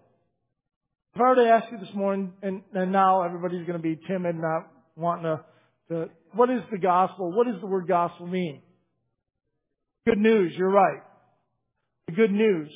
If 1.14 1.20
I 1.20 1.28
were 1.28 1.34
to 1.34 1.48
ask 1.48 1.70
you 1.72 1.78
this 1.78 1.94
morning, 1.94 2.32
and, 2.42 2.62
and 2.72 2.92
now 2.92 3.22
everybody's 3.22 3.66
going 3.66 3.78
to 3.78 3.82
be 3.82 3.98
timid, 4.08 4.36
not 4.36 4.70
wanting 4.96 5.24
to, 5.24 5.44
to, 5.88 6.10
what 6.32 6.48
is 6.48 6.60
the 6.70 6.78
gospel? 6.78 7.32
What 7.32 7.46
does 7.46 7.60
the 7.60 7.66
word 7.66 7.88
gospel 7.88 8.26
mean? 8.26 8.62
Good 10.08 10.18
news, 10.18 10.54
you're 10.56 10.70
right. 10.70 11.02
The 12.06 12.14
good 12.14 12.32
news. 12.32 12.70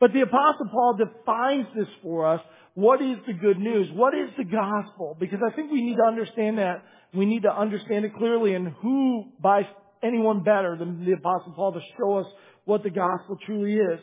But 0.00 0.12
the 0.12 0.22
apostle 0.22 0.66
Paul 0.72 0.98
defines 0.98 1.66
this 1.76 1.86
for 2.02 2.26
us. 2.26 2.40
What 2.74 3.00
is 3.00 3.18
the 3.24 3.34
good 3.34 3.58
news? 3.60 3.86
What 3.94 4.14
is 4.14 4.30
the 4.36 4.42
gospel? 4.42 5.16
Because 5.20 5.38
I 5.46 5.54
think 5.54 5.70
we 5.70 5.80
need 5.80 5.98
to 5.98 6.02
understand 6.02 6.58
that. 6.58 6.82
We 7.14 7.24
need 7.24 7.44
to 7.44 7.56
understand 7.56 8.04
it 8.04 8.16
clearly 8.16 8.54
and 8.54 8.66
who 8.82 9.26
by 9.40 9.62
anyone 10.02 10.42
better 10.42 10.76
than 10.76 11.04
the 11.04 11.12
apostle 11.12 11.52
Paul 11.52 11.74
to 11.74 11.80
show 11.96 12.16
us 12.16 12.26
what 12.64 12.82
the 12.82 12.90
gospel 12.90 13.38
truly 13.46 13.74
is. 13.74 14.00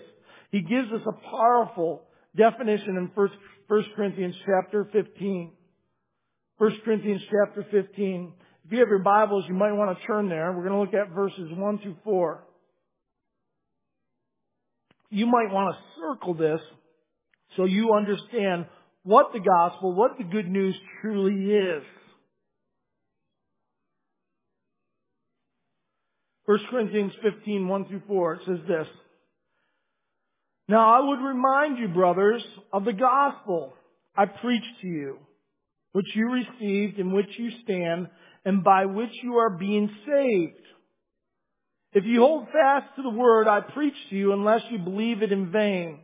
He 0.52 0.62
gives 0.62 0.90
us 0.94 1.02
a 1.06 1.30
powerful 1.30 2.04
definition 2.38 2.96
in 2.96 3.12
1 3.14 3.84
Corinthians 3.94 4.36
chapter 4.46 4.88
15. 4.94 5.52
1 6.60 6.72
Corinthians 6.86 7.24
chapter 7.24 7.68
15. 7.70 8.32
If 8.68 8.74
you 8.74 8.80
have 8.80 8.90
your 8.90 9.00
Bibles, 9.00 9.46
you 9.48 9.54
might 9.54 9.72
want 9.72 9.98
to 9.98 10.06
turn 10.06 10.28
there. 10.28 10.52
We're 10.52 10.68
going 10.68 10.74
to 10.74 10.80
look 10.80 10.94
at 10.94 11.16
verses 11.16 11.50
1 11.56 11.80
through 11.80 11.96
4. 12.04 12.44
You 15.10 15.26
might 15.26 15.54
want 15.54 15.74
to 15.74 16.02
circle 16.02 16.34
this 16.34 16.60
so 17.56 17.64
you 17.64 17.94
understand 17.94 18.66
what 19.04 19.28
the 19.32 19.40
gospel, 19.40 19.94
what 19.94 20.18
the 20.18 20.26
good 20.26 20.50
news 20.50 20.76
truly 21.02 21.50
is. 21.50 21.84
1 26.44 26.60
Corinthians 26.70 27.14
15, 27.24 27.70
1 27.70 27.86
through 27.86 28.02
4, 28.06 28.34
it 28.34 28.42
says 28.48 28.60
this. 28.68 28.88
Now 30.68 30.94
I 30.94 31.08
would 31.08 31.26
remind 31.26 31.80
you, 31.80 31.88
brothers, 31.88 32.44
of 32.74 32.84
the 32.84 32.92
gospel 32.92 33.76
I 34.14 34.26
preached 34.26 34.82
to 34.82 34.88
you, 34.88 35.20
which 35.94 36.08
you 36.16 36.30
received, 36.30 37.00
in 37.00 37.14
which 37.14 37.30
you 37.38 37.50
stand, 37.64 38.10
and 38.48 38.64
by 38.64 38.86
which 38.86 39.12
you 39.24 39.36
are 39.40 39.50
being 39.50 39.90
saved. 40.06 40.66
If 41.92 42.06
you 42.06 42.22
hold 42.22 42.46
fast 42.46 42.96
to 42.96 43.02
the 43.02 43.10
word 43.10 43.46
I 43.46 43.60
preach 43.60 43.94
to 44.10 44.16
you, 44.16 44.32
unless 44.32 44.62
you 44.72 44.78
believe 44.78 45.22
it 45.22 45.34
in 45.34 45.52
vain. 45.52 46.00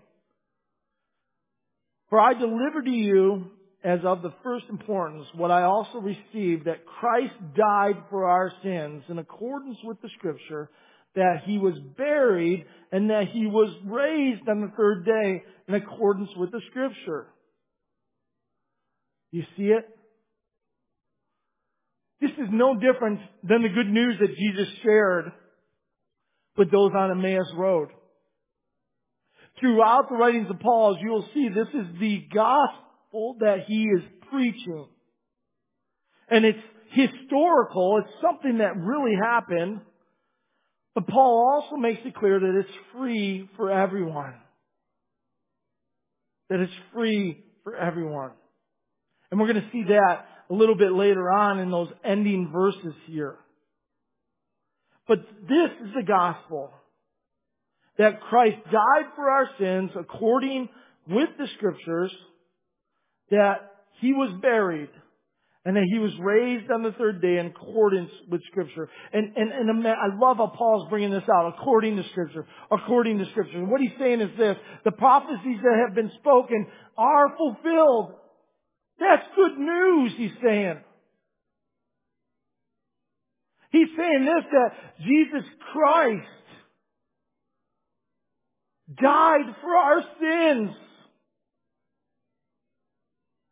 For 2.10 2.20
I 2.20 2.34
delivered 2.34 2.84
to 2.84 2.92
you 2.92 3.46
as 3.82 4.00
of 4.04 4.22
the 4.22 4.34
first 4.44 4.66
importance 4.70 5.26
what 5.36 5.52
I 5.52 5.64
also 5.64 6.00
received 6.00 6.66
that 6.66 6.86
Christ 6.86 7.34
died 7.56 8.04
for 8.10 8.26
our 8.26 8.52
sins 8.62 9.04
in 9.08 9.20
accordance 9.20 9.78
with 9.86 10.02
the 10.02 10.10
scripture, 10.18 10.70
that 11.16 11.44
he 11.46 11.58
was 11.58 11.76
buried 11.98 12.66
and 12.92 13.10
that 13.10 13.30
he 13.32 13.46
was 13.46 13.74
raised 13.86 14.50
on 14.50 14.60
the 14.60 14.72
third 14.76 15.06
day 15.06 15.44
in 15.70 15.76
accordance 15.76 16.30
with 16.36 16.52
the 16.52 16.62
scripture. 16.70 17.28
You 19.32 19.44
see 19.56 19.68
it? 19.68 19.88
This 22.24 22.32
is 22.38 22.48
no 22.54 22.74
different 22.76 23.20
than 23.44 23.64
the 23.64 23.70
good 23.70 23.90
news 23.90 24.16
that 24.22 24.38
Jesus 24.38 24.74
shared 24.82 25.34
with 26.56 26.72
those 26.72 26.92
on 26.96 27.12
Emmaus 27.12 27.52
Road. 27.58 27.90
Throughout 29.60 30.08
the 30.08 30.16
writings 30.16 30.50
of 30.50 30.58
Paul, 30.62 30.96
as 30.96 31.02
you 31.02 31.10
will 31.10 31.28
see, 31.34 31.50
this 31.50 31.68
is 31.74 32.00
the 32.00 32.26
gospel 32.34 33.36
that 33.42 33.66
he 33.68 33.84
is 33.84 34.04
preaching. 34.32 34.88
And 36.30 36.46
it's 36.46 36.60
historical. 36.92 38.02
It's 38.02 38.22
something 38.22 38.60
that 38.60 38.78
really 38.78 39.18
happened. 39.22 39.82
But 40.96 41.08
Paul 41.08 41.56
also 41.56 41.76
makes 41.76 42.00
it 42.06 42.16
clear 42.16 42.40
that 42.40 42.58
it's 42.58 42.78
free 42.96 43.50
for 43.58 43.70
everyone. 43.70 44.34
That 46.50 46.62
it's 46.62 46.74
free 46.94 47.44
for 47.66 47.76
everyone. 47.76 48.32
And 49.30 49.42
we're 49.42 49.52
going 49.52 49.62
to 49.62 49.72
see 49.74 49.84
that 49.90 50.26
a 50.50 50.54
little 50.54 50.76
bit 50.76 50.92
later 50.92 51.32
on 51.32 51.60
in 51.60 51.72
those 51.72 51.90
ending 52.04 52.50
verses 52.52 52.94
here. 53.08 53.36
But 55.08 55.20
this 55.42 55.72
is 55.86 55.94
the 55.96 56.04
gospel. 56.04 56.72
That 57.98 58.22
Christ 58.22 58.58
died 58.66 59.12
for 59.16 59.30
our 59.30 59.48
sins 59.60 59.92
according 60.00 60.70
with 61.08 61.30
the 61.38 61.48
scriptures, 61.58 62.12
that 63.30 63.72
He 64.02 64.14
was 64.14 64.40
buried, 64.42 64.90
and 65.66 65.76
that 65.76 65.88
He 65.92 66.00
was 66.00 66.12
raised 66.20 66.72
on 66.72 66.82
the 66.82 66.92
third 66.94 67.22
day 67.22 67.38
in 67.38 67.48
accordance 67.48 68.10
with 68.32 68.42
scripture. 68.50 68.90
And, 69.12 69.36
and, 69.36 69.52
and 69.52 69.88
I 69.88 70.18
love 70.20 70.38
how 70.38 70.48
Paul's 70.58 70.90
bringing 70.90 71.12
this 71.12 71.24
out, 71.32 71.54
according 71.56 71.98
to 71.98 72.04
scripture, 72.10 72.48
according 72.72 73.20
to 73.20 73.26
scripture. 73.32 73.60
And 73.60 73.70
what 73.70 73.82
he's 73.82 73.98
saying 74.00 74.22
is 74.22 74.30
this, 74.38 74.58
the 74.86 74.92
prophecies 74.92 75.60
that 75.62 75.86
have 75.86 75.96
been 75.96 76.12
spoken 76.20 76.66
are 76.98 77.36
fulfilled. 77.38 78.16
That's 79.04 79.28
good 79.36 79.58
news, 79.58 80.14
he's 80.16 80.32
saying. 80.42 80.80
He's 83.72 83.90
saying 83.98 84.26
this, 84.26 84.46
that 84.52 84.70
Jesus 85.06 85.44
Christ 85.74 86.28
died 89.02 89.56
for 89.62 89.76
our 89.76 90.02
sins. 90.22 90.76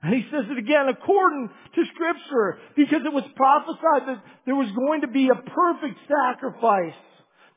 And 0.04 0.14
he 0.14 0.24
says 0.32 0.46
it 0.50 0.58
again, 0.58 0.88
according 0.88 1.50
to 1.76 1.84
scripture, 1.94 2.60
because 2.78 3.02
it 3.06 3.14
was 3.14 3.24
prophesied 3.36 4.08
that 4.08 4.24
there 4.46 4.56
was 4.56 4.72
going 4.72 5.02
to 5.02 5.08
be 5.08 5.28
a 5.28 5.36
perfect 5.36 6.00
sacrifice 6.08 6.98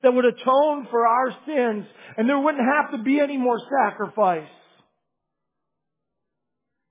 that 0.02 0.12
would 0.12 0.24
atone 0.24 0.88
for 0.90 1.06
our 1.06 1.30
sins, 1.46 1.86
and 2.16 2.28
there 2.28 2.38
wouldn't 2.40 2.64
have 2.64 2.90
to 2.90 2.98
be 2.98 3.20
any 3.20 3.36
more 3.36 3.58
sacrifice. 3.86 4.48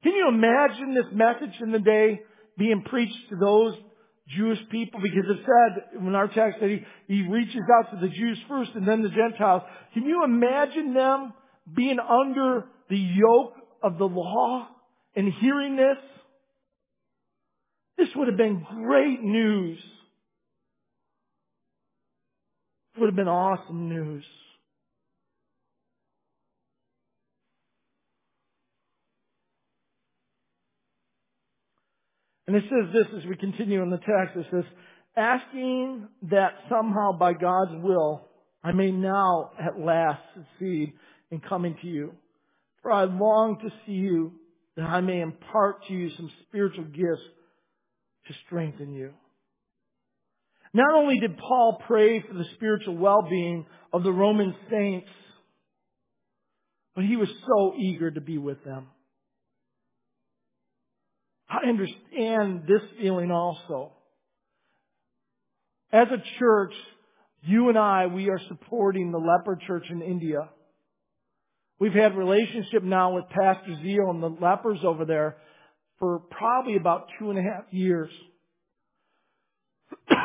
Can 0.03 0.11
you 0.13 0.27
imagine 0.27 0.93
this 0.93 1.11
message 1.13 1.55
in 1.61 1.71
the 1.71 1.79
day 1.79 2.19
being 2.57 2.83
preached 2.83 3.29
to 3.29 3.37
those 3.37 3.73
Jewish 4.35 4.59
people? 4.69 4.99
Because 5.01 5.23
it 5.29 5.45
said 5.45 5.99
in 5.99 6.13
our 6.13 6.27
text 6.27 6.59
that 6.59 6.69
he, 6.69 6.81
he 7.07 7.27
reaches 7.27 7.61
out 7.77 7.91
to 7.91 8.05
the 8.05 8.13
Jews 8.13 8.37
first 8.49 8.71
and 8.75 8.87
then 8.87 9.01
the 9.01 9.09
Gentiles. 9.09 9.61
Can 9.93 10.03
you 10.03 10.23
imagine 10.23 10.93
them 10.93 11.33
being 11.73 11.99
under 11.99 12.65
the 12.89 12.97
yoke 12.97 13.55
of 13.81 13.97
the 13.97 14.05
law 14.05 14.67
and 15.15 15.31
hearing 15.39 15.77
this? 15.77 15.97
This 17.97 18.09
would 18.15 18.27
have 18.27 18.37
been 18.37 18.65
great 18.83 19.21
news. 19.21 19.79
It 22.95 22.99
would 22.99 23.07
have 23.07 23.15
been 23.15 23.27
awesome 23.27 23.87
news. 23.87 24.25
And 32.53 32.63
it 32.63 32.69
says 32.69 32.93
this 32.93 33.07
as 33.17 33.27
we 33.27 33.35
continue 33.35 33.81
in 33.81 33.89
the 33.89 33.97
text. 33.97 34.35
It 34.35 34.45
says, 34.51 34.63
asking 35.17 36.07
that 36.29 36.51
somehow 36.69 37.17
by 37.17 37.33
God's 37.33 37.81
will 37.81 38.27
I 38.63 38.71
may 38.73 38.91
now 38.91 39.53
at 39.59 39.79
last 39.79 40.21
succeed 40.35 40.93
in 41.31 41.39
coming 41.39 41.75
to 41.81 41.87
you. 41.87 42.13
For 42.83 42.91
I 42.91 43.05
long 43.05 43.57
to 43.63 43.69
see 43.87 43.93
you 43.93 44.33
that 44.77 44.83
I 44.83 45.01
may 45.01 45.21
impart 45.21 45.87
to 45.87 45.93
you 45.93 46.11
some 46.15 46.29
spiritual 46.47 46.83
gifts 46.83 47.23
to 48.27 48.33
strengthen 48.45 48.93
you. 48.93 49.13
Not 50.75 50.93
only 50.93 51.19
did 51.19 51.35
Paul 51.39 51.81
pray 51.87 52.21
for 52.21 52.35
the 52.35 52.45
spiritual 52.53 52.97
well-being 52.97 53.65
of 53.91 54.03
the 54.03 54.11
Roman 54.11 54.53
saints, 54.69 55.09
but 56.93 57.03
he 57.03 57.15
was 57.15 57.29
so 57.47 57.73
eager 57.79 58.11
to 58.11 58.21
be 58.21 58.37
with 58.37 58.63
them. 58.63 58.89
I 61.49 61.67
understand 61.67 62.63
this 62.67 62.82
feeling 62.99 63.32
also. 63.32 63.91
As 65.91 66.08
a 66.08 66.39
church, 66.39 66.73
you 67.43 67.69
and 67.69 67.77
I, 67.77 68.08
we 68.08 68.29
are 68.29 68.39
supporting 68.47 69.12
the 69.12 69.19
leper 69.19 69.60
church 69.67 69.86
in 69.89 70.01
India. 70.01 70.49
We've 71.79 71.93
had 71.93 72.15
relationship 72.15 72.84
now 72.84 73.15
with 73.15 73.25
Pastor 73.29 73.75
Zeal 73.84 74.10
and 74.10 74.23
the 74.23 74.29
lepers 74.29 74.79
over 74.84 75.06
there 75.06 75.38
for 75.99 76.19
probably 76.32 76.77
about 76.77 77.08
two 77.19 77.29
and 77.29 77.38
a 77.38 77.41
half 77.41 77.65
years. 77.71 78.10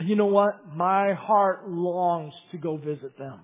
you 0.00 0.16
know 0.16 0.26
what? 0.26 0.74
My 0.74 1.14
heart 1.14 1.68
longs 1.68 2.34
to 2.52 2.58
go 2.58 2.76
visit 2.76 3.18
them. 3.18 3.40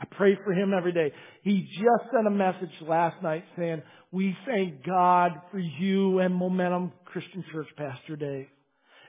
I 0.00 0.06
pray 0.06 0.36
for 0.44 0.52
him 0.52 0.72
every 0.76 0.92
day. 0.92 1.12
He 1.42 1.68
just 1.74 2.10
sent 2.12 2.26
a 2.26 2.30
message 2.30 2.70
last 2.88 3.22
night 3.22 3.44
saying, 3.56 3.82
we 4.12 4.34
thank 4.46 4.84
God 4.84 5.32
for 5.50 5.58
you 5.58 6.20
and 6.20 6.34
Momentum 6.34 6.92
Christian 7.04 7.44
Church, 7.52 7.68
Pastor 7.76 8.16
Dave. 8.16 8.46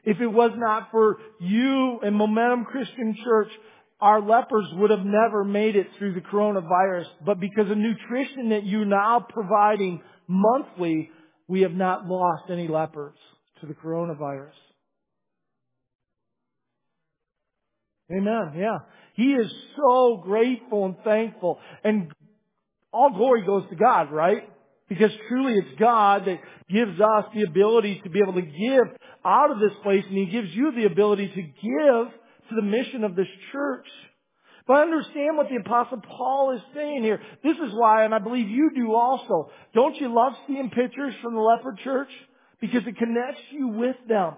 If 0.03 0.19
it 0.19 0.27
was 0.27 0.51
not 0.55 0.89
for 0.91 1.17
you 1.39 1.99
and 2.03 2.15
Momentum 2.15 2.65
Christian 2.65 3.15
Church, 3.23 3.49
our 4.01 4.19
lepers 4.19 4.65
would 4.73 4.89
have 4.89 5.05
never 5.05 5.43
made 5.43 5.75
it 5.75 5.87
through 5.97 6.13
the 6.13 6.21
coronavirus. 6.21 7.05
But 7.25 7.39
because 7.39 7.69
of 7.71 7.77
nutrition 7.77 8.49
that 8.49 8.65
you're 8.65 8.83
now 8.83 9.25
providing 9.29 10.01
monthly, 10.27 11.09
we 11.47 11.61
have 11.61 11.73
not 11.73 12.07
lost 12.07 12.49
any 12.49 12.67
lepers 12.67 13.15
to 13.61 13.67
the 13.67 13.73
coronavirus. 13.73 14.51
Amen. 18.11 18.53
Yeah. 18.57 18.79
He 19.21 19.33
is 19.33 19.51
so 19.75 20.19
grateful 20.23 20.85
and 20.85 20.95
thankful. 21.03 21.59
And 21.83 22.11
all 22.91 23.11
glory 23.11 23.45
goes 23.45 23.69
to 23.69 23.75
God, 23.75 24.11
right? 24.11 24.49
Because 24.89 25.11
truly 25.29 25.53
it's 25.59 25.79
God 25.79 26.25
that 26.25 26.39
gives 26.67 26.99
us 26.99 27.25
the 27.35 27.43
ability 27.43 28.01
to 28.03 28.09
be 28.09 28.19
able 28.19 28.33
to 28.33 28.41
give 28.41 28.97
out 29.23 29.51
of 29.51 29.59
this 29.59 29.77
place 29.83 30.03
and 30.07 30.17
He 30.17 30.25
gives 30.25 30.49
you 30.55 30.71
the 30.75 30.85
ability 30.85 31.27
to 31.27 31.41
give 31.43 32.13
to 32.49 32.55
the 32.55 32.63
mission 32.63 33.03
of 33.03 33.15
this 33.15 33.27
church. 33.51 33.85
But 34.65 34.77
I 34.77 34.81
understand 34.81 35.37
what 35.37 35.49
the 35.49 35.57
apostle 35.57 36.01
Paul 36.01 36.55
is 36.55 36.61
saying 36.73 37.03
here. 37.03 37.21
This 37.43 37.57
is 37.57 37.73
why, 37.73 38.05
and 38.05 38.15
I 38.15 38.19
believe 38.19 38.49
you 38.49 38.71
do 38.75 38.95
also. 38.95 39.51
Don't 39.75 39.97
you 39.97 40.11
love 40.11 40.33
seeing 40.47 40.71
pictures 40.71 41.13
from 41.21 41.35
the 41.35 41.41
leper 41.41 41.77
church? 41.83 42.09
Because 42.59 42.81
it 42.87 42.97
connects 42.97 43.41
you 43.51 43.67
with 43.67 43.97
them. 44.07 44.33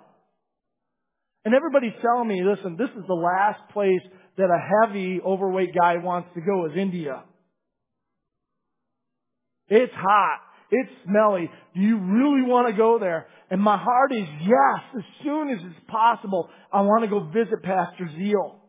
And 1.46 1.54
everybody's 1.54 2.00
telling 2.02 2.28
me, 2.28 2.42
listen, 2.44 2.78
this 2.78 2.90
is 2.90 3.06
the 3.08 3.14
last 3.14 3.60
place 3.74 4.02
that 4.38 4.50
a 4.50 4.88
heavy, 4.88 5.20
overweight 5.26 5.74
guy 5.76 5.98
wants 5.98 6.30
to 6.36 6.42
go 6.42 6.66
is 6.66 6.72
India. 6.78 7.24
It's 9.68 9.94
hot. 9.94 10.40
It's 10.72 10.90
smelly. 11.06 11.50
Do 11.76 11.82
you 11.82 12.00
really 12.00 12.42
want 12.42 12.68
to 12.68 12.78
go 12.78 12.98
there? 13.00 13.28
And 13.50 13.62
my 13.62 13.78
heart 13.78 14.12
is 14.12 14.28
yes, 14.42 14.82
as 14.98 15.04
soon 15.24 15.50
as 15.50 15.60
it's 15.62 15.86
possible, 15.88 16.50
I 16.72 16.82
want 16.82 17.04
to 17.04 17.10
go 17.10 17.20
visit 17.32 17.62
Pastor 17.62 18.10
Zeal. 18.18 18.60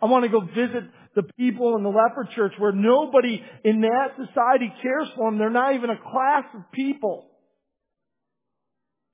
I 0.00 0.06
want 0.06 0.24
to 0.24 0.28
go 0.28 0.40
visit 0.40 0.90
the 1.14 1.22
people 1.38 1.76
in 1.76 1.84
the 1.84 1.88
leper 1.88 2.28
church 2.34 2.52
where 2.58 2.72
nobody 2.72 3.40
in 3.64 3.82
that 3.82 4.16
society 4.16 4.72
cares 4.82 5.08
for 5.14 5.30
them. 5.30 5.38
They're 5.38 5.50
not 5.50 5.74
even 5.74 5.90
a 5.90 5.96
class 5.96 6.44
of 6.54 6.72
people. 6.72 7.26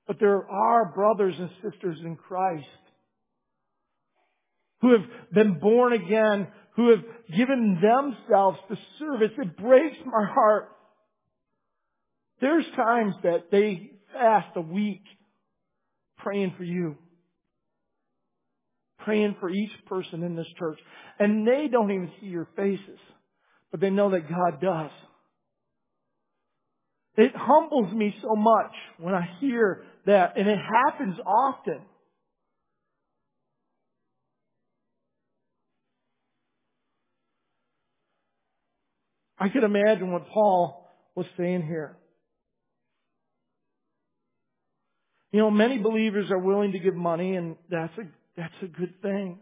But 0.07 0.19
there 0.19 0.49
are 0.49 0.91
brothers 0.95 1.35
and 1.37 1.49
sisters 1.61 1.97
in 2.03 2.15
Christ 2.15 2.65
who 4.81 4.91
have 4.93 5.33
been 5.33 5.59
born 5.59 5.93
again, 5.93 6.47
who 6.75 6.91
have 6.91 7.03
given 7.35 7.81
themselves 7.81 8.57
to 8.69 8.77
service. 8.97 9.31
It 9.37 9.57
breaks 9.57 9.97
my 10.05 10.25
heart. 10.33 10.69
There's 12.41 12.65
times 12.75 13.15
that 13.23 13.51
they 13.51 13.91
fast 14.13 14.55
a 14.55 14.61
week 14.61 15.03
praying 16.17 16.53
for 16.57 16.63
you. 16.63 16.95
Praying 18.99 19.35
for 19.39 19.49
each 19.49 19.71
person 19.87 20.23
in 20.23 20.35
this 20.35 20.47
church. 20.57 20.79
And 21.19 21.45
they 21.47 21.67
don't 21.71 21.91
even 21.91 22.11
see 22.19 22.27
your 22.27 22.47
faces, 22.55 22.99
but 23.71 23.81
they 23.81 23.89
know 23.89 24.11
that 24.11 24.29
God 24.29 24.61
does. 24.61 24.91
It 27.17 27.31
humbles 27.35 27.93
me 27.93 28.15
so 28.21 28.35
much 28.35 28.71
when 28.97 29.13
I 29.13 29.27
hear 29.41 29.83
that, 30.05 30.37
and 30.37 30.47
it 30.47 30.57
happens 30.57 31.17
often. 31.25 31.81
I 39.39 39.49
could 39.49 39.63
imagine 39.63 40.11
what 40.11 40.27
Paul 40.27 40.85
was 41.15 41.25
saying 41.37 41.63
here. 41.63 41.97
You 45.31 45.39
know, 45.39 45.51
many 45.51 45.77
believers 45.77 46.29
are 46.31 46.39
willing 46.39 46.73
to 46.73 46.79
give 46.79 46.95
money 46.95 47.35
and 47.35 47.55
that's 47.69 47.97
a, 47.97 48.03
that's 48.35 48.53
a 48.63 48.67
good 48.67 49.01
thing. 49.01 49.39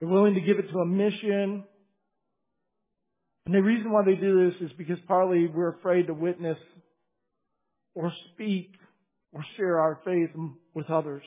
They're 0.00 0.08
willing 0.08 0.34
to 0.34 0.40
give 0.40 0.58
it 0.58 0.70
to 0.70 0.78
a 0.78 0.86
mission. 0.86 1.64
And 3.46 3.54
the 3.54 3.62
reason 3.62 3.90
why 3.90 4.02
they 4.04 4.14
do 4.14 4.50
this 4.50 4.70
is 4.70 4.76
because 4.78 4.98
partly 5.06 5.46
we're 5.46 5.76
afraid 5.76 6.06
to 6.06 6.14
witness 6.14 6.58
or 7.94 8.12
speak 8.32 8.72
or 9.32 9.44
share 9.56 9.80
our 9.80 10.00
faith 10.04 10.30
with 10.74 10.90
others. 10.90 11.22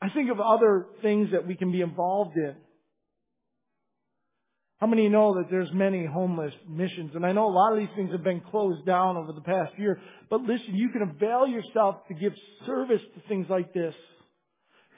I 0.00 0.08
think 0.10 0.30
of 0.30 0.40
other 0.40 0.86
things 1.02 1.28
that 1.32 1.46
we 1.46 1.54
can 1.54 1.70
be 1.70 1.80
involved 1.80 2.36
in. 2.36 2.56
How 4.82 4.88
many 4.88 5.08
know 5.08 5.34
that 5.34 5.48
there's 5.48 5.68
many 5.72 6.04
homeless 6.04 6.52
missions? 6.68 7.12
And 7.14 7.24
I 7.24 7.30
know 7.30 7.46
a 7.46 7.54
lot 7.54 7.72
of 7.72 7.78
these 7.78 7.94
things 7.94 8.10
have 8.10 8.24
been 8.24 8.40
closed 8.50 8.84
down 8.84 9.16
over 9.16 9.32
the 9.32 9.40
past 9.40 9.78
year. 9.78 10.00
But 10.28 10.40
listen, 10.40 10.74
you 10.74 10.88
can 10.88 11.02
avail 11.02 11.46
yourself 11.46 11.98
to 12.08 12.14
give 12.14 12.32
service 12.66 13.00
to 13.14 13.28
things 13.28 13.46
like 13.48 13.72
this. 13.72 13.94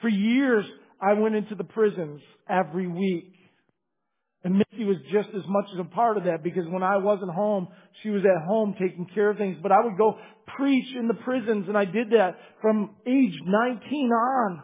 For 0.01 0.09
years, 0.09 0.65
I 0.99 1.13
went 1.13 1.35
into 1.35 1.53
the 1.53 1.65
prisons 1.65 2.19
every 2.49 2.87
week. 2.87 3.31
And 4.43 4.55
Missy 4.55 4.85
was 4.85 4.97
just 5.13 5.29
as 5.37 5.43
much 5.47 5.65
as 5.71 5.79
a 5.79 5.83
part 5.83 6.17
of 6.17 6.23
that 6.23 6.41
because 6.41 6.65
when 6.67 6.81
I 6.81 6.97
wasn't 6.97 7.29
home, 7.29 7.67
she 8.01 8.09
was 8.09 8.23
at 8.25 8.47
home 8.47 8.73
taking 8.81 9.05
care 9.13 9.29
of 9.29 9.37
things. 9.37 9.57
But 9.61 9.71
I 9.71 9.83
would 9.83 9.99
go 9.99 10.17
preach 10.57 10.95
in 10.97 11.07
the 11.07 11.13
prisons 11.13 11.65
and 11.67 11.77
I 11.77 11.85
did 11.85 12.09
that 12.09 12.39
from 12.59 12.89
age 13.05 13.37
19 13.45 14.09
on. 14.09 14.63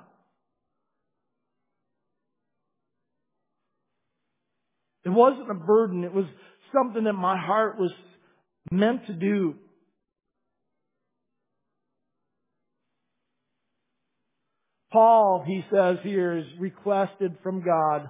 It 5.03 5.09
wasn't 5.09 5.49
a 5.49 5.55
burden. 5.55 6.03
It 6.03 6.13
was 6.13 6.25
something 6.73 7.05
that 7.05 7.13
my 7.13 7.37
heart 7.37 7.79
was 7.79 7.91
meant 8.71 9.07
to 9.07 9.13
do. 9.13 9.55
Paul, 14.91 15.43
he 15.47 15.63
says 15.71 15.97
here, 16.03 16.37
is 16.37 16.45
requested 16.59 17.37
from 17.41 17.63
God 17.63 18.09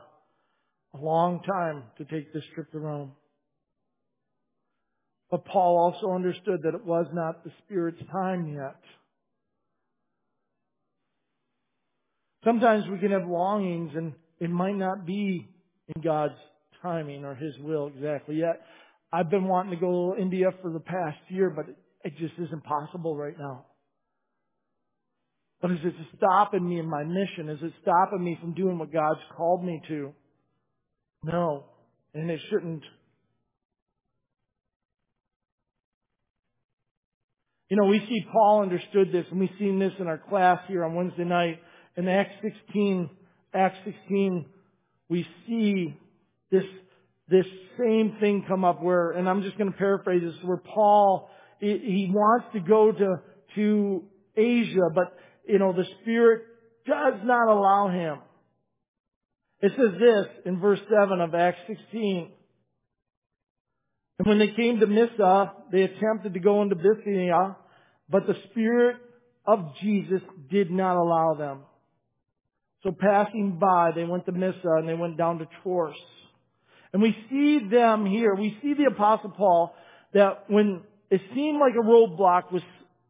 a 0.93 0.97
long 0.97 1.41
time 1.43 1.83
to 1.97 2.05
take 2.05 2.33
this 2.33 2.43
trip 2.53 2.71
to 2.71 2.79
Rome. 2.79 3.11
But 5.29 5.45
Paul 5.45 5.77
also 5.77 6.13
understood 6.13 6.63
that 6.63 6.75
it 6.75 6.85
was 6.85 7.05
not 7.13 7.43
the 7.43 7.51
Spirit's 7.63 8.01
time 8.11 8.47
yet. 8.53 8.75
Sometimes 12.43 12.83
we 12.91 12.97
can 12.97 13.11
have 13.11 13.27
longings 13.27 13.91
and 13.95 14.13
it 14.39 14.49
might 14.49 14.75
not 14.75 15.05
be 15.05 15.47
in 15.95 16.01
God's 16.01 16.33
timing 16.81 17.25
or 17.25 17.35
His 17.35 17.53
will 17.59 17.87
exactly 17.95 18.35
yet. 18.35 18.61
I've 19.13 19.29
been 19.29 19.45
wanting 19.45 19.71
to 19.71 19.77
go 19.77 20.13
to 20.15 20.21
India 20.21 20.47
for 20.61 20.71
the 20.71 20.79
past 20.79 21.19
year, 21.29 21.49
but 21.49 21.65
it 22.03 22.17
just 22.17 22.33
isn't 22.39 22.63
possible 22.63 23.15
right 23.15 23.37
now. 23.37 23.65
But 25.61 25.71
is 25.71 25.77
it 25.83 25.93
stopping 26.17 26.67
me 26.67 26.79
in 26.79 26.89
my 26.89 27.03
mission? 27.03 27.49
Is 27.49 27.59
it 27.61 27.73
stopping 27.81 28.23
me 28.23 28.37
from 28.41 28.53
doing 28.53 28.79
what 28.79 28.91
God's 28.91 29.19
called 29.37 29.63
me 29.63 29.81
to? 29.89 30.11
No. 31.23 31.65
And 32.13 32.31
it 32.31 32.39
shouldn't. 32.49 32.83
You 37.69 37.77
know, 37.77 37.85
we 37.85 37.99
see 37.99 38.25
Paul 38.33 38.63
understood 38.63 39.13
this, 39.13 39.25
and 39.29 39.39
we've 39.39 39.49
seen 39.59 39.79
this 39.79 39.93
in 39.99 40.07
our 40.07 40.17
class 40.17 40.59
here 40.67 40.83
on 40.83 40.95
Wednesday 40.95 41.23
night. 41.23 41.59
In 41.95 42.07
Acts 42.07 42.33
16, 42.41 43.09
Acts 43.53 43.77
16, 43.85 44.45
we 45.09 45.25
see 45.47 45.95
this, 46.51 46.63
this 47.29 47.45
same 47.79 48.17
thing 48.19 48.45
come 48.47 48.65
up 48.65 48.81
where, 48.81 49.11
and 49.11 49.27
I'm 49.27 49.41
just 49.43 49.57
going 49.57 49.71
to 49.71 49.77
paraphrase 49.77 50.21
this, 50.21 50.33
where 50.43 50.57
Paul, 50.57 51.29
he 51.59 52.11
wants 52.13 52.47
to 52.53 52.59
go 52.59 52.91
to, 52.91 53.15
to 53.55 54.03
Asia, 54.35 54.89
but, 54.93 55.15
you 55.47 55.59
know, 55.59 55.73
the 55.73 55.85
Spirit 56.01 56.43
does 56.85 57.19
not 57.23 57.47
allow 57.47 57.89
him. 57.89 58.19
It 59.61 59.71
says 59.77 59.99
this 59.99 60.25
in 60.45 60.59
verse 60.59 60.79
7 60.89 61.21
of 61.21 61.35
Acts 61.35 61.59
16. 61.67 62.31
And 64.19 64.27
when 64.27 64.39
they 64.39 64.49
came 64.49 64.79
to 64.79 64.87
Mysia, 64.87 65.53
they 65.71 65.83
attempted 65.83 66.33
to 66.33 66.39
go 66.39 66.61
into 66.61 66.75
Bithynia, 66.75 67.57
but 68.09 68.27
the 68.27 68.35
Spirit 68.49 68.97
of 69.45 69.73
Jesus 69.81 70.21
did 70.49 70.71
not 70.71 70.95
allow 70.97 71.35
them. 71.35 71.61
So 72.83 72.91
passing 72.91 73.57
by, 73.59 73.91
they 73.95 74.03
went 74.03 74.25
to 74.25 74.31
Mysia 74.31 74.77
and 74.77 74.89
they 74.89 74.93
went 74.95 75.17
down 75.17 75.39
to 75.39 75.47
Troas. 75.61 75.95
And 76.93 77.01
we 77.01 77.15
see 77.29 77.59
them 77.69 78.05
here. 78.05 78.35
We 78.35 78.57
see 78.61 78.73
the 78.73 78.85
apostle 78.85 79.31
Paul 79.31 79.73
that 80.13 80.45
when 80.49 80.81
it 81.09 81.21
seemed 81.33 81.59
like 81.59 81.73
a 81.73 81.85
roadblock 81.85 82.51
was 82.51 82.61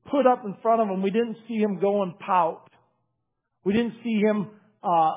put 0.10 0.28
up 0.28 0.44
in 0.46 0.56
front 0.62 0.82
of 0.82 0.88
him, 0.88 1.02
we 1.02 1.10
didn't 1.10 1.38
see 1.48 1.56
him 1.58 1.80
go 1.80 2.04
and 2.04 2.17
pout. 2.20 2.70
We 3.63 3.74
didn't 3.74 3.96
see 4.04 4.20
him 4.20 4.50
uh, 4.84 5.12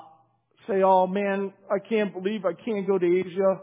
say, 0.67 0.83
"Oh 0.83 1.07
man, 1.07 1.53
I 1.71 1.79
can't 1.79 2.13
believe 2.13 2.45
I 2.45 2.53
can't 2.53 2.87
go 2.87 2.99
to 2.99 3.07
Asia. 3.07 3.61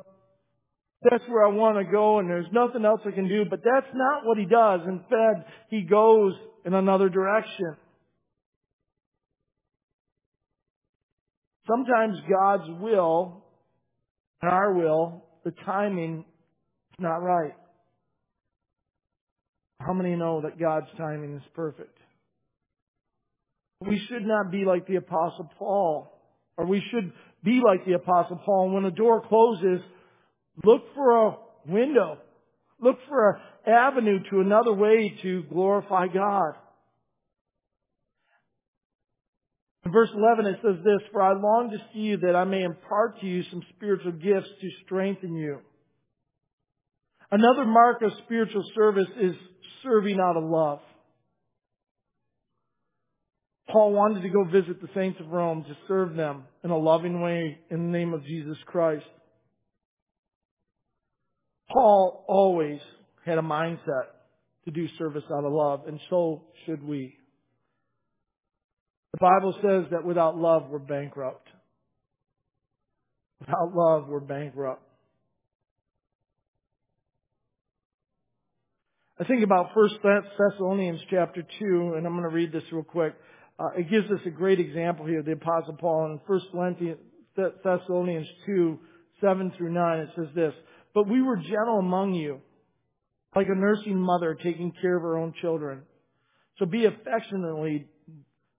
That's 1.09 1.23
where 1.27 1.45
I 1.45 1.49
want 1.49 1.77
to 1.77 1.91
go, 1.91 2.19
and 2.19 2.29
there's 2.29 2.51
nothing 2.51 2.85
else 2.85 3.01
I 3.05 3.11
can 3.11 3.27
do." 3.27 3.45
But 3.49 3.61
that's 3.63 3.93
not 3.93 4.25
what 4.25 4.37
he 4.37 4.45
does. 4.45 4.81
Instead, 4.87 5.45
he 5.69 5.81
goes 5.81 6.33
in 6.65 6.73
another 6.73 7.09
direction. 7.09 7.75
Sometimes 11.67 12.17
God's 12.27 12.81
will 12.81 13.43
and 14.41 14.51
our 14.51 14.73
will, 14.73 15.23
the 15.43 15.51
timing 15.65 16.19
is 16.19 16.99
not 16.99 17.21
right. 17.21 17.53
How 19.79 19.93
many 19.93 20.15
know 20.15 20.41
that 20.41 20.59
God's 20.59 20.87
timing 20.97 21.35
is 21.35 21.43
perfect? 21.55 21.97
We 23.81 23.99
should 24.07 24.25
not 24.25 24.51
be 24.51 24.63
like 24.63 24.85
the 24.87 24.97
apostle 24.97 25.49
Paul, 25.57 26.11
or 26.57 26.65
we 26.65 26.83
should 26.91 27.11
be 27.43 27.61
like 27.65 27.85
the 27.85 27.93
apostle 27.93 28.39
Paul. 28.45 28.71
When 28.71 28.85
a 28.85 28.91
door 28.91 29.23
closes, 29.27 29.79
look 30.63 30.83
for 30.93 31.27
a 31.27 31.35
window. 31.67 32.19
Look 32.79 32.97
for 33.07 33.41
an 33.65 33.73
avenue 33.73 34.19
to 34.29 34.39
another 34.39 34.73
way 34.73 35.17
to 35.23 35.43
glorify 35.43 36.07
God. 36.07 36.53
In 39.85 39.91
verse 39.91 40.09
11 40.13 40.45
it 40.45 40.59
says 40.63 40.83
this, 40.83 41.01
For 41.11 41.21
I 41.21 41.33
long 41.33 41.71
to 41.71 41.77
see 41.93 41.99
you 41.99 42.17
that 42.17 42.35
I 42.35 42.43
may 42.43 42.63
impart 42.63 43.19
to 43.21 43.25
you 43.25 43.43
some 43.49 43.63
spiritual 43.75 44.11
gifts 44.11 44.49
to 44.61 44.69
strengthen 44.85 45.35
you. 45.35 45.59
Another 47.31 47.65
mark 47.65 48.01
of 48.01 48.11
spiritual 48.25 48.63
service 48.75 49.07
is 49.19 49.33
serving 49.83 50.19
out 50.19 50.37
of 50.37 50.43
love. 50.43 50.79
Paul 53.69 53.93
wanted 53.93 54.21
to 54.21 54.29
go 54.29 54.43
visit 54.43 54.81
the 54.81 54.89
saints 54.93 55.19
of 55.21 55.27
Rome 55.29 55.63
to 55.63 55.77
serve 55.87 56.15
them 56.15 56.43
in 56.63 56.71
a 56.71 56.77
loving 56.77 57.21
way 57.21 57.57
in 57.69 57.77
the 57.85 57.97
name 57.97 58.13
of 58.13 58.23
Jesus 58.25 58.57
Christ. 58.65 59.05
Paul 61.71 62.25
always 62.27 62.79
had 63.25 63.37
a 63.37 63.41
mindset 63.41 64.07
to 64.65 64.71
do 64.71 64.87
service 64.97 65.23
out 65.31 65.45
of 65.45 65.53
love, 65.53 65.83
and 65.87 65.99
so 66.09 66.43
should 66.65 66.83
we. 66.83 67.15
The 69.13 69.19
Bible 69.19 69.53
says 69.61 69.91
that 69.91 70.05
without 70.05 70.37
love, 70.37 70.69
we're 70.69 70.79
bankrupt. 70.79 71.47
Without 73.41 73.75
love, 73.75 74.07
we're 74.07 74.19
bankrupt. 74.19 74.83
I 79.19 79.23
think 79.25 79.43
about 79.43 79.71
First 79.75 79.95
Thessalonians 80.03 80.99
chapter 81.09 81.43
2, 81.59 81.93
and 81.95 82.07
I'm 82.07 82.13
going 82.13 82.23
to 82.23 82.35
read 82.35 82.51
this 82.51 82.63
real 82.71 82.83
quick. 82.83 83.13
Uh, 83.59 83.67
it 83.77 83.89
gives 83.89 84.09
us 84.09 84.19
a 84.25 84.31
great 84.31 84.59
example 84.59 85.05
here, 85.05 85.21
the 85.21 85.33
Apostle 85.33 85.75
Paul 85.79 86.05
in 86.05 86.19
First 86.25 86.45
Thessalonians 87.63 88.27
2, 88.47 88.79
7 89.19 89.51
through 89.57 89.73
9. 89.73 89.99
It 89.99 90.09
says 90.15 90.27
this, 90.33 90.53
But 90.95 91.07
we 91.07 91.21
were 91.21 91.35
gentle 91.35 91.79
among 91.79 92.15
you, 92.15 92.39
like 93.35 93.47
a 93.47 93.55
nursing 93.55 93.97
mother 93.97 94.35
taking 94.41 94.73
care 94.81 94.95
of 94.95 95.03
her 95.03 95.17
own 95.17 95.33
children. 95.41 95.83
So 96.57 96.65
be 96.65 96.85
affectionately 96.85 97.87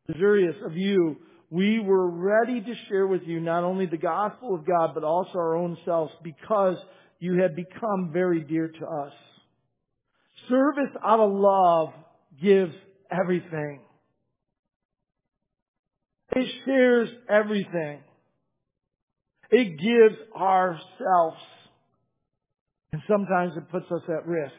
desirous 0.07 0.57
of 0.65 0.77
you, 0.77 1.17
we 1.51 1.81
were 1.81 2.09
ready 2.09 2.61
to 2.61 2.75
share 2.89 3.07
with 3.07 3.23
you 3.27 3.39
not 3.39 3.63
only 3.63 3.87
the 3.87 3.99
gospel 3.99 4.55
of 4.55 4.67
God, 4.67 4.93
but 4.95 5.05
also 5.05 5.33
our 5.35 5.57
own 5.57 5.77
selves 5.85 6.13
because 6.23 6.77
you 7.19 7.41
had 7.41 7.55
become 7.55 8.11
very 8.13 8.41
dear 8.41 8.69
to 8.69 8.87
us. 8.87 9.13
Service 10.49 10.91
out 11.05 11.21
of 11.21 11.31
love 11.31 11.89
gives 12.43 12.75
everything. 13.11 13.81
It 16.35 16.51
shares 16.65 17.09
everything. 17.29 18.01
It 19.51 19.79
gives 19.79 20.17
ourselves. 20.35 21.37
And 22.93 23.03
sometimes 23.07 23.53
it 23.57 23.71
puts 23.71 23.91
us 23.93 24.03
at 24.09 24.27
risk. 24.27 24.55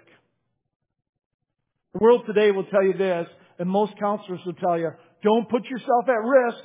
The 1.93 1.99
world 1.99 2.23
today 2.27 2.51
will 2.51 2.65
tell 2.65 2.83
you 2.83 2.93
this, 2.93 3.27
and 3.59 3.69
most 3.69 3.93
counselors 3.99 4.39
will 4.45 4.53
tell 4.53 4.77
you, 4.77 4.91
don't 5.23 5.49
put 5.49 5.65
yourself 5.65 6.05
at 6.07 6.27
risk. 6.27 6.63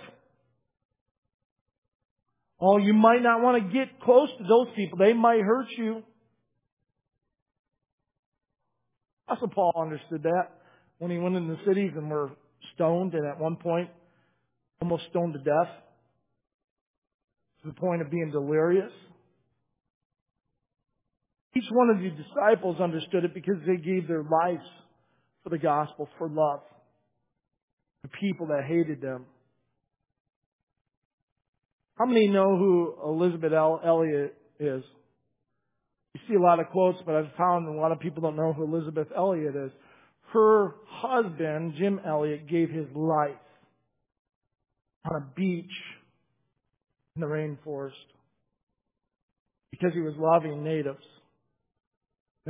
Oh, 2.61 2.79
you 2.79 2.93
might 2.93 3.23
not 3.23 3.41
want 3.41 3.63
to 3.63 3.73
get 3.73 4.01
close 4.01 4.29
to 4.37 4.45
those 4.45 4.67
people. 4.75 4.99
They 4.99 5.13
might 5.13 5.41
hurt 5.43 5.67
you. 5.77 6.03
Apostle 9.29 9.49
Paul 9.49 9.73
understood 9.77 10.25
that 10.25 10.49
when 10.99 11.11
he 11.11 11.19
went 11.19 11.37
in 11.37 11.47
the 11.47 11.59
cities 11.67 11.93
and 11.95 12.11
were 12.11 12.31
stoned 12.75 13.15
and 13.15 13.27
at 13.27 13.39
one 13.39 13.57
point 13.57 13.91
almost 14.81 15.05
stoned 15.11 15.35
to 15.35 15.39
death 15.39 15.73
to 17.63 17.69
the 17.69 17.75
point 17.75 18.03
of 18.03 18.11
being 18.11 18.31
delirious. 18.33 18.91
Each 21.57 21.65
one 21.71 21.91
of 21.91 21.99
the 21.99 22.11
disciples 22.11 22.81
understood 22.81 23.25
it 23.25 23.35
because 23.35 23.57
they 23.67 23.77
gave 23.77 24.09
their 24.09 24.23
lives 24.23 24.65
for 25.43 25.51
the 25.51 25.59
gospel, 25.59 26.09
for 26.19 26.29
love 26.29 26.61
the 28.03 28.09
people 28.21 28.47
that 28.49 28.65
hated 28.67 29.01
them. 29.01 29.27
How 31.99 32.07
many 32.07 32.29
know 32.29 32.57
who 32.57 32.95
Elisabeth 33.05 33.53
Elliot 33.53 34.37
is? 34.61 34.85
You 36.15 36.21
see 36.29 36.35
a 36.35 36.41
lot 36.41 36.61
of 36.61 36.69
quotes, 36.69 36.99
but 37.05 37.17
I've 37.17 37.33
found 37.37 37.67
a 37.67 37.73
lot 37.73 37.93
of 37.93 37.99
people 37.99 38.23
don't 38.23 38.37
know 38.37 38.53
who 38.53 38.65
Elisabeth 38.65 39.09
Elliot 39.17 39.57
is. 39.57 39.73
Her 40.33 40.75
husband, 40.87 41.75
Jim 41.79 42.01
Elliot, 42.07 42.49
gave 42.49 42.71
his 42.71 42.87
life 42.95 43.31
on 45.05 45.23
a 45.23 45.27
beach 45.35 45.65
in 47.17 47.21
the 47.21 47.27
rainforest 47.27 47.93
because 49.71 49.91
he 49.95 50.01
was 50.01 50.15
loving 50.19 50.63
natives. 50.63 51.05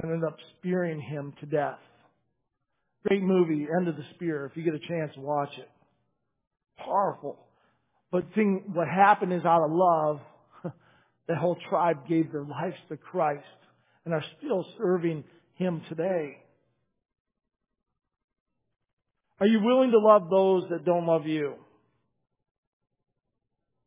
ended 0.03 0.25
up 0.25 0.37
spearing 0.59 1.01
him 1.01 1.33
to 1.41 1.47
death. 1.47 1.79
Great 3.09 3.23
movie, 3.23 3.67
End 3.75 3.89
of 3.89 3.97
the 3.97 4.05
Spear. 4.15 4.45
If 4.47 4.57
you 4.57 4.63
get 4.63 4.75
a 4.75 4.87
chance, 4.87 5.13
watch 5.17 5.49
it. 5.57 5.69
Powerful. 6.77 7.39
But 8.13 8.25
thing, 8.35 8.65
what 8.75 8.87
happened 8.87 9.33
is 9.33 9.45
out 9.47 9.65
of 9.65 9.71
love, 9.73 10.21
the 11.29 11.35
whole 11.35 11.57
tribe 11.71 12.07
gave 12.07 12.31
their 12.33 12.45
lives 12.45 12.77
to 12.91 12.99
Christ 12.99 13.45
and 14.05 14.13
are 14.13 14.25
still 14.39 14.65
serving 14.77 15.25
Him 15.55 15.81
today. 15.89 16.37
Are 19.41 19.47
you 19.47 19.61
willing 19.63 19.91
to 19.93 19.99
love 19.99 20.29
those 20.29 20.65
that 20.71 20.85
don't 20.85 21.07
love 21.07 21.27
you? 21.27 21.55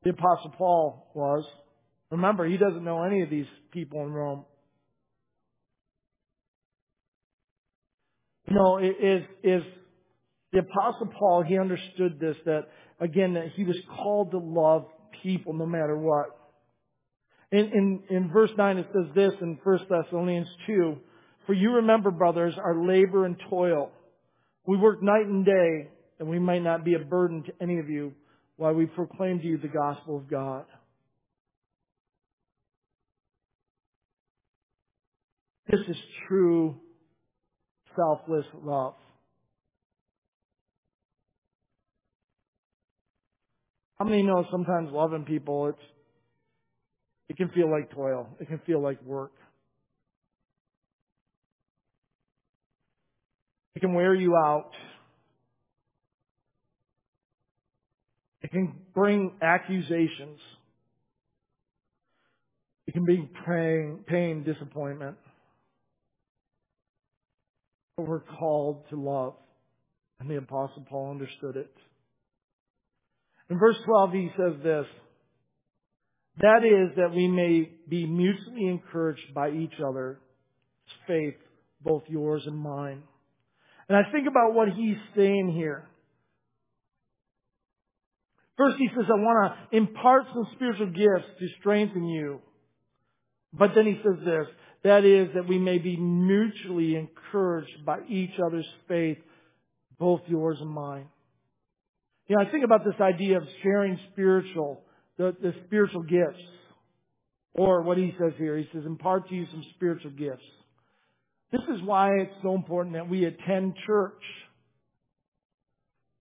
The 0.03 0.11
apostle 0.11 0.53
Paul 0.57 1.11
was. 1.13 1.45
Remember, 2.09 2.47
he 2.47 2.57
doesn't 2.57 2.83
know 2.83 3.03
any 3.03 3.21
of 3.21 3.29
these 3.29 3.45
people 3.71 4.03
in 4.03 4.11
Rome. 4.11 4.45
You 8.51 8.57
know, 8.57 8.79
is, 8.79 9.23
is 9.43 9.61
the 10.51 10.59
apostle 10.59 11.07
Paul, 11.17 11.41
he 11.41 11.57
understood 11.57 12.19
this, 12.19 12.35
that 12.43 12.63
again, 12.99 13.35
that 13.35 13.53
he 13.55 13.63
was 13.63 13.77
called 13.95 14.31
to 14.31 14.39
love 14.39 14.87
people 15.23 15.53
no 15.53 15.65
matter 15.65 15.97
what. 15.97 16.37
In, 17.53 17.59
in, 17.59 18.03
in 18.09 18.29
verse 18.29 18.49
9 18.57 18.77
it 18.77 18.87
says 18.91 19.05
this 19.15 19.31
in 19.39 19.57
1 19.63 19.79
Thessalonians 19.89 20.49
2, 20.67 20.97
For 21.47 21.53
you 21.53 21.75
remember, 21.75 22.11
brothers, 22.11 22.53
our 22.61 22.85
labor 22.85 23.25
and 23.25 23.37
toil. 23.49 23.89
We 24.67 24.75
work 24.75 25.01
night 25.01 25.27
and 25.27 25.45
day, 25.45 25.87
and 26.19 26.27
we 26.27 26.37
might 26.37 26.61
not 26.61 26.83
be 26.83 26.95
a 26.95 26.99
burden 26.99 27.43
to 27.43 27.53
any 27.61 27.79
of 27.79 27.89
you 27.89 28.11
while 28.57 28.73
we 28.73 28.85
proclaim 28.85 29.39
to 29.39 29.45
you 29.45 29.59
the 29.59 29.69
gospel 29.69 30.17
of 30.17 30.29
God. 30.29 30.65
This 35.69 35.79
is 35.87 35.97
true 36.27 36.75
selfless 37.95 38.45
love. 38.63 38.93
How 43.97 44.05
many 44.05 44.23
know 44.23 44.45
sometimes 44.49 44.89
loving 44.91 45.25
people, 45.25 45.67
it's, 45.67 45.77
it 47.29 47.37
can 47.37 47.49
feel 47.49 47.69
like 47.69 47.93
toil. 47.93 48.27
It 48.39 48.47
can 48.47 48.59
feel 48.65 48.81
like 48.81 49.01
work. 49.03 49.31
It 53.75 53.79
can 53.79 53.93
wear 53.93 54.15
you 54.15 54.35
out. 54.35 54.71
It 58.41 58.51
can 58.51 58.73
bring 58.93 59.33
accusations. 59.41 60.39
It 62.87 62.93
can 62.93 63.05
bring 63.05 63.29
pain, 63.45 63.99
pain, 64.07 64.43
disappointment. 64.43 65.17
We're 68.05 68.19
called 68.19 68.85
to 68.89 68.95
love. 68.95 69.33
And 70.19 70.29
the 70.29 70.37
Apostle 70.37 70.85
Paul 70.89 71.11
understood 71.11 71.55
it. 71.55 71.73
In 73.49 73.59
verse 73.59 73.77
12, 73.85 74.11
he 74.13 74.29
says 74.37 74.53
this, 74.63 74.85
that 76.39 76.63
is 76.63 76.95
that 76.95 77.13
we 77.13 77.27
may 77.27 77.69
be 77.89 78.05
mutually 78.05 78.67
encouraged 78.67 79.33
by 79.33 79.49
each 79.49 79.73
other's 79.85 80.17
faith, 81.07 81.35
both 81.81 82.03
yours 82.07 82.43
and 82.45 82.57
mine. 82.57 83.03
And 83.89 83.97
I 83.97 84.09
think 84.11 84.27
about 84.27 84.53
what 84.53 84.69
he's 84.69 84.97
saying 85.15 85.53
here. 85.53 85.87
First, 88.57 88.77
he 88.77 88.87
says, 88.95 89.05
I 89.09 89.19
want 89.19 89.53
to 89.71 89.77
impart 89.77 90.23
some 90.33 90.47
spiritual 90.55 90.87
gifts 90.87 91.27
to 91.39 91.47
strengthen 91.59 92.05
you. 92.05 92.39
But 93.53 93.71
then 93.75 93.85
he 93.85 93.99
says 94.03 94.23
this, 94.23 94.47
that 94.83 95.05
is 95.05 95.29
that 95.35 95.47
we 95.47 95.59
may 95.59 95.77
be 95.77 95.95
mutually 95.97 96.95
encouraged 96.95 97.85
by 97.85 97.99
each 98.09 98.31
other's 98.45 98.67
faith, 98.87 99.17
both 99.99 100.21
yours 100.27 100.57
and 100.59 100.69
mine. 100.69 101.07
You 102.27 102.37
know, 102.37 102.43
I 102.43 102.51
think 102.51 102.63
about 102.63 102.85
this 102.85 102.99
idea 102.99 103.37
of 103.37 103.43
sharing 103.61 103.99
spiritual, 104.11 104.81
the, 105.17 105.35
the 105.41 105.53
spiritual 105.65 106.03
gifts. 106.03 106.41
Or 107.53 107.81
what 107.81 107.97
he 107.97 108.15
says 108.17 108.31
here, 108.37 108.57
he 108.57 108.67
says, 108.73 108.83
impart 108.85 109.27
to 109.27 109.35
you 109.35 109.45
some 109.51 109.63
spiritual 109.75 110.11
gifts. 110.11 110.45
This 111.51 111.61
is 111.75 111.81
why 111.83 112.11
it's 112.21 112.33
so 112.41 112.55
important 112.55 112.95
that 112.95 113.09
we 113.09 113.25
attend 113.25 113.75
church. 113.85 114.23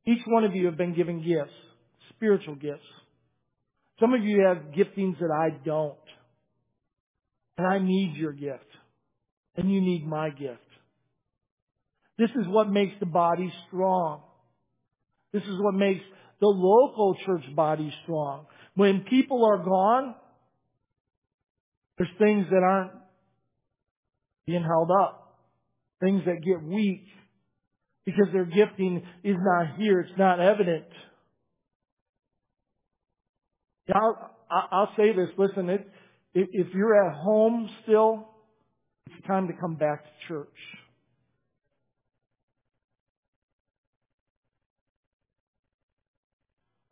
Each 0.04 0.22
one 0.26 0.42
of 0.42 0.54
you 0.56 0.66
have 0.66 0.76
been 0.76 0.96
given 0.96 1.22
gifts, 1.22 1.54
spiritual 2.16 2.56
gifts. 2.56 2.86
Some 4.00 4.12
of 4.12 4.24
you 4.24 4.44
have 4.46 4.74
giftings 4.74 5.18
that 5.20 5.30
I 5.30 5.56
don't. 5.64 5.94
And 7.60 7.66
I 7.66 7.78
need 7.78 8.14
your 8.16 8.32
gift. 8.32 8.64
And 9.54 9.70
you 9.70 9.82
need 9.82 10.06
my 10.06 10.30
gift. 10.30 10.60
This 12.16 12.30
is 12.30 12.46
what 12.48 12.70
makes 12.70 12.94
the 13.00 13.06
body 13.06 13.52
strong. 13.68 14.22
This 15.34 15.42
is 15.42 15.60
what 15.60 15.74
makes 15.74 16.00
the 16.40 16.46
local 16.46 17.18
church 17.26 17.44
body 17.54 17.92
strong. 18.02 18.46
When 18.76 19.00
people 19.10 19.44
are 19.44 19.62
gone, 19.62 20.14
there's 21.98 22.08
things 22.18 22.46
that 22.50 22.62
aren't 22.62 22.92
being 24.46 24.62
held 24.62 24.90
up. 25.02 25.36
Things 26.00 26.22
that 26.24 26.42
get 26.42 26.62
weak 26.62 27.04
because 28.06 28.28
their 28.32 28.46
gifting 28.46 29.02
is 29.22 29.36
not 29.38 29.76
here. 29.76 30.00
It's 30.00 30.18
not 30.18 30.40
evident. 30.40 30.86
I'll, 33.94 34.30
I'll 34.50 34.92
say 34.96 35.12
this. 35.12 35.28
Listen, 35.36 35.68
it, 35.68 35.86
if 36.34 36.74
you're 36.74 37.06
at 37.06 37.16
home 37.16 37.68
still, 37.82 38.28
it's 39.06 39.26
time 39.26 39.48
to 39.48 39.54
come 39.54 39.74
back 39.74 40.04
to 40.04 40.10
church. 40.28 40.48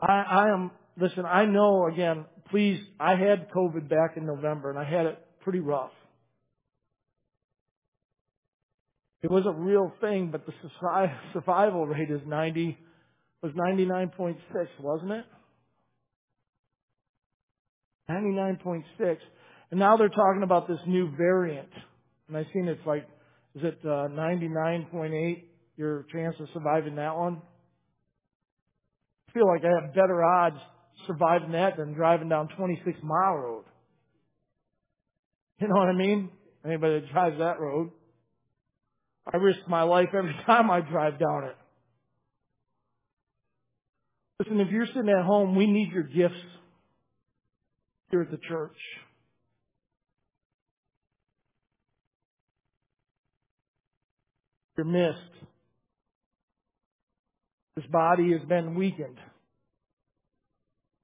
I, 0.00 0.22
I 0.30 0.48
am, 0.52 0.70
listen, 1.00 1.24
I 1.24 1.44
know 1.44 1.86
again, 1.86 2.24
please, 2.50 2.80
I 3.00 3.16
had 3.16 3.50
COVID 3.50 3.88
back 3.88 4.16
in 4.16 4.26
November 4.26 4.70
and 4.70 4.78
I 4.78 4.88
had 4.88 5.06
it 5.06 5.18
pretty 5.42 5.60
rough. 5.60 5.90
It 9.22 9.30
was 9.30 9.44
a 9.46 9.52
real 9.52 9.92
thing, 10.00 10.30
but 10.30 10.46
the 10.46 10.52
survival 11.32 11.86
rate 11.86 12.10
is 12.10 12.20
90, 12.26 12.78
was 13.42 13.52
99.6, 13.52 14.36
wasn't 14.80 15.12
it? 15.12 15.24
99.6. 18.10 19.16
And 19.70 19.78
now 19.80 19.96
they're 19.96 20.08
talking 20.08 20.42
about 20.42 20.66
this 20.66 20.78
new 20.86 21.10
variant. 21.16 21.68
And 22.28 22.36
I've 22.36 22.46
seen 22.52 22.68
it's 22.68 22.86
like, 22.86 23.06
is 23.54 23.62
it 23.64 23.78
uh, 23.84 24.08
99.8, 24.08 25.42
your 25.76 26.06
chance 26.12 26.36
of 26.40 26.48
surviving 26.52 26.96
that 26.96 27.16
one? 27.16 27.42
I 29.28 29.32
feel 29.32 29.46
like 29.46 29.62
I 29.64 29.82
have 29.82 29.94
better 29.94 30.22
odds 30.22 30.58
surviving 31.06 31.52
that 31.52 31.76
than 31.76 31.92
driving 31.94 32.28
down 32.28 32.48
26 32.56 32.98
mile 33.02 33.34
road. 33.34 33.64
You 35.60 35.68
know 35.68 35.74
what 35.74 35.88
I 35.88 35.92
mean? 35.92 36.30
Anybody 36.64 37.00
that 37.00 37.12
drives 37.12 37.38
that 37.38 37.60
road. 37.60 37.90
I 39.32 39.36
risk 39.36 39.60
my 39.68 39.82
life 39.82 40.08
every 40.16 40.34
time 40.46 40.70
I 40.70 40.80
drive 40.80 41.18
down 41.18 41.44
it. 41.44 41.56
Listen, 44.40 44.60
if 44.60 44.70
you're 44.70 44.86
sitting 44.86 45.08
at 45.08 45.24
home, 45.24 45.56
we 45.56 45.66
need 45.66 45.90
your 45.92 46.04
gifts 46.04 46.40
here 48.10 48.22
at 48.22 48.30
the 48.30 48.38
church. 48.48 48.76
You're 54.76 54.86
missed. 54.86 55.18
This 57.76 57.86
body 57.86 58.32
has 58.32 58.48
been 58.48 58.74
weakened. 58.74 59.18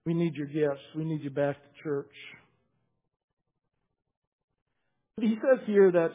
We 0.06 0.14
need 0.14 0.34
your 0.34 0.46
gifts. 0.46 0.82
We 0.96 1.04
need 1.04 1.22
you 1.22 1.30
back 1.30 1.56
to 1.56 1.82
church. 1.82 2.10
He 5.20 5.36
says 5.40 5.60
here 5.66 5.90
that 5.92 6.12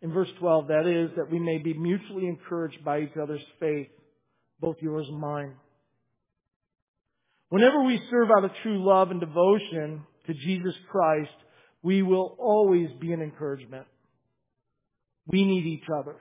in 0.00 0.12
verse 0.12 0.28
12, 0.38 0.68
that 0.68 0.86
is, 0.86 1.16
that 1.16 1.30
we 1.30 1.38
may 1.38 1.58
be 1.58 1.74
mutually 1.74 2.26
encouraged 2.26 2.84
by 2.84 3.00
each 3.00 3.16
other's 3.20 3.44
faith, 3.60 3.88
both 4.60 4.76
yours 4.80 5.06
and 5.08 5.18
mine. 5.18 5.54
Whenever 7.50 7.82
we 7.82 8.00
serve 8.10 8.28
out 8.36 8.44
of 8.44 8.50
true 8.62 8.84
love 8.86 9.10
and 9.10 9.20
devotion 9.20 10.02
to 10.28 10.34
Jesus 10.34 10.74
Christ, 10.90 11.30
we 11.82 12.02
will 12.02 12.36
always 12.38 12.88
be 13.00 13.12
an 13.12 13.20
encouragement. 13.20 13.86
We 15.26 15.44
need 15.44 15.66
each 15.66 15.88
other. 15.92 16.16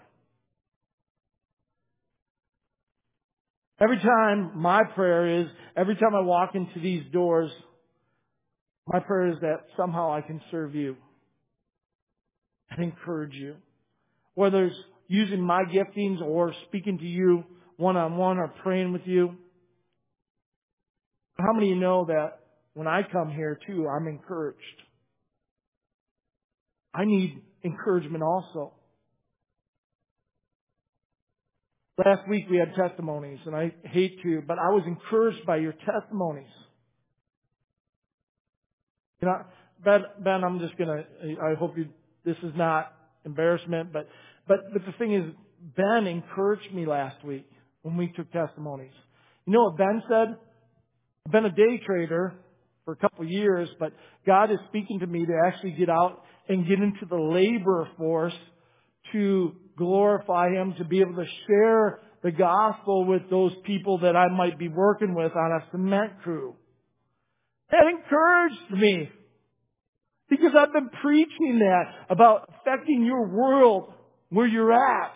Every 3.79 3.99
time 3.99 4.53
my 4.55 4.83
prayer 4.95 5.41
is, 5.41 5.47
every 5.75 5.95
time 5.95 6.15
I 6.15 6.21
walk 6.21 6.55
into 6.55 6.79
these 6.81 7.03
doors, 7.13 7.51
my 8.87 8.99
prayer 8.99 9.27
is 9.27 9.37
that 9.41 9.65
somehow 9.77 10.11
I 10.11 10.21
can 10.21 10.41
serve 10.49 10.73
you. 10.73 10.97
and 12.69 12.83
encourage 12.83 13.33
you. 13.33 13.55
Whether 14.35 14.65
it's 14.65 14.75
using 15.07 15.41
my 15.41 15.63
giftings 15.63 16.21
or 16.21 16.53
speaking 16.67 16.97
to 16.97 17.05
you 17.05 17.43
one 17.77 17.97
on 17.97 18.17
one 18.17 18.37
or 18.37 18.49
praying 18.63 18.91
with 18.91 19.03
you. 19.05 19.35
How 21.37 21.53
many 21.53 21.71
of 21.71 21.75
you 21.75 21.81
know 21.81 22.05
that 22.05 22.39
when 22.77 22.87
I 22.87 23.01
come 23.11 23.31
here 23.31 23.59
too, 23.65 23.87
I'm 23.89 24.07
encouraged? 24.07 24.59
I 26.93 27.05
need 27.05 27.41
encouragement 27.65 28.23
also. 28.23 28.73
Last 31.97 32.29
week 32.29 32.45
we 32.51 32.57
had 32.57 32.75
testimonies, 32.75 33.39
and 33.47 33.55
I 33.55 33.73
hate 33.83 34.21
to, 34.21 34.43
but 34.47 34.59
I 34.59 34.69
was 34.69 34.83
encouraged 34.85 35.43
by 35.47 35.57
your 35.57 35.73
testimonies. 35.73 36.51
You 39.23 39.29
know, 39.29 39.41
Ben, 39.83 40.01
Ben, 40.23 40.43
I'm 40.43 40.59
just 40.59 40.77
gonna. 40.77 41.03
I 41.43 41.55
hope 41.55 41.75
you. 41.79 41.87
This 42.25 42.37
is 42.43 42.51
not 42.55 42.93
embarrassment, 43.25 43.91
but 43.91 44.07
but 44.47 44.71
but 44.71 44.85
the 44.85 44.91
thing 44.99 45.15
is, 45.15 45.23
Ben 45.75 46.05
encouraged 46.05 46.71
me 46.71 46.85
last 46.85 47.25
week 47.25 47.49
when 47.81 47.97
we 47.97 48.13
took 48.15 48.31
testimonies. 48.31 48.93
You 49.47 49.53
know 49.53 49.63
what 49.63 49.77
Ben 49.77 50.03
said? 50.07 50.37
I've 51.25 51.31
been 51.31 51.45
a 51.45 51.51
day 51.51 51.81
trader 51.83 52.35
for 52.87 52.93
a 52.93 52.95
couple 52.95 53.25
of 53.25 53.29
years, 53.29 53.67
but 53.81 53.91
God 54.25 54.49
is 54.49 54.59
speaking 54.69 55.01
to 55.01 55.07
me 55.07 55.25
to 55.25 55.33
actually 55.45 55.71
get 55.71 55.89
out 55.89 56.23
and 56.47 56.65
get 56.65 56.79
into 56.79 57.05
the 57.05 57.17
labor 57.17 57.85
force 57.97 58.33
to 59.11 59.51
glorify 59.77 60.51
Him, 60.51 60.73
to 60.77 60.85
be 60.85 61.01
able 61.01 61.15
to 61.15 61.25
share 61.47 61.99
the 62.23 62.31
gospel 62.31 63.03
with 63.05 63.23
those 63.29 63.51
people 63.65 63.97
that 63.99 64.15
I 64.15 64.29
might 64.29 64.57
be 64.57 64.69
working 64.69 65.15
with 65.15 65.33
on 65.35 65.51
a 65.51 65.69
cement 65.71 66.21
crew. 66.23 66.55
That 67.71 67.87
encouraged 67.87 68.71
me. 68.71 69.09
Because 70.29 70.51
I've 70.57 70.71
been 70.71 70.89
preaching 71.01 71.59
that 71.59 71.83
about 72.09 72.49
affecting 72.61 73.03
your 73.03 73.27
world 73.27 73.91
where 74.29 74.47
you're 74.47 74.71
at. 74.71 75.13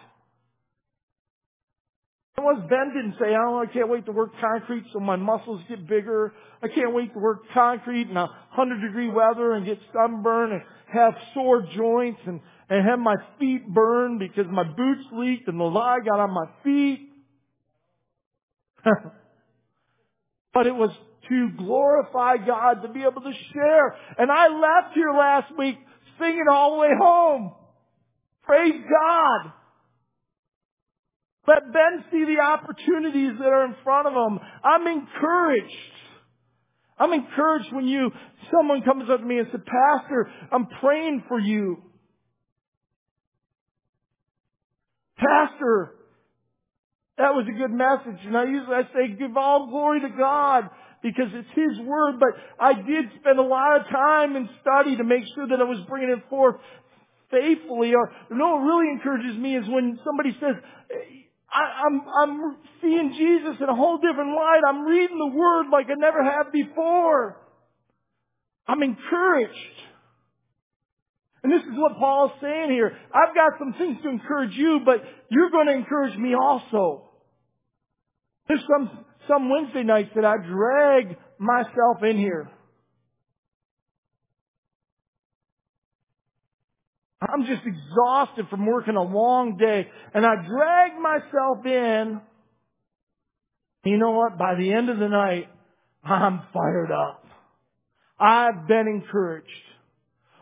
Was 2.42 2.66
Ben 2.70 2.94
didn't 2.94 3.16
say, 3.20 3.36
oh, 3.38 3.60
I 3.60 3.72
can't 3.72 3.90
wait 3.90 4.06
to 4.06 4.12
work 4.12 4.32
concrete 4.40 4.86
so 4.94 5.00
my 5.00 5.16
muscles 5.16 5.62
get 5.70 5.88
bigger. 5.88 6.34
I 6.62 6.68
can't 6.68 6.94
wait 6.94 7.14
to 7.14 7.20
work 7.20 7.44
concrete 7.54 8.10
in 8.10 8.18
a 8.18 8.28
hundred 8.50 8.82
degree 8.82 9.10
weather 9.10 9.54
and 9.54 9.66
get 9.66 9.80
sunburn 9.94 10.52
and 10.52 10.62
have 10.94 11.14
sore 11.34 11.66
joints 11.76 12.20
and, 12.26 12.42
and 12.70 12.88
have 12.88 13.00
my 13.00 13.16
feet 13.40 13.68
burned 13.68 14.20
because 14.20 14.46
my 14.50 14.64
boots 14.64 15.04
leaked 15.14 15.48
and 15.48 15.60
the 15.60 15.64
lye 15.64 16.00
got 16.06 16.20
on 16.20 16.32
my 16.32 16.46
feet. 16.64 17.10
but 20.54 20.68
it 20.68 20.76
was 20.76 20.92
to 21.30 21.50
glorify 21.58 22.38
God, 22.38 22.82
to 22.82 22.90
be 22.90 23.02
able 23.02 23.22
to 23.22 23.34
share. 23.54 23.96
And 24.18 24.32
I 24.32 24.48
left 24.48 24.96
here 24.96 25.12
last 25.12 25.58
week 25.58 25.78
singing 26.20 26.46
all 26.52 26.74
the 26.74 26.80
way 26.80 26.90
home. 27.00 27.54
Praise 28.44 28.82
God. 28.90 29.54
Let 31.48 31.74
Ben 31.74 32.06
see 32.12 32.24
the 32.26 32.42
opportunities 32.42 33.34
that 33.40 33.48
are 33.48 33.66
in 33.66 33.76
front 33.84 34.08
of 34.08 34.14
him. 34.14 34.40
I'm 34.64 34.86
encouraged. 34.88 35.74
I'm 37.00 37.14
encouraged 37.14 37.74
when 37.74 37.88
you, 37.88 38.12
someone 38.52 38.84
comes 38.84 39.10
up 39.10 39.22
to 39.22 39.26
me 39.26 39.40
and 39.40 39.48
says, 39.52 39.62
Pastor, 39.66 40.30
I'm 40.52 40.68
praying 40.80 41.24
for 41.28 41.40
you. 41.40 41.82
Pastor, 45.18 45.96
that 47.18 47.34
was 47.34 47.48
a 47.50 47.58
good 47.58 47.72
message. 47.72 48.22
And 48.26 48.38
I 48.38 48.46
usually 48.46 48.76
I 48.76 48.84
say, 48.94 49.16
give 49.18 49.36
all 49.36 49.68
glory 49.68 50.02
to 50.02 50.10
God 50.10 50.70
because 51.02 51.28
it's 51.34 51.50
His 51.56 51.80
Word. 51.86 52.20
But 52.20 52.38
I 52.60 52.74
did 52.74 53.06
spend 53.20 53.40
a 53.40 53.44
lot 53.44 53.82
of 53.82 53.88
time 53.88 54.36
in 54.36 54.48
study 54.62 54.98
to 54.98 55.04
make 55.04 55.24
sure 55.34 55.48
that 55.48 55.60
I 55.60 55.64
was 55.64 55.84
bringing 55.90 56.10
it 56.10 56.24
forth 56.30 56.58
faithfully. 57.32 57.94
Or 57.96 58.12
you 58.30 58.38
know 58.38 58.58
what 58.58 58.62
really 58.62 58.92
encourages 58.92 59.38
me 59.38 59.58
is 59.58 59.66
when 59.68 60.00
somebody 60.06 60.38
says, 60.40 60.56
I, 61.54 61.86
I'm, 61.86 62.02
I'm 62.22 62.58
seeing 62.82 63.14
Jesus 63.18 63.62
in 63.62 63.70
a 63.70 63.76
whole 63.76 63.98
different 63.98 64.36
light. 64.36 64.62
I'm 64.68 64.84
reading 64.84 65.18
the 65.18 65.38
Word 65.38 65.66
like 65.72 65.88
I 65.90 65.96
never 65.98 66.24
have 66.24 66.52
before. 66.52 67.38
I'm 68.68 68.82
encouraged. 68.84 69.58
And 71.44 71.52
this 71.52 71.62
is 71.62 71.74
what 71.74 71.98
Paul's 71.98 72.32
saying 72.42 72.70
here. 72.70 72.96
I've 73.14 73.36
got 73.36 73.60
some 73.60 73.74
things 73.74 73.98
to 74.04 74.10
encourage 74.10 74.56
you, 74.56 74.80
but 74.86 74.98
you're 75.30 75.50
going 75.50 75.68
to 75.68 75.74
encourage 75.74 76.16
me 76.18 76.36
also. 76.36 77.10
There's 78.48 78.64
some, 78.70 79.06
some 79.28 79.50
Wednesday 79.50 79.84
nights 79.84 80.12
that 80.16 80.24
I 80.24 80.36
drag 80.38 81.18
myself 81.40 82.04
in 82.08 82.18
here. 82.18 82.50
I'm 87.22 87.46
just 87.46 87.62
exhausted 87.66 88.48
from 88.50 88.66
working 88.66 88.96
a 88.96 89.04
long 89.04 89.58
day 89.58 89.88
and 90.14 90.26
I 90.26 90.36
drag 90.48 91.00
myself 91.00 91.66
in. 91.66 92.22
You 93.84 93.98
know 93.98 94.12
what? 94.12 94.38
By 94.38 94.56
the 94.56 94.74
end 94.74 94.90
of 94.90 94.98
the 94.98 95.08
night, 95.08 95.48
I'm 96.04 96.42
fired 96.52 96.92
up. 96.92 97.24
I've 98.20 98.68
been 98.68 98.88
encouraged. 98.88 99.48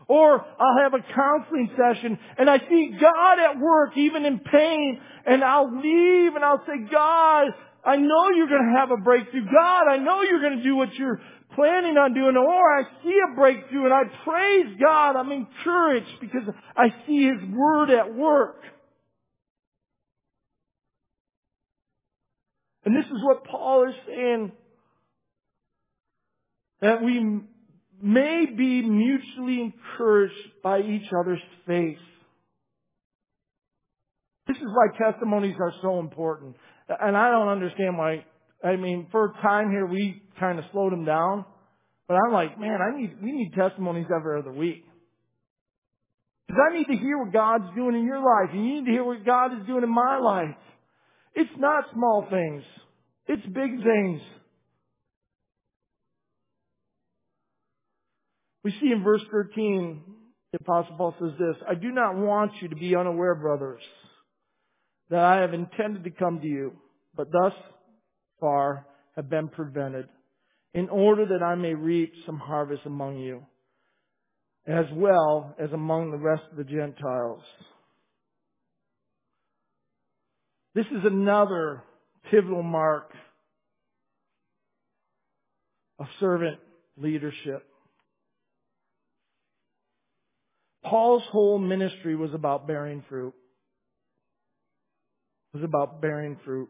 Or 0.08 0.40
I'll 0.40 0.82
have 0.82 0.94
a 0.94 1.14
counseling 1.14 1.70
session 1.76 2.18
and 2.38 2.48
I 2.48 2.58
see 2.58 2.96
God 3.00 3.38
at 3.38 3.60
work 3.60 3.96
even 3.96 4.24
in 4.24 4.38
pain 4.40 5.00
and 5.26 5.44
I'll 5.44 5.70
leave 5.70 6.34
and 6.34 6.44
I'll 6.44 6.62
say, 6.66 6.90
God, 6.90 7.48
I 7.84 7.96
know 7.96 8.30
you're 8.34 8.48
going 8.48 8.72
to 8.72 8.78
have 8.78 8.90
a 8.90 8.96
breakthrough. 8.96 9.44
God, 9.44 9.88
I 9.88 9.98
know 9.98 10.22
you're 10.22 10.40
going 10.40 10.58
to 10.58 10.64
do 10.64 10.76
what 10.76 10.94
you're 10.94 11.20
planning 11.54 11.96
on 11.96 12.14
doing. 12.14 12.36
Or 12.36 12.78
I 12.78 12.82
see 13.02 13.18
a 13.30 13.34
breakthrough 13.34 13.84
and 13.84 13.94
I 13.94 14.02
praise 14.24 14.76
God. 14.80 15.16
I'm 15.16 15.32
encouraged 15.32 16.20
because 16.20 16.42
I 16.76 16.88
see 17.06 17.26
His 17.26 17.50
Word 17.52 17.90
at 17.90 18.14
work. 18.14 18.62
And 22.84 22.96
this 22.96 23.06
is 23.06 23.22
what 23.22 23.44
Paul 23.44 23.88
is 23.88 23.94
saying. 24.06 24.52
That 26.80 27.02
we 27.02 27.40
may 28.02 28.46
be 28.46 28.82
mutually 28.82 29.60
encouraged 29.60 30.34
by 30.62 30.80
each 30.80 31.12
other's 31.12 31.42
faith. 31.66 31.98
This 34.46 34.56
is 34.56 34.68
why 34.74 35.10
testimonies 35.10 35.56
are 35.60 35.72
so 35.82 36.00
important. 36.00 36.56
And 36.88 37.16
I 37.16 37.30
don't 37.30 37.48
understand 37.48 37.98
why, 37.98 38.24
I 38.62 38.76
mean, 38.76 39.06
for 39.10 39.26
a 39.26 39.42
time 39.42 39.70
here 39.70 39.86
we 39.86 40.22
kind 40.38 40.58
of 40.58 40.64
slowed 40.72 40.92
them 40.92 41.04
down. 41.04 41.44
But 42.08 42.14
I'm 42.14 42.32
like, 42.32 42.58
man, 42.58 42.78
I 42.82 42.98
need, 42.98 43.22
we 43.22 43.30
need 43.30 43.52
testimonies 43.54 44.06
every 44.14 44.38
other 44.38 44.52
week. 44.52 44.84
Because 46.46 46.60
I 46.68 46.76
need 46.76 46.86
to 46.86 46.96
hear 46.96 47.18
what 47.18 47.32
God's 47.32 47.72
doing 47.76 47.94
in 47.94 48.04
your 48.04 48.18
life. 48.18 48.50
And 48.52 48.66
you 48.66 48.74
need 48.74 48.86
to 48.86 48.90
hear 48.90 49.04
what 49.04 49.24
God 49.24 49.52
is 49.52 49.66
doing 49.66 49.84
in 49.84 49.94
my 49.94 50.18
life. 50.18 50.56
It's 51.34 51.50
not 51.56 51.84
small 51.94 52.26
things. 52.28 52.64
It's 53.28 53.46
big 53.46 53.84
things. 53.84 54.20
We 58.64 58.72
see 58.72 58.90
in 58.92 59.04
verse 59.04 59.22
13, 59.30 60.02
the 60.52 60.58
Apostle 60.60 60.96
Paul 60.96 61.14
says 61.20 61.38
this, 61.38 61.56
I 61.68 61.74
do 61.74 61.92
not 61.92 62.16
want 62.16 62.52
you 62.60 62.68
to 62.68 62.76
be 62.76 62.96
unaware, 62.96 63.36
brothers, 63.36 63.82
that 65.08 65.20
I 65.20 65.42
have 65.42 65.54
intended 65.54 66.04
to 66.04 66.10
come 66.10 66.40
to 66.40 66.46
you, 66.46 66.72
but 67.16 67.28
thus 67.30 67.52
far 68.40 68.86
have 69.16 69.28
been 69.28 69.48
prevented, 69.48 70.08
in 70.74 70.88
order 70.88 71.26
that 71.26 71.44
I 71.44 71.54
may 71.54 71.74
reap 71.74 72.12
some 72.26 72.38
harvest 72.38 72.82
among 72.86 73.18
you, 73.18 73.42
as 74.66 74.86
well 74.94 75.54
as 75.62 75.70
among 75.72 76.10
the 76.10 76.18
rest 76.18 76.42
of 76.50 76.56
the 76.56 76.64
Gentiles. 76.64 77.42
This 80.74 80.86
is 80.86 81.04
another 81.04 81.82
pivotal 82.30 82.62
mark 82.62 83.10
of 85.98 86.06
servant 86.20 86.58
leadership. 86.96 87.66
Paul's 90.84 91.24
whole 91.30 91.58
ministry 91.58 92.16
was 92.16 92.32
about 92.32 92.66
bearing 92.66 93.04
fruit 93.08 93.34
was 95.52 95.62
about 95.64 96.00
bearing 96.00 96.38
fruit. 96.44 96.68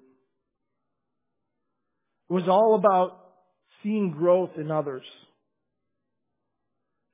It 2.31 2.33
was 2.33 2.49
all 2.49 2.77
about 2.77 3.19
seeing 3.83 4.13
growth 4.13 4.51
in 4.57 4.71
others. 4.71 5.03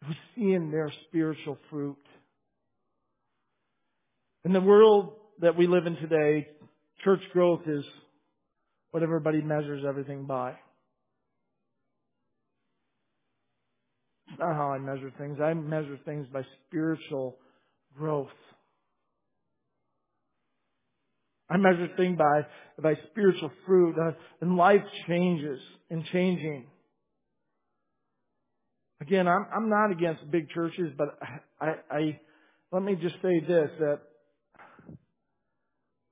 It 0.03 0.09
was 0.09 0.17
seeing 0.35 0.71
their 0.71 0.93
spiritual 1.09 1.57
fruit. 1.71 1.97
In 4.45 4.53
the 4.53 4.61
world 4.61 5.15
that 5.41 5.57
we 5.57 5.67
live 5.67 5.87
in 5.87 5.97
today, 5.97 6.49
church 7.03 7.23
growth 7.33 7.63
is 7.67 7.83
what 8.91 9.03
everybody 9.03 9.41
measures 9.41 9.85
everything 9.89 10.27
by. 10.27 10.51
It's 14.29 14.39
not 14.39 14.55
how 14.55 14.71
I 14.73 14.79
measure 14.79 15.11
things. 15.19 15.39
I 15.41 15.55
measure 15.55 15.99
things 16.05 16.27
by 16.31 16.43
spiritual 16.67 17.37
growth. 17.97 18.29
I 21.49 21.57
measure 21.59 21.89
things 21.97 22.19
by, 22.19 22.47
by 22.83 22.95
spiritual 23.11 23.51
fruit 23.65 23.97
uh, 23.99 24.13
and 24.41 24.57
life 24.57 24.83
changes 25.07 25.61
and 25.91 26.05
changing. 26.13 26.67
Again, 29.01 29.29
I'm, 29.29 29.47
I'm 29.55 29.69
not 29.69 29.93
against 29.93 30.29
big 30.31 30.49
churches, 30.51 30.93
but 30.97 31.19
I, 31.61 31.75
I, 31.91 32.21
let 32.73 32.83
me 32.83 32.97
just 33.01 33.15
say 33.23 33.41
this, 33.41 33.71
that 33.79 34.01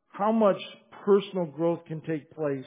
how 0.08 0.30
much 0.30 0.58
personal 1.04 1.46
growth 1.46 1.80
can 1.86 2.00
take 2.02 2.30
place. 2.30 2.64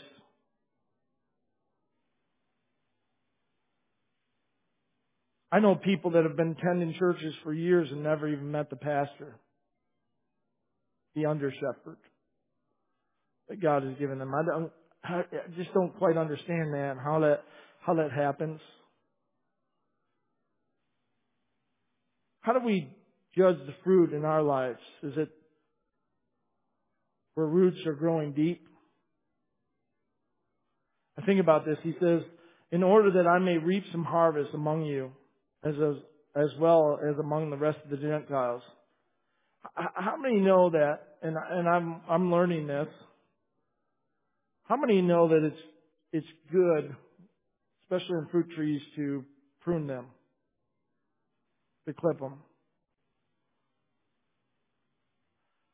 I 5.49 5.59
know 5.61 5.76
people 5.76 6.11
that 6.11 6.24
have 6.24 6.36
been 6.36 6.57
attending 6.59 6.93
churches 6.99 7.34
for 7.43 7.53
years 7.53 7.88
and 7.89 8.03
never 8.03 8.28
even 8.28 8.51
met 8.51 8.70
the 8.70 8.76
pastor, 8.76 9.39
the 11.15 11.26
under 11.26 11.51
shepherd 11.51 11.97
that 13.50 13.62
God 13.62 13.84
has 13.84 13.98
given 13.98 14.20
them. 14.20 14.34
I 14.34 14.43
don't, 14.43 14.72
I 15.04 15.22
just 15.56 15.74
don't 15.74 15.98
quite 15.98 16.18
understand 16.18 16.74
that, 16.74 16.95
how 17.04 17.20
that, 17.22 17.43
how 17.86 17.95
that 17.95 18.12
happens. 18.12 18.60
How 22.41 22.54
do 22.54 22.66
we 22.66 22.89
judge 23.38 23.58
the 23.66 23.74
fruit 23.84 24.14
in 24.14 24.26
our 24.26 24.41
lives? 24.41 24.80
Is 25.04 25.14
it 25.18 25.30
where 27.36 27.45
roots 27.45 27.78
are 27.86 27.93
growing 27.93 28.34
deep? 28.34 28.62
I 31.20 31.26
think 31.26 31.39
about 31.39 31.66
this. 31.66 31.78
He 31.84 31.93
says, 32.00 32.22
in 32.72 32.84
order 32.84 33.12
that 33.12 33.28
I 33.28 33.39
may 33.39 33.58
reap 33.58 33.84
some 33.91 34.04
harvest 34.04 34.50
among 34.54 34.86
you, 34.86 35.12
as, 35.64 35.74
as, 35.76 35.95
as 36.36 36.50
well 36.60 37.00
as 37.02 37.18
among 37.20 37.50
the 37.50 37.58
rest 37.58 37.80
of 37.84 37.89
the 37.89 37.98
Gentiles. 37.98 38.62
How 39.74 40.16
many 40.18 40.39
know 40.39 40.70
that, 40.70 41.00
and, 41.22 41.36
and 41.52 41.68
I'm, 41.68 42.02
I'm 42.10 42.32
learning 42.32 42.68
this, 42.68 42.88
how 44.68 44.76
many 44.76 45.01
know 45.01 45.30
that 45.30 45.45
it's, 45.45 45.61
it's 46.11 46.28
good, 46.51 46.95
especially 47.86 48.18
in 48.18 48.28
fruit 48.32 48.47
trees, 48.55 48.82
to 48.95 49.24
prune 49.61 49.88
them, 49.88 50.07
to 51.88 51.93
clip 51.93 52.20
them? 52.20 52.36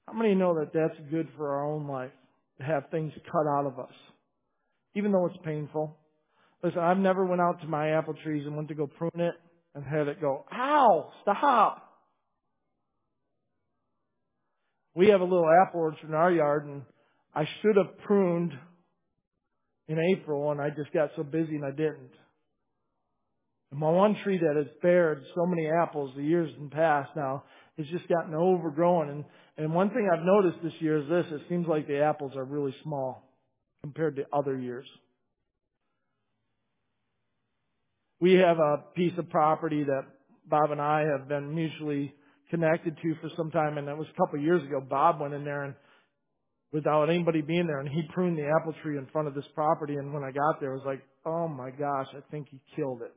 How 0.08 0.14
many 0.14 0.36
know 0.36 0.60
that 0.60 0.74
that's 0.74 1.00
good 1.10 1.28
for 1.36 1.56
our 1.56 1.66
own 1.66 1.88
life, 1.88 2.12
to 2.60 2.64
have 2.64 2.84
things 2.92 3.12
cut 3.32 3.48
out 3.48 3.66
of 3.66 3.80
us, 3.80 3.94
even 4.96 5.12
though 5.12 5.26
it's 5.26 5.38
painful? 5.44 5.98
Listen, 6.64 6.80
I've 6.80 6.98
never 6.98 7.26
went 7.26 7.42
out 7.42 7.62
to 7.62 7.68
my 7.68 7.90
apple 7.90 8.14
trees 8.24 8.44
and 8.46 8.56
went 8.56 8.68
to 8.68 8.76
go 8.76 8.86
prune 8.86 9.12
it 9.16 9.34
and 9.74 9.84
had 9.84 10.08
it 10.08 10.22
go, 10.22 10.46
ow, 10.54 11.12
stop. 11.24 11.90
We 14.96 15.08
have 15.08 15.22
a 15.22 15.26
little 15.26 15.50
apple 15.50 15.80
orchard 15.80 16.08
in 16.08 16.14
our 16.14 16.32
yard 16.32 16.68
and 16.68 16.84
I 17.34 17.48
should 17.62 17.76
have 17.78 17.98
pruned 18.06 18.54
in 19.88 20.00
April 20.00 20.52
and 20.52 20.62
I 20.62 20.70
just 20.70 20.94
got 20.94 21.10
so 21.16 21.24
busy 21.24 21.56
and 21.56 21.66
I 21.66 21.72
didn't. 21.72 22.12
And 23.72 23.80
my 23.80 23.90
one 23.90 24.16
tree 24.24 24.38
that 24.38 24.56
has 24.56 24.68
bared 24.82 25.24
so 25.36 25.46
many 25.46 25.68
apples 25.68 26.14
the 26.16 26.24
years 26.24 26.52
in 26.60 26.70
past 26.70 27.10
now 27.16 27.44
has 27.78 27.88
just 27.88 28.08
gotten 28.08 28.36
overgrown. 28.36 29.10
And, 29.10 29.26
and 29.58 29.74
one 29.74 29.90
thing 29.90 30.10
I've 30.12 30.24
noticed 30.24 30.64
this 30.64 30.74
year 30.80 31.00
is 31.00 31.10
this, 31.10 31.26
it 31.32 31.42
seems 31.50 31.68
like 31.68 31.88
the 31.88 32.02
apples 32.02 32.34
are 32.36 32.46
really 32.46 32.76
small 32.84 33.28
compared 33.82 34.16
to 34.18 34.24
other 34.32 34.58
years. 34.58 34.86
We 38.22 38.34
have 38.36 38.58
a 38.58 38.78
piece 38.96 39.12
of 39.18 39.30
property 39.30 39.84
that 39.84 40.04
Bob 40.50 40.72
and 40.72 40.80
I 40.80 41.02
have 41.02 41.28
been 41.28 41.54
mutually 41.54 42.14
connected 42.50 42.96
to 43.02 43.16
for 43.16 43.30
some 43.36 43.52
time, 43.52 43.78
and 43.78 43.88
that 43.88 43.98
was 43.98 44.08
a 44.08 44.18
couple 44.18 44.40
of 44.40 44.46
years 44.46 44.64
ago. 44.64 44.80
Bob 44.80 45.20
went 45.20 45.34
in 45.34 45.44
there 45.44 45.64
and 45.64 45.74
without 46.74 47.10
anybody 47.10 47.42
being 47.42 47.68
there, 47.68 47.80
and 47.80 47.88
he 47.88 48.02
pruned 48.14 48.38
the 48.38 48.52
apple 48.60 48.74
tree 48.82 48.98
in 48.98 49.06
front 49.14 49.28
of 49.28 49.36
this 49.36 49.46
property. 49.56 49.96
And 49.96 50.14
when 50.14 50.24
I 50.24 50.32
got 50.32 50.60
there, 50.60 50.72
I 50.72 50.76
was 50.76 50.86
like, 50.86 51.02
"Oh 51.26 51.48
my 51.48 51.70
gosh, 51.70 52.08
I 52.14 52.22
think 52.32 52.50
he 52.50 52.60
killed 52.76 53.04
it." 53.04 53.14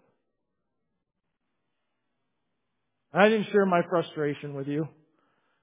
I 3.13 3.29
didn't 3.31 3.51
share 3.51 3.65
my 3.65 3.83
frustration 3.89 4.55
with 4.55 4.69
you. 4.69 4.87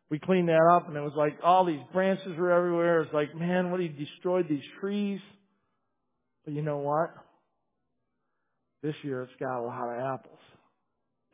We 0.09 0.19
cleaned 0.19 0.49
that 0.49 0.69
up, 0.75 0.87
and 0.87 0.97
it 0.97 1.01
was 1.01 1.13
like 1.15 1.37
all 1.43 1.65
these 1.65 1.83
branches 1.93 2.35
were 2.37 2.51
everywhere. 2.51 3.01
It's 3.01 3.13
like, 3.13 3.35
man, 3.35 3.71
what 3.71 3.79
he 3.79 3.87
destroyed 3.87 4.47
these 4.49 4.63
trees. 4.79 5.21
But 6.45 6.53
you 6.53 6.61
know 6.61 6.79
what? 6.79 7.13
This 8.81 8.95
year 9.03 9.23
it's 9.23 9.39
got 9.39 9.59
a 9.59 9.65
lot 9.65 9.95
of 9.95 10.01
apples. 10.01 10.39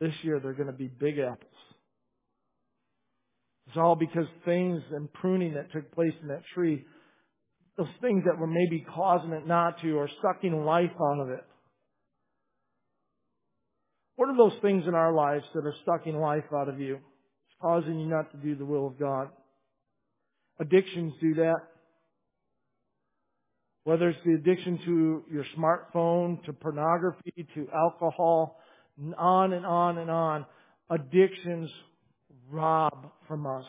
This 0.00 0.14
year 0.22 0.40
they're 0.40 0.54
going 0.54 0.68
to 0.68 0.72
be 0.72 0.88
big 0.88 1.18
apples. 1.18 1.49
It's 3.70 3.78
all 3.78 3.94
because 3.94 4.26
things 4.44 4.82
and 4.90 5.12
pruning 5.12 5.54
that 5.54 5.70
took 5.70 5.94
place 5.94 6.12
in 6.22 6.28
that 6.28 6.42
tree, 6.52 6.84
those 7.78 7.86
things 8.00 8.24
that 8.26 8.36
were 8.36 8.48
maybe 8.48 8.84
causing 8.96 9.30
it 9.30 9.46
not 9.46 9.80
to 9.82 9.92
or 9.92 10.08
sucking 10.20 10.64
life 10.64 10.90
out 11.00 11.20
of 11.20 11.28
it. 11.28 11.44
What 14.16 14.28
are 14.28 14.36
those 14.36 14.60
things 14.60 14.88
in 14.88 14.96
our 14.96 15.12
lives 15.12 15.44
that 15.54 15.64
are 15.64 15.74
sucking 15.86 16.18
life 16.18 16.42
out 16.52 16.68
of 16.68 16.80
you? 16.80 16.96
It's 16.96 17.56
causing 17.62 18.00
you 18.00 18.06
not 18.06 18.32
to 18.32 18.38
do 18.38 18.56
the 18.56 18.64
will 18.64 18.88
of 18.88 18.98
God. 18.98 19.28
Addictions 20.58 21.14
do 21.20 21.34
that. 21.34 21.60
Whether 23.84 24.08
it's 24.08 24.18
the 24.24 24.32
addiction 24.32 24.80
to 24.84 25.22
your 25.32 25.44
smartphone, 25.56 26.44
to 26.44 26.52
pornography, 26.52 27.46
to 27.54 27.68
alcohol, 27.72 28.58
on 29.16 29.52
and 29.52 29.64
on 29.64 29.98
and 29.98 30.10
on. 30.10 30.44
Addictions 30.90 31.70
rob 32.50 33.10
from 33.28 33.46
us. 33.46 33.64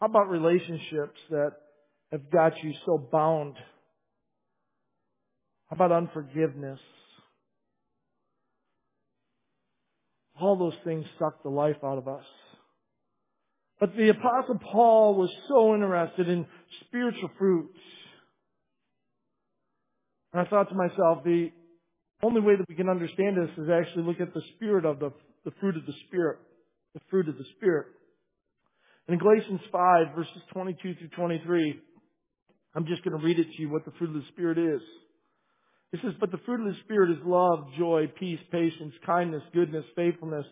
How 0.00 0.06
about 0.06 0.30
relationships 0.30 1.18
that 1.30 1.52
have 2.12 2.30
got 2.30 2.52
you 2.62 2.72
so 2.86 2.98
bound? 2.98 3.56
How 5.68 5.74
about 5.76 5.92
unforgiveness? 5.92 6.78
All 10.40 10.56
those 10.56 10.78
things 10.84 11.04
suck 11.18 11.42
the 11.42 11.48
life 11.48 11.76
out 11.82 11.98
of 11.98 12.06
us. 12.06 12.24
But 13.80 13.96
the 13.96 14.08
apostle 14.10 14.58
Paul 14.72 15.16
was 15.16 15.30
so 15.48 15.74
interested 15.74 16.28
in 16.28 16.46
spiritual 16.86 17.30
fruits. 17.38 17.78
And 20.32 20.46
I 20.46 20.50
thought 20.50 20.68
to 20.68 20.74
myself, 20.74 21.24
the 21.24 21.50
only 22.22 22.40
way 22.40 22.56
that 22.56 22.68
we 22.68 22.74
can 22.74 22.88
understand 22.88 23.36
this 23.36 23.50
is 23.56 23.70
actually 23.70 24.04
look 24.04 24.20
at 24.20 24.34
the 24.34 24.42
spirit 24.56 24.84
of 24.84 24.98
the, 24.98 25.10
the 25.44 25.52
fruit 25.60 25.76
of 25.76 25.86
the 25.86 25.94
spirit. 26.06 26.38
The 26.94 27.00
fruit 27.10 27.28
of 27.28 27.38
the 27.38 27.44
spirit. 27.56 27.86
And 29.06 29.14
In 29.14 29.20
Galatians 29.20 29.60
5 29.70 30.06
verses 30.16 30.42
22 30.52 30.94
through 30.94 31.08
23, 31.08 31.80
I'm 32.74 32.86
just 32.86 33.04
going 33.04 33.18
to 33.18 33.24
read 33.24 33.38
it 33.38 33.46
to 33.56 33.62
you 33.62 33.70
what 33.70 33.84
the 33.84 33.92
fruit 33.98 34.10
of 34.10 34.14
the 34.14 34.28
spirit 34.32 34.58
is. 34.58 34.82
It 35.92 36.00
says, 36.02 36.12
but 36.20 36.30
the 36.30 36.38
fruit 36.44 36.60
of 36.60 36.66
the 36.66 36.80
Spirit 36.84 37.10
is 37.10 37.16
love, 37.24 37.66
joy, 37.78 38.12
peace, 38.18 38.40
patience, 38.52 38.92
kindness, 39.06 39.42
goodness, 39.54 39.84
faithfulness, 39.96 40.44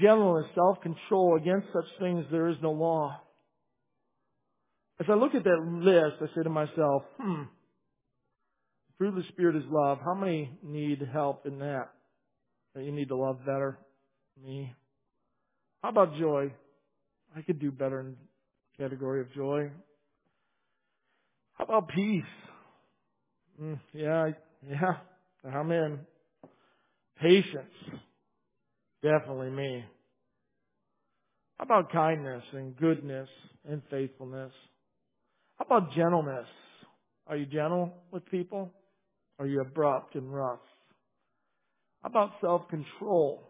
gentleness, 0.00 0.46
self-control. 0.54 1.36
Against 1.36 1.68
such 1.72 1.84
things 2.00 2.24
there 2.30 2.48
is 2.48 2.56
no 2.60 2.72
law. 2.72 3.20
As 4.98 5.06
I 5.08 5.14
look 5.14 5.34
at 5.34 5.44
that 5.44 5.60
list, 5.80 6.16
I 6.20 6.34
say 6.34 6.42
to 6.42 6.50
myself, 6.50 7.04
hmm, 7.18 7.42
fruit 9.00 9.08
of 9.08 9.14
the 9.14 9.24
Spirit 9.30 9.56
is 9.56 9.62
love. 9.70 9.98
How 10.04 10.12
many 10.12 10.50
need 10.62 11.00
help 11.10 11.46
in 11.46 11.60
that? 11.60 11.88
That 12.74 12.84
you 12.84 12.92
need 12.92 13.08
to 13.08 13.16
love 13.16 13.38
better? 13.46 13.78
Me. 14.44 14.74
How 15.82 15.88
about 15.88 16.18
joy? 16.18 16.52
I 17.34 17.40
could 17.40 17.58
do 17.58 17.70
better 17.70 18.00
in 18.00 18.08
the 18.10 18.84
category 18.84 19.22
of 19.22 19.32
joy. 19.32 19.70
How 21.54 21.64
about 21.64 21.88
peace? 21.88 22.22
Mm, 23.58 23.80
yeah, 23.94 24.32
yeah, 24.68 24.96
I'm 25.50 25.72
in. 25.72 26.00
Patience. 27.22 27.72
Definitely 29.02 29.48
me. 29.48 29.82
How 31.56 31.64
about 31.64 31.90
kindness 31.90 32.42
and 32.52 32.76
goodness 32.76 33.30
and 33.66 33.80
faithfulness? 33.90 34.52
How 35.56 35.64
about 35.64 35.94
gentleness? 35.94 36.48
Are 37.26 37.38
you 37.38 37.46
gentle 37.46 37.94
with 38.10 38.26
people? 38.26 38.74
Are 39.40 39.46
you 39.46 39.62
abrupt 39.62 40.16
and 40.16 40.32
rough? 40.32 40.60
How 42.02 42.10
about 42.10 42.32
self-control? 42.42 43.42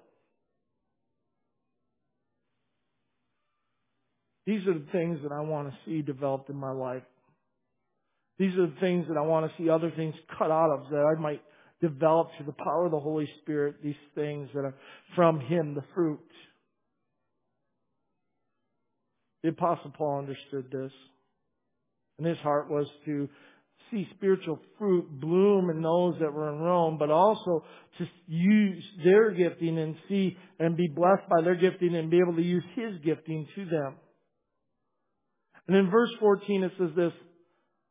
These 4.46 4.66
are 4.68 4.74
the 4.74 4.86
things 4.92 5.18
that 5.24 5.32
I 5.32 5.40
want 5.40 5.68
to 5.68 5.76
see 5.84 6.00
developed 6.00 6.48
in 6.48 6.56
my 6.56 6.70
life. 6.70 7.02
These 8.38 8.54
are 8.54 8.68
the 8.68 8.80
things 8.80 9.06
that 9.08 9.16
I 9.16 9.22
want 9.22 9.50
to 9.50 9.62
see 9.62 9.68
other 9.68 9.92
things 9.94 10.14
cut 10.38 10.52
out 10.52 10.70
of 10.70 10.90
that 10.90 11.12
I 11.16 11.20
might 11.20 11.42
develop 11.82 12.28
through 12.36 12.46
the 12.46 12.64
power 12.64 12.84
of 12.86 12.92
the 12.92 13.00
Holy 13.00 13.28
Spirit, 13.42 13.82
these 13.82 13.94
things 14.14 14.48
that 14.54 14.60
are 14.60 14.74
from 15.16 15.40
Him, 15.40 15.74
the 15.74 15.84
fruit. 15.94 16.20
The 19.42 19.48
Apostle 19.48 19.92
Paul 19.96 20.20
understood 20.20 20.70
this. 20.70 20.92
And 22.18 22.26
his 22.26 22.38
heart 22.38 22.70
was 22.70 22.86
to 23.06 23.28
see 23.90 24.06
spiritual 24.16 24.58
fruit 24.78 25.08
bloom 25.20 25.70
in 25.70 25.82
those 25.82 26.14
that 26.20 26.32
were 26.32 26.52
in 26.52 26.58
Rome, 26.58 26.96
but 26.98 27.10
also 27.10 27.64
to 27.98 28.06
use 28.26 28.84
their 29.04 29.30
gifting 29.30 29.78
and 29.78 29.96
see 30.08 30.36
and 30.58 30.76
be 30.76 30.88
blessed 30.88 31.28
by 31.28 31.42
their 31.42 31.56
gifting 31.56 31.94
and 31.94 32.10
be 32.10 32.18
able 32.18 32.34
to 32.34 32.42
use 32.42 32.64
his 32.74 32.94
gifting 33.04 33.46
to 33.54 33.64
them. 33.64 33.94
And 35.68 35.76
in 35.76 35.90
verse 35.90 36.10
14 36.18 36.64
it 36.64 36.72
says 36.78 36.90
this, 36.96 37.12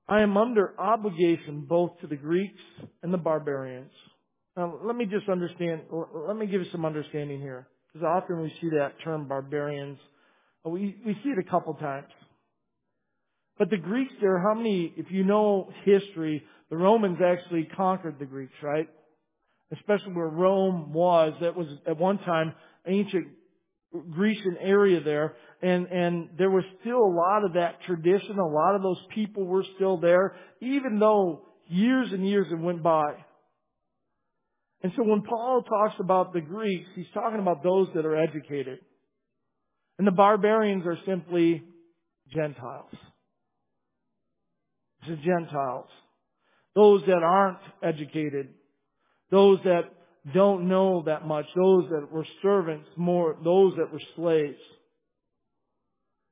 I 0.07 0.21
am 0.21 0.37
under 0.37 0.73
obligation 0.79 1.65
both 1.69 1.99
to 2.01 2.07
the 2.07 2.15
Greeks 2.15 2.61
and 3.03 3.13
the 3.13 3.17
barbarians. 3.17 3.91
Now, 4.57 4.79
let 4.83 4.95
me 4.95 5.05
just 5.05 5.29
understand, 5.29 5.81
let 6.27 6.35
me 6.35 6.47
give 6.47 6.61
you 6.61 6.71
some 6.71 6.83
understanding 6.83 7.39
here. 7.39 7.67
Because 7.93 8.05
often 8.05 8.41
we 8.41 8.49
see 8.59 8.69
that 8.71 8.93
term 9.03 9.27
barbarians. 9.27 9.97
We, 10.65 10.97
we 11.05 11.13
see 11.23 11.29
it 11.29 11.37
a 11.39 11.49
couple 11.49 11.73
times. 11.75 12.07
But 13.59 13.69
the 13.69 13.77
Greeks 13.77 14.13
there, 14.21 14.39
how 14.39 14.53
many, 14.55 14.93
if 14.95 15.11
you 15.11 15.25
know 15.25 15.69
history, 15.83 16.43
the 16.69 16.77
Romans 16.77 17.17
actually 17.23 17.65
conquered 17.65 18.17
the 18.17 18.25
Greeks, 18.25 18.53
right? 18.63 18.87
Especially 19.73 20.13
where 20.13 20.27
Rome 20.27 20.93
was. 20.93 21.33
That 21.41 21.55
was 21.57 21.67
at 21.85 21.97
one 21.97 22.19
time 22.19 22.53
ancient 22.87 23.27
Grecian 24.11 24.55
area 24.61 25.01
there. 25.03 25.35
And, 25.61 25.87
and 25.87 26.29
there 26.37 26.49
was 26.49 26.63
still 26.79 26.99
a 26.99 27.13
lot 27.13 27.43
of 27.43 27.53
that 27.55 27.81
tradition. 27.85 28.39
A 28.39 28.47
lot 28.47 28.75
of 28.75 28.81
those 28.81 28.99
people 29.13 29.45
were 29.45 29.65
still 29.75 29.97
there, 29.97 30.37
even 30.61 30.97
though 30.97 31.41
years 31.67 32.07
and 32.13 32.27
years 32.27 32.47
have 32.51 32.61
went 32.61 32.81
by. 32.81 33.13
And 34.81 34.93
so 34.95 35.03
when 35.03 35.21
Paul 35.23 35.63
talks 35.63 35.95
about 35.99 36.31
the 36.31 36.39
Greeks, 36.39 36.87
he's 36.95 37.05
talking 37.13 37.41
about 37.41 37.61
those 37.61 37.89
that 37.93 38.05
are 38.05 38.15
educated. 38.15 38.79
And 39.97 40.07
the 40.07 40.11
barbarians 40.11 40.85
are 40.85 40.97
simply 41.05 41.61
Gentiles. 42.33 42.95
The 45.07 45.15
Gentiles. 45.15 45.89
Those 46.75 47.01
that 47.07 47.23
aren't 47.23 47.59
educated. 47.83 48.49
Those 49.31 49.59
that 49.63 49.83
don't 50.33 50.67
know 50.67 51.03
that 51.05 51.25
much. 51.25 51.45
Those 51.55 51.89
that 51.89 52.11
were 52.11 52.25
servants 52.41 52.87
more, 52.95 53.37
those 53.43 53.73
that 53.77 53.91
were 53.91 54.01
slaves. 54.15 54.59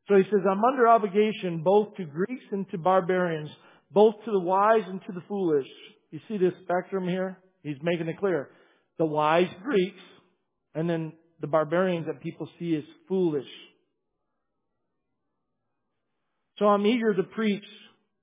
So 0.08 0.16
he 0.16 0.24
says, 0.24 0.42
I'm 0.50 0.64
under 0.64 0.88
obligation 0.88 1.64
both 1.64 1.96
to 1.96 2.06
Greeks 2.06 2.46
and 2.52 2.70
to 2.72 2.78
barbarians, 2.78 3.50
both 3.92 4.16
to 4.26 4.32
the 4.32 4.40
wise 4.40 4.84
and 4.88 5.02
to 5.06 5.12
the 5.12 5.24
foolish. 5.28 5.68
You 6.12 6.20
see 6.28 6.38
this 6.38 6.54
spectrum 6.64 7.08
here? 7.08 7.38
He's 7.64 7.78
making 7.82 8.08
it 8.08 8.18
clear. 8.18 8.50
The 8.98 9.06
wise 9.06 9.50
Greeks, 9.64 10.00
and 10.74 10.90
then 10.90 11.14
the 11.42 11.48
barbarians 11.48 12.08
that 12.08 12.22
people 12.22 12.48
see 12.58 12.76
as 12.76 12.84
foolish. 13.08 13.48
So 16.58 16.66
I'm 16.66 16.86
eager 16.86 17.14
to 17.14 17.24
preach 17.24 17.66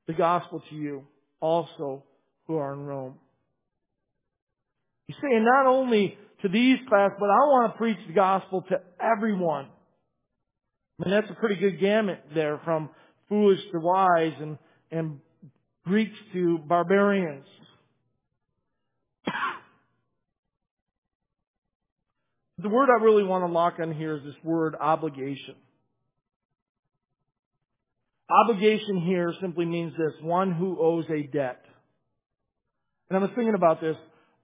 the 0.07 0.13
gospel 0.13 0.63
to 0.71 0.75
you 0.75 1.05
also 1.41 2.05
who 2.47 2.57
are 2.57 2.73
in 2.73 2.81
Rome. 2.81 3.15
He's 5.07 5.17
saying 5.21 5.45
not 5.45 5.67
only 5.67 6.17
to 6.43 6.49
these 6.49 6.79
class, 6.89 7.11
but 7.19 7.27
I 7.27 7.39
want 7.47 7.73
to 7.73 7.79
preach 7.79 7.99
the 8.07 8.13
gospel 8.13 8.63
to 8.69 8.81
everyone. 9.01 9.69
I 11.01 11.05
mean, 11.05 11.15
that's 11.15 11.31
a 11.31 11.35
pretty 11.35 11.57
good 11.57 11.81
gamut 11.81 12.21
there 12.35 12.61
from 12.65 12.91
foolish 13.29 13.61
to 13.73 13.81
wise 13.81 14.35
and, 14.41 14.59
and 14.91 15.21
Greeks 15.85 16.17
to 16.33 16.59
barbarians. 16.59 17.47
The 22.57 22.69
word 22.71 22.89
I 22.89 23.03
really 23.03 23.25
want 23.25 23.45
to 23.45 23.53
lock 23.53 23.75
on 23.81 23.93
here 23.93 24.17
is 24.17 24.23
this 24.23 24.37
word 24.43 24.75
obligation. 24.81 25.57
Obligation 28.29 29.03
here 29.03 29.33
simply 29.41 29.67
means 29.67 29.93
this, 29.93 30.15
one 30.23 30.53
who 30.53 30.79
owes 30.81 31.05
a 31.11 31.27
debt. 31.27 31.63
And 33.09 33.19
I 33.19 33.21
was 33.21 33.31
thinking 33.35 33.55
about 33.55 33.81
this. 33.81 33.97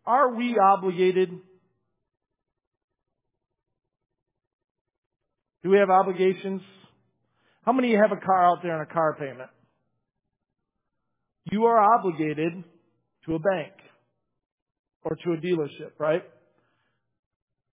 Are 0.06 0.34
we 0.34 0.58
obligated? 0.58 1.30
Do 5.62 5.70
we 5.70 5.78
have 5.78 5.90
obligations? 5.90 6.62
How 7.64 7.72
many 7.72 7.88
of 7.88 7.92
you 7.92 8.02
have 8.02 8.16
a 8.16 8.20
car 8.20 8.46
out 8.46 8.62
there 8.62 8.74
on 8.74 8.82
a 8.82 8.92
car 8.92 9.16
payment? 9.18 9.50
You 11.50 11.64
are 11.64 11.98
obligated 11.98 12.52
to 13.26 13.34
a 13.34 13.38
bank 13.38 13.72
or 15.02 15.16
to 15.16 15.32
a 15.32 15.36
dealership, 15.36 15.92
right? 15.98 16.22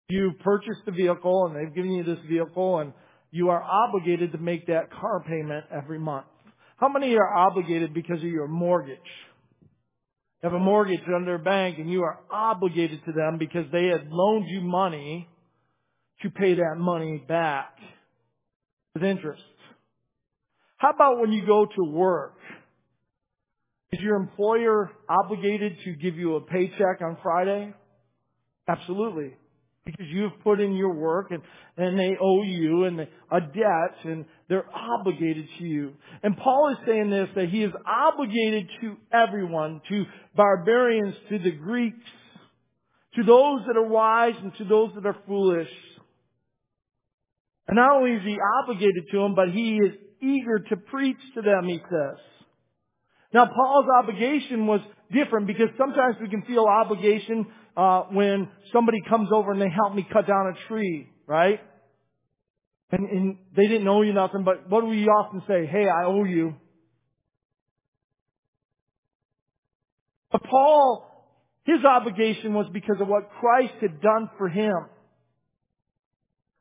You 0.09 0.33
purchased 0.43 0.81
the 0.87 0.93
vehicle 0.93 1.47
and 1.47 1.57
they've 1.57 1.75
given 1.75 1.93
you 1.93 2.05
this 2.05 2.19
vehicle 2.29 2.79
and 2.79 2.93
you 3.37 3.51
are 3.51 3.62
obligated 3.62 4.32
to 4.32 4.39
make 4.39 4.66
that 4.68 4.91
car 4.91 5.22
payment 5.28 5.66
every 5.70 5.99
month. 5.99 6.24
How 6.78 6.89
many 6.89 7.14
are 7.16 7.34
obligated 7.34 7.93
because 7.93 8.18
of 8.18 8.24
your 8.24 8.49
mortgage? 8.49 8.99
You 10.43 10.51
have 10.51 10.55
a 10.55 10.59
mortgage 10.59 11.01
under 11.14 11.34
a 11.34 11.39
bank 11.39 11.78
and 11.78 11.91
you 11.91 12.03
are 12.03 12.18
obligated 12.30 13.05
to 13.05 13.12
them 13.12 13.37
because 13.39 13.66
they 13.72 13.89
had 13.89 14.09
loaned 14.11 14.49
you 14.49 14.62
money 14.62 15.28
to 16.22 16.30
pay 16.30 16.55
that 16.55 16.76
money 16.78 17.22
back 17.28 17.74
with 18.95 19.05
interest. 19.05 19.43
How 20.78 20.91
about 20.91 21.20
when 21.20 21.32
you 21.32 21.45
go 21.45 21.66
to 21.66 21.84
work? 21.91 22.37
Is 23.93 24.01
your 24.01 24.16
employer 24.16 24.91
obligated 25.09 25.76
to 25.84 25.93
give 25.93 26.16
you 26.16 26.37
a 26.37 26.41
paycheck 26.41 27.03
on 27.03 27.18
Friday? 27.22 27.74
Absolutely 28.66 29.34
because 29.87 30.07
you've 30.11 30.39
put 30.43 30.61
in 30.61 30.74
your 30.74 30.93
work 30.93 31.30
and, 31.30 31.41
and 31.78 31.99
they 31.99 32.16
owe 32.20 32.43
you 32.43 32.84
and 32.84 33.01
a 33.01 33.41
debt 33.41 33.97
and 34.05 34.26
they're 34.49 34.66
obligated 34.74 35.47
to 35.59 35.64
you. 35.64 35.93
And 36.22 36.37
Paul 36.37 36.72
is 36.72 36.78
saying 36.87 37.09
this, 37.09 37.28
that 37.37 37.49
he 37.49 37.62
is 37.62 37.72
obligated 37.87 38.68
to 38.82 38.97
everyone, 39.12 39.80
to 39.89 40.05
barbarians, 40.34 41.14
to 41.30 41.39
the 41.39 41.53
Greeks, 41.53 42.05
to 43.14 43.22
those 43.22 43.61
that 43.66 43.76
are 43.76 43.89
wise 43.89 44.34
and 44.43 44.53
to 44.57 44.64
those 44.64 44.91
that 44.97 45.07
are 45.07 45.16
foolish. 45.26 45.70
And 47.68 47.76
not 47.76 47.97
only 47.97 48.12
is 48.12 48.22
he 48.24 48.37
obligated 48.62 49.05
to 49.12 49.18
them, 49.18 49.34
but 49.34 49.51
he 49.51 49.76
is 49.76 49.93
eager 50.20 50.59
to 50.68 50.76
preach 50.76 51.16
to 51.34 51.43
them, 51.43 51.64
he 51.64 51.78
says. 51.78 52.18
Now 53.32 53.47
Paul's 53.47 53.87
obligation 54.03 54.66
was 54.66 54.80
different 55.12 55.47
because 55.47 55.68
sometimes 55.78 56.16
we 56.20 56.28
can 56.28 56.43
feel 56.43 56.64
obligation 56.64 57.47
uh, 57.77 58.03
when 58.11 58.49
somebody 58.72 58.99
comes 59.09 59.29
over 59.33 59.53
and 59.53 59.61
they 59.61 59.68
help 59.68 59.95
me 59.95 60.07
cut 60.11 60.27
down 60.27 60.55
a 60.55 60.68
tree, 60.68 61.09
right? 61.27 61.61
And, 62.91 63.09
and 63.09 63.37
they 63.55 63.66
didn't 63.66 63.87
owe 63.89 64.03
you 64.03 64.12
nothing, 64.12 64.45
but 64.45 64.70
what 64.70 64.81
do 64.81 64.87
we 64.87 65.05
often 65.07 65.43
say? 65.47 65.66
Hey, 65.66 65.87
I 65.89 66.05
owe 66.05 66.24
you. 66.24 66.55
But 70.33 70.43
Paul, 70.45 71.05
his 71.64 71.85
obligation 71.85 72.55
was 72.55 72.66
because 72.72 72.97
of 73.01 73.09
what 73.09 73.31
Christ 73.41 73.74
had 73.81 74.01
done 74.01 74.31
for 74.39 74.49
him. 74.49 74.74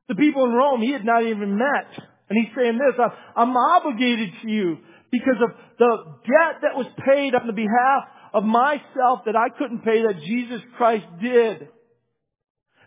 The 0.07 0.15
people 0.15 0.45
in 0.45 0.51
Rome, 0.51 0.81
he 0.81 0.91
had 0.91 1.05
not 1.05 1.23
even 1.23 1.57
met. 1.57 2.05
And 2.29 2.39
he's 2.39 2.55
saying 2.55 2.77
this, 2.77 2.99
I'm 3.35 3.55
obligated 3.55 4.29
to 4.41 4.49
you 4.49 4.77
because 5.11 5.37
of 5.41 5.49
the 5.77 5.97
debt 6.23 6.61
that 6.63 6.75
was 6.75 6.87
paid 7.05 7.35
on 7.35 7.47
the 7.47 7.53
behalf 7.53 8.03
of 8.35 8.43
myself 8.43 9.21
that 9.25 9.37
I 9.37 9.47
couldn't 9.57 9.85
pay 9.85 10.01
that 10.01 10.19
Jesus 10.27 10.59
Christ 10.75 11.05
did. 11.21 11.69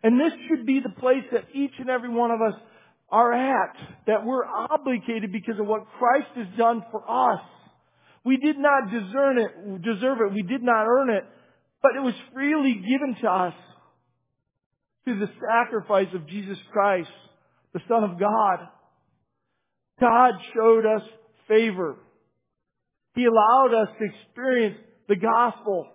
And 0.03 0.21
this 0.21 0.33
should 0.47 0.67
be 0.67 0.81
the 0.81 1.01
place 1.01 1.25
that 1.33 1.47
each 1.55 1.73
and 1.79 1.89
every 1.89 2.11
one 2.11 2.31
of 2.31 2.43
us 2.43 2.53
are 3.09 3.33
at, 3.33 3.75
that 4.07 4.27
we're 4.27 4.45
obligated 4.45 5.33
because 5.33 5.59
of 5.59 5.67
what 5.67 5.87
Christ 5.99 6.29
has 6.37 6.47
done 6.59 6.83
for 6.91 7.01
us. 7.01 7.41
We 8.27 8.37
did 8.37 8.57
not 8.59 8.91
deserve 8.91 9.39
it, 9.39 9.83
deserve 9.83 10.19
it. 10.21 10.35
We 10.35 10.43
did 10.43 10.63
not 10.63 10.85
earn 10.87 11.09
it, 11.09 11.25
but 11.81 11.93
it 11.97 12.01
was 12.01 12.15
freely 12.35 12.75
given 12.75 13.17
to 13.23 13.29
us 13.29 13.55
through 15.05 15.21
the 15.21 15.33
sacrifice 15.41 16.15
of 16.15 16.29
Jesus 16.29 16.59
Christ, 16.71 17.09
the 17.73 17.81
Son 17.89 18.05
of 18.05 18.21
God. 18.21 18.69
God 19.99 20.35
showed 20.55 20.85
us 20.85 21.03
favor. 21.49 21.97
He 23.15 23.25
allowed 23.25 23.73
us 23.73 23.89
to 23.99 24.05
experience 24.05 24.77
the 25.09 25.17
gospel. 25.17 25.89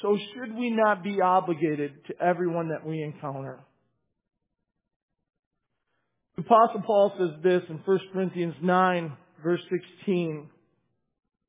So 0.00 0.16
should 0.34 0.54
we 0.54 0.70
not 0.70 1.02
be 1.02 1.20
obligated 1.20 1.92
to 2.06 2.14
everyone 2.22 2.68
that 2.68 2.86
we 2.86 3.02
encounter? 3.02 3.58
The 6.36 6.42
Apostle 6.42 6.82
Paul 6.86 7.12
says 7.18 7.42
this 7.42 7.62
in 7.68 7.80
1 7.84 8.00
Corinthians 8.12 8.54
9 8.62 9.12
verse 9.42 9.60
16. 9.98 10.48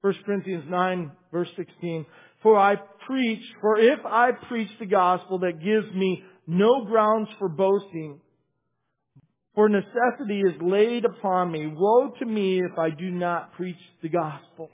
1 0.02 0.14
Corinthians 0.26 0.64
9 0.68 1.12
verse 1.32 1.50
16. 1.56 2.08
For 2.42 2.58
I 2.58 2.76
preach, 3.06 3.44
for 3.62 3.80
if 3.80 4.00
I 4.04 4.32
preach 4.48 4.70
the 4.80 4.88
gospel 4.88 5.40
that 5.40 5.60
gives 5.64 5.94
me 5.94 6.24
no 6.48 6.86
grounds 6.86 7.30
for 7.38 7.50
boasting, 7.50 8.20
for 9.60 9.68
necessity 9.68 10.39
is 10.39 10.53
laid 10.62 11.03
upon 11.03 11.51
me. 11.51 11.68
Woe 11.68 12.14
to 12.20 12.26
me 12.26 12.62
if 12.62 12.80
I 12.80 12.91
do 12.91 13.12
not 13.12 13.51
preach 13.55 13.76
the 14.01 14.07
gospel. 14.07 14.70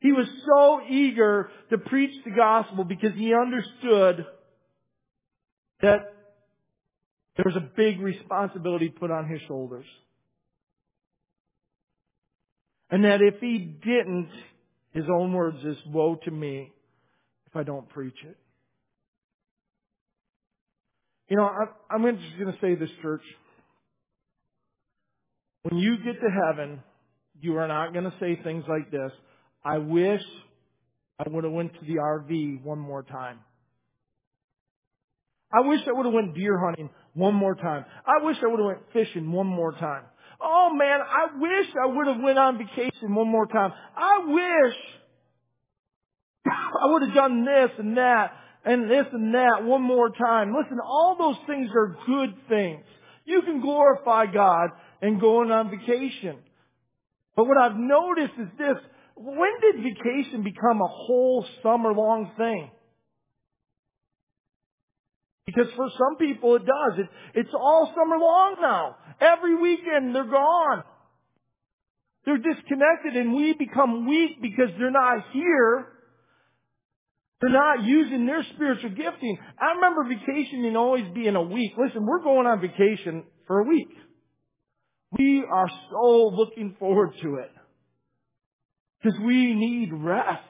He 0.00 0.12
was 0.12 0.26
so 0.44 0.82
eager 0.86 1.48
to 1.70 1.78
preach 1.78 2.10
the 2.26 2.32
gospel 2.32 2.84
because 2.84 3.12
he 3.16 3.32
understood 3.32 4.26
that 5.80 6.12
there 7.36 7.46
was 7.46 7.56
a 7.56 7.70
big 7.74 7.98
responsibility 7.98 8.90
put 8.90 9.10
on 9.10 9.30
his 9.30 9.40
shoulders. 9.48 9.86
And 12.90 13.06
that 13.06 13.22
if 13.22 13.40
he 13.40 13.56
didn't, 13.56 14.28
his 14.92 15.04
own 15.10 15.32
words 15.32 15.56
is, 15.64 15.78
woe 15.86 16.16
to 16.26 16.30
me 16.30 16.70
if 17.46 17.56
I 17.56 17.62
don't 17.62 17.88
preach 17.88 18.18
it. 18.26 18.36
You 21.32 21.38
know, 21.38 21.48
I'm, 21.88 22.04
just 22.04 22.38
going 22.38 22.52
to 22.52 22.58
say 22.60 22.74
this, 22.74 22.90
church. 23.00 23.22
When 25.62 25.80
you 25.80 25.96
get 26.04 26.20
to 26.20 26.28
heaven, 26.28 26.82
you 27.40 27.56
are 27.56 27.66
not 27.66 27.94
going 27.94 28.04
to 28.04 28.12
say 28.20 28.38
things 28.44 28.64
like 28.68 28.90
this. 28.90 29.10
I 29.64 29.78
wish 29.78 30.20
I 31.18 31.30
would 31.30 31.44
have 31.44 31.52
went 31.54 31.72
to 31.72 31.86
the 31.86 31.94
RV 31.94 32.62
one 32.62 32.78
more 32.78 33.02
time. 33.02 33.38
I 35.50 35.66
wish 35.66 35.80
I 35.88 35.92
would 35.92 36.04
have 36.04 36.12
went 36.12 36.34
deer 36.34 36.58
hunting 36.58 36.90
one 37.14 37.32
more 37.32 37.54
time. 37.54 37.86
I 38.06 38.22
wish 38.22 38.36
I 38.42 38.48
would 38.48 38.58
have 38.58 38.66
went 38.66 38.92
fishing 38.92 39.32
one 39.32 39.46
more 39.46 39.72
time. 39.72 40.02
Oh 40.38 40.74
man, 40.74 41.00
I 41.00 41.38
wish 41.40 41.66
I 41.82 41.86
would 41.86 42.08
have 42.08 42.20
went 42.20 42.38
on 42.38 42.58
vacation 42.58 43.14
one 43.14 43.28
more 43.28 43.46
time. 43.46 43.72
I 43.96 44.18
wish 44.26 44.76
I 46.52 46.92
would 46.92 47.04
have 47.04 47.14
done 47.14 47.46
this 47.46 47.70
and 47.78 47.96
that 47.96 48.34
and 48.64 48.90
this 48.90 49.06
and 49.12 49.34
that 49.34 49.64
one 49.64 49.82
more 49.82 50.10
time. 50.10 50.54
Listen, 50.54 50.78
all 50.84 51.16
those 51.18 51.36
things 51.46 51.70
are 51.74 51.96
good 52.06 52.34
things. 52.48 52.84
You 53.24 53.42
can 53.42 53.60
glorify 53.60 54.26
God 54.26 54.70
and 55.00 55.20
going 55.20 55.50
on 55.50 55.70
vacation. 55.70 56.36
But 57.36 57.46
what 57.46 57.56
I've 57.56 57.76
noticed 57.76 58.34
is 58.38 58.48
this, 58.58 58.76
when 59.16 59.50
did 59.60 59.82
vacation 59.82 60.42
become 60.42 60.80
a 60.80 60.88
whole 60.88 61.44
summer 61.62 61.92
long 61.92 62.30
thing? 62.36 62.70
Because 65.46 65.66
for 65.76 65.88
some 65.90 66.16
people 66.18 66.56
it 66.56 66.64
does. 66.64 66.98
It, 66.98 67.06
it's 67.34 67.54
all 67.54 67.92
summer 67.94 68.18
long 68.18 68.56
now. 68.60 68.96
Every 69.20 69.56
weekend 69.56 70.14
they're 70.14 70.24
gone. 70.24 70.84
They're 72.24 72.38
disconnected 72.38 73.16
and 73.16 73.34
we 73.34 73.52
become 73.54 74.08
weak 74.08 74.40
because 74.40 74.68
they're 74.78 74.92
not 74.92 75.24
here. 75.32 75.88
They're 77.42 77.50
not 77.50 77.82
using 77.82 78.24
their 78.24 78.44
spiritual 78.54 78.90
gifting. 78.90 79.36
I 79.58 79.74
remember 79.74 80.04
vacationing 80.04 80.76
always 80.76 81.04
being 81.12 81.34
a 81.34 81.42
week. 81.42 81.72
Listen, 81.76 82.06
we're 82.06 82.22
going 82.22 82.46
on 82.46 82.60
vacation 82.60 83.24
for 83.48 83.60
a 83.60 83.64
week. 83.64 83.88
We 85.18 85.44
are 85.50 85.68
so 85.90 86.30
looking 86.36 86.76
forward 86.78 87.14
to 87.20 87.36
it. 87.36 87.50
Because 89.02 89.18
we 89.26 89.54
need 89.54 89.90
rest. 89.92 90.40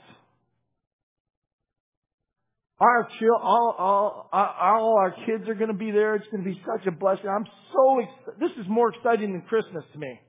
Our 2.79 3.09
chil- 3.19 3.41
all, 3.41 3.75
all, 3.79 4.29
all 4.33 4.97
our 4.99 5.15
kids 5.25 5.49
are 5.49 5.55
going 5.55 5.71
to 5.73 5.77
be 5.77 5.93
there. 5.93 6.17
It's 6.17 6.27
going 6.31 6.45
to 6.45 6.51
be 6.51 6.61
such 6.67 6.87
a 6.87 6.91
blessing. 6.91 7.27
I'm 7.27 7.47
so 7.73 8.01
excited. 8.01 8.41
This 8.41 8.51
is 8.63 8.69
more 8.69 8.93
exciting 8.93 9.33
than 9.33 9.43
Christmas 9.43 9.85
to 9.95 9.99
me. 9.99 10.21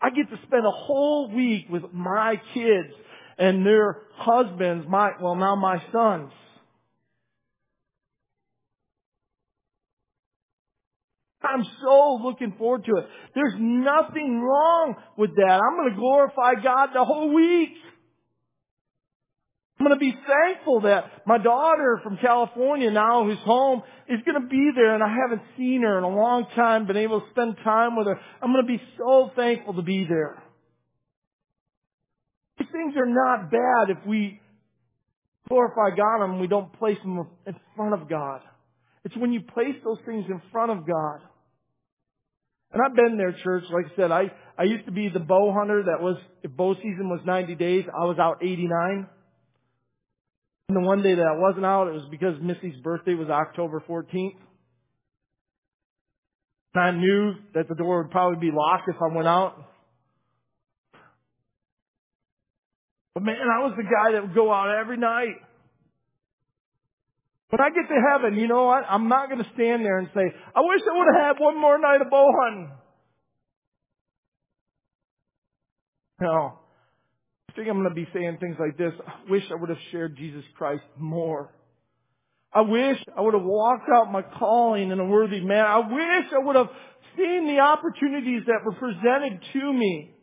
I 0.00 0.10
get 0.10 0.30
to 0.30 0.36
spend 0.46 0.64
a 0.64 0.70
whole 0.70 1.30
week 1.34 1.66
with 1.68 1.82
my 1.92 2.40
kids 2.54 2.94
and 3.38 3.64
their 3.64 3.98
husbands, 4.16 4.86
my, 4.88 5.12
well 5.20 5.36
now 5.36 5.54
my 5.54 5.82
sons. 5.92 6.32
I'm 11.42 11.64
so 11.82 12.18
looking 12.22 12.54
forward 12.58 12.84
to 12.84 12.96
it. 12.96 13.06
There's 13.34 13.54
nothing 13.56 14.40
wrong 14.40 14.96
with 15.16 15.36
that. 15.36 15.60
I'm 15.62 15.76
going 15.76 15.90
to 15.90 15.96
glorify 15.96 16.54
God 16.62 16.88
the 16.92 17.04
whole 17.04 17.32
week. 17.32 17.70
I'm 19.78 19.86
going 19.86 19.96
to 19.96 20.04
be 20.04 20.12
thankful 20.12 20.80
that 20.80 21.22
my 21.24 21.38
daughter 21.38 22.00
from 22.02 22.18
California 22.20 22.90
now 22.90 23.24
who's 23.24 23.38
home 23.44 23.82
is 24.08 24.18
going 24.26 24.42
to 24.42 24.48
be 24.48 24.70
there 24.74 24.94
and 24.94 25.04
I 25.04 25.14
haven't 25.14 25.42
seen 25.56 25.82
her 25.82 25.98
in 25.98 26.04
a 26.04 26.08
long 26.08 26.46
time, 26.56 26.86
been 26.86 26.96
able 26.96 27.20
to 27.20 27.26
spend 27.30 27.56
time 27.62 27.96
with 27.96 28.08
her. 28.08 28.18
I'm 28.42 28.52
going 28.52 28.66
to 28.66 28.72
be 28.72 28.82
so 28.98 29.30
thankful 29.36 29.74
to 29.74 29.82
be 29.82 30.04
there. 30.08 30.42
These 32.58 32.68
things 32.72 32.94
are 32.96 33.06
not 33.06 33.50
bad 33.50 33.90
if 33.90 34.06
we 34.06 34.40
glorify 35.48 35.96
God 35.96 36.24
and 36.24 36.40
we 36.40 36.46
don't 36.46 36.72
place 36.78 36.98
them 37.02 37.26
in 37.46 37.54
front 37.76 37.94
of 37.94 38.08
God. 38.08 38.40
It's 39.04 39.16
when 39.16 39.32
you 39.32 39.40
place 39.40 39.76
those 39.84 39.98
things 40.04 40.24
in 40.28 40.42
front 40.52 40.70
of 40.70 40.86
God. 40.86 41.20
And 42.72 42.82
I've 42.82 42.94
been 42.94 43.16
there, 43.16 43.34
church. 43.42 43.64
Like 43.70 43.86
I 43.92 43.96
said, 43.96 44.10
I, 44.10 44.30
I 44.58 44.64
used 44.64 44.84
to 44.86 44.92
be 44.92 45.08
the 45.08 45.20
bow 45.20 45.52
hunter 45.52 45.84
that 45.84 46.02
was, 46.02 46.16
if 46.42 46.50
bow 46.50 46.74
season 46.74 47.08
was 47.08 47.20
90 47.24 47.54
days, 47.54 47.84
I 47.86 48.04
was 48.04 48.18
out 48.18 48.42
89. 48.42 49.06
And 50.68 50.76
the 50.76 50.80
one 50.80 51.02
day 51.02 51.14
that 51.14 51.26
I 51.26 51.38
wasn't 51.38 51.64
out, 51.64 51.88
it 51.88 51.92
was 51.92 52.06
because 52.10 52.34
Missy's 52.42 52.78
birthday 52.82 53.14
was 53.14 53.28
October 53.30 53.82
14th. 53.88 54.36
And 56.74 56.84
I 56.84 56.90
knew 56.90 57.32
that 57.54 57.68
the 57.68 57.74
door 57.74 58.02
would 58.02 58.10
probably 58.10 58.50
be 58.50 58.54
locked 58.54 58.88
if 58.88 58.96
I 59.00 59.14
went 59.14 59.28
out. 59.28 59.56
But 63.18 63.24
man, 63.24 63.50
I 63.52 63.64
was 63.64 63.74
the 63.76 63.82
guy 63.82 64.12
that 64.12 64.22
would 64.22 64.34
go 64.36 64.52
out 64.52 64.78
every 64.78 64.96
night. 64.96 65.34
When 67.50 67.60
I 67.60 67.68
get 67.70 67.88
to 67.88 68.00
heaven, 68.12 68.38
you 68.38 68.46
know 68.46 68.62
what? 68.66 68.84
I'm 68.88 69.08
not 69.08 69.28
going 69.28 69.42
to 69.42 69.50
stand 69.54 69.84
there 69.84 69.98
and 69.98 70.08
say, 70.14 70.20
I 70.54 70.60
wish 70.60 70.82
I 70.88 70.96
would 70.96 71.08
have 71.16 71.36
had 71.36 71.42
one 71.42 71.60
more 71.60 71.80
night 71.80 72.00
of 72.00 72.10
bow 72.10 72.30
hunting. 72.44 72.70
No. 76.20 76.60
I 77.48 77.52
think 77.56 77.66
I'm 77.66 77.82
going 77.82 77.88
to 77.88 77.94
be 77.94 78.06
saying 78.14 78.38
things 78.38 78.54
like 78.60 78.78
this. 78.78 78.92
I 79.04 79.28
wish 79.28 79.42
I 79.50 79.56
would 79.56 79.70
have 79.70 79.82
shared 79.90 80.16
Jesus 80.16 80.44
Christ 80.56 80.84
more. 80.96 81.52
I 82.52 82.60
wish 82.60 82.98
I 83.16 83.20
would 83.20 83.34
have 83.34 83.42
walked 83.42 83.88
out 83.92 84.12
my 84.12 84.22
calling 84.22 84.92
in 84.92 85.00
a 85.00 85.06
worthy 85.06 85.40
manner. 85.40 85.66
I 85.66 85.78
wish 85.78 86.32
I 86.32 86.38
would 86.38 86.54
have 86.54 86.70
seen 87.16 87.48
the 87.48 87.58
opportunities 87.58 88.42
that 88.46 88.64
were 88.64 88.74
presented 88.74 89.40
to 89.54 89.72
me. 89.72 90.14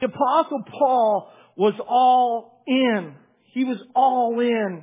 The 0.00 0.06
apostle 0.06 0.62
Paul 0.78 1.30
was 1.56 1.74
all 1.88 2.62
in. 2.66 3.14
He 3.52 3.64
was 3.64 3.78
all 3.94 4.38
in. 4.40 4.82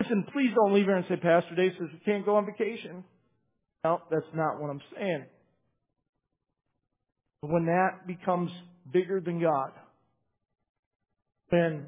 Listen, 0.00 0.24
please 0.32 0.50
don't 0.54 0.74
leave 0.74 0.86
here 0.86 0.96
and 0.96 1.04
say, 1.08 1.16
Pastor 1.16 1.54
Dave 1.54 1.72
says 1.78 1.88
we 1.92 2.00
can't 2.04 2.24
go 2.24 2.36
on 2.36 2.46
vacation. 2.46 3.04
No, 3.84 4.00
that's 4.10 4.26
not 4.34 4.60
what 4.60 4.70
I'm 4.70 4.80
saying. 4.96 5.24
But 7.42 7.50
when 7.50 7.66
that 7.66 8.06
becomes 8.06 8.50
bigger 8.92 9.20
than 9.20 9.40
God, 9.40 9.72
when 11.50 11.86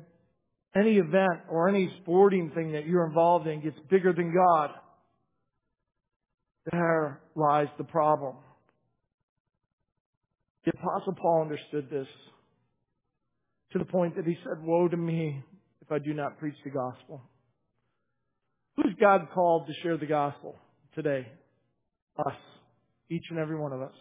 any 0.77 0.97
event 0.97 1.41
or 1.51 1.69
any 1.69 1.91
sporting 2.03 2.51
thing 2.55 2.73
that 2.73 2.87
you're 2.87 3.07
involved 3.07 3.47
in 3.47 3.63
gets 3.63 3.77
bigger 3.91 4.13
than 4.13 4.35
God, 4.35 4.71
there 6.71 7.21
lies 7.35 7.69
the 7.79 7.85
problem. 7.85 8.37
The 10.65 10.73
apostle 10.79 11.15
Paul 11.15 11.43
understood 11.43 11.89
this 11.91 12.07
to 13.73 13.79
the 13.79 13.85
point 13.85 14.17
that 14.17 14.27
he 14.27 14.37
said, 14.45 14.63
woe 14.65 14.89
to 14.89 14.97
me 14.97 15.43
if 15.81 15.91
I 15.91 15.99
do 15.99 16.15
not 16.15 16.39
preach 16.39 16.55
the 16.65 16.71
gospel. 16.71 17.23
Who's 18.77 18.95
God 19.01 19.29
called 19.35 19.67
to 19.67 19.73
share 19.83 19.97
the 19.97 20.07
gospel 20.07 20.57
today? 20.95 21.27
Us. 22.19 22.35
Each 23.11 23.25
and 23.31 23.39
every 23.39 23.59
one 23.59 23.73
of 23.73 23.83
us. 23.83 23.95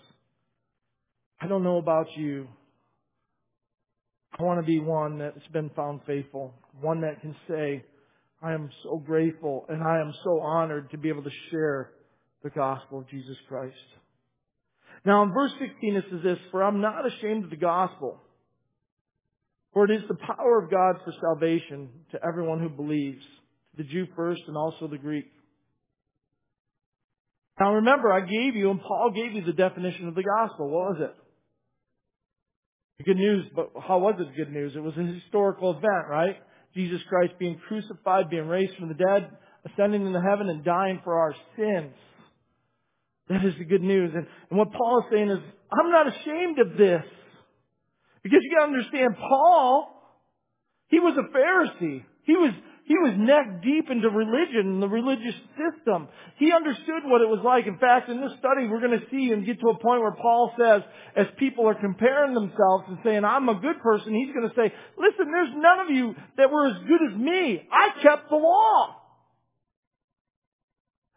I 1.41 1.47
don't 1.47 1.63
know 1.63 1.77
about 1.77 2.07
you. 2.15 2.47
I 4.37 4.43
want 4.43 4.59
to 4.59 4.65
be 4.65 4.79
one 4.79 5.17
that's 5.17 5.47
been 5.51 5.69
found 5.75 6.01
faithful. 6.05 6.53
One 6.79 7.01
that 7.01 7.19
can 7.21 7.35
say, 7.49 7.83
I 8.41 8.53
am 8.53 8.69
so 8.83 8.97
grateful 8.97 9.65
and 9.67 9.83
I 9.83 9.99
am 9.99 10.13
so 10.23 10.39
honored 10.39 10.91
to 10.91 10.97
be 10.97 11.09
able 11.09 11.23
to 11.23 11.31
share 11.49 11.91
the 12.43 12.49
gospel 12.49 12.99
of 12.99 13.09
Jesus 13.09 13.35
Christ. 13.47 13.75
Now 15.05 15.23
in 15.23 15.33
verse 15.33 15.51
16 15.59 15.95
it 15.95 16.05
says 16.11 16.19
this, 16.23 16.37
For 16.51 16.63
I'm 16.63 16.81
not 16.81 17.05
ashamed 17.05 17.45
of 17.45 17.49
the 17.49 17.55
gospel 17.55 18.21
for 19.73 19.85
it 19.85 19.91
is 19.91 20.01
the 20.07 20.15
power 20.15 20.61
of 20.61 20.69
God 20.69 20.97
for 21.03 21.13
salvation 21.21 21.89
to 22.11 22.19
everyone 22.25 22.59
who 22.59 22.69
believes, 22.69 23.23
to 23.71 23.83
the 23.83 23.89
Jew 23.89 24.07
first 24.15 24.41
and 24.47 24.57
also 24.57 24.87
the 24.87 24.97
Greek. 24.97 25.25
Now 27.59 27.75
remember, 27.75 28.11
I 28.11 28.21
gave 28.21 28.55
you, 28.55 28.71
and 28.71 28.81
Paul 28.81 29.11
gave 29.15 29.33
you 29.33 29.45
the 29.45 29.53
definition 29.53 30.07
of 30.07 30.15
the 30.15 30.23
gospel. 30.23 30.69
What 30.69 30.89
was 30.89 30.97
it? 31.01 31.15
The 32.97 33.03
good 33.05 33.17
news, 33.17 33.45
but 33.55 33.71
how 33.87 33.99
was 33.99 34.15
it 34.19 34.35
good 34.35 34.51
news? 34.51 34.73
It 34.75 34.79
was 34.79 34.93
a 34.97 35.03
historical 35.03 35.71
event, 35.71 36.09
right? 36.09 36.35
Jesus 36.75 36.99
Christ 37.07 37.33
being 37.39 37.59
crucified, 37.67 38.29
being 38.29 38.47
raised 38.47 38.75
from 38.77 38.89
the 38.89 38.93
dead, 38.93 39.29
ascending 39.71 40.05
into 40.05 40.21
heaven, 40.21 40.49
and 40.49 40.65
dying 40.65 40.99
for 41.03 41.17
our 41.17 41.35
sins. 41.55 41.93
That 43.31 43.45
is 43.45 43.53
the 43.57 43.63
good 43.63 43.81
news. 43.81 44.11
And, 44.13 44.27
and 44.49 44.59
what 44.59 44.73
Paul 44.73 44.99
is 44.99 45.05
saying 45.09 45.29
is, 45.29 45.39
I'm 45.71 45.89
not 45.89 46.07
ashamed 46.07 46.59
of 46.59 46.77
this. 46.77 47.03
Because 48.23 48.39
you 48.43 48.51
gotta 48.51 48.75
understand, 48.75 49.15
Paul, 49.15 49.87
he 50.89 50.99
was 50.99 51.15
a 51.15 51.31
Pharisee. 51.31 52.03
He 52.23 52.33
was, 52.33 52.51
he 52.83 52.95
was 52.95 53.13
neck 53.17 53.63
deep 53.63 53.89
into 53.89 54.09
religion 54.09 54.75
and 54.75 54.83
the 54.83 54.89
religious 54.89 55.33
system. 55.55 56.09
He 56.37 56.51
understood 56.51 57.07
what 57.07 57.21
it 57.21 57.29
was 57.29 57.39
like. 57.43 57.67
In 57.67 57.77
fact, 57.79 58.09
in 58.09 58.19
this 58.19 58.33
study, 58.37 58.67
we're 58.67 58.83
going 58.83 58.99
to 58.99 59.07
see 59.09 59.31
and 59.31 59.45
get 59.45 59.61
to 59.61 59.69
a 59.69 59.79
point 59.79 60.01
where 60.01 60.11
Paul 60.11 60.53
says, 60.59 60.81
as 61.15 61.27
people 61.39 61.69
are 61.69 61.75
comparing 61.79 62.33
themselves 62.33 62.83
and 62.89 62.99
saying, 63.01 63.23
I'm 63.23 63.47
a 63.47 63.55
good 63.55 63.79
person, 63.81 64.13
he's 64.13 64.35
going 64.35 64.49
to 64.49 64.55
say, 64.55 64.75
listen, 64.99 65.31
there's 65.31 65.55
none 65.55 65.79
of 65.79 65.89
you 65.89 66.15
that 66.35 66.51
were 66.51 66.67
as 66.67 66.83
good 66.83 66.99
as 67.09 67.17
me. 67.17 67.63
I 67.71 68.03
kept 68.03 68.29
the 68.29 68.35
law. 68.35 69.00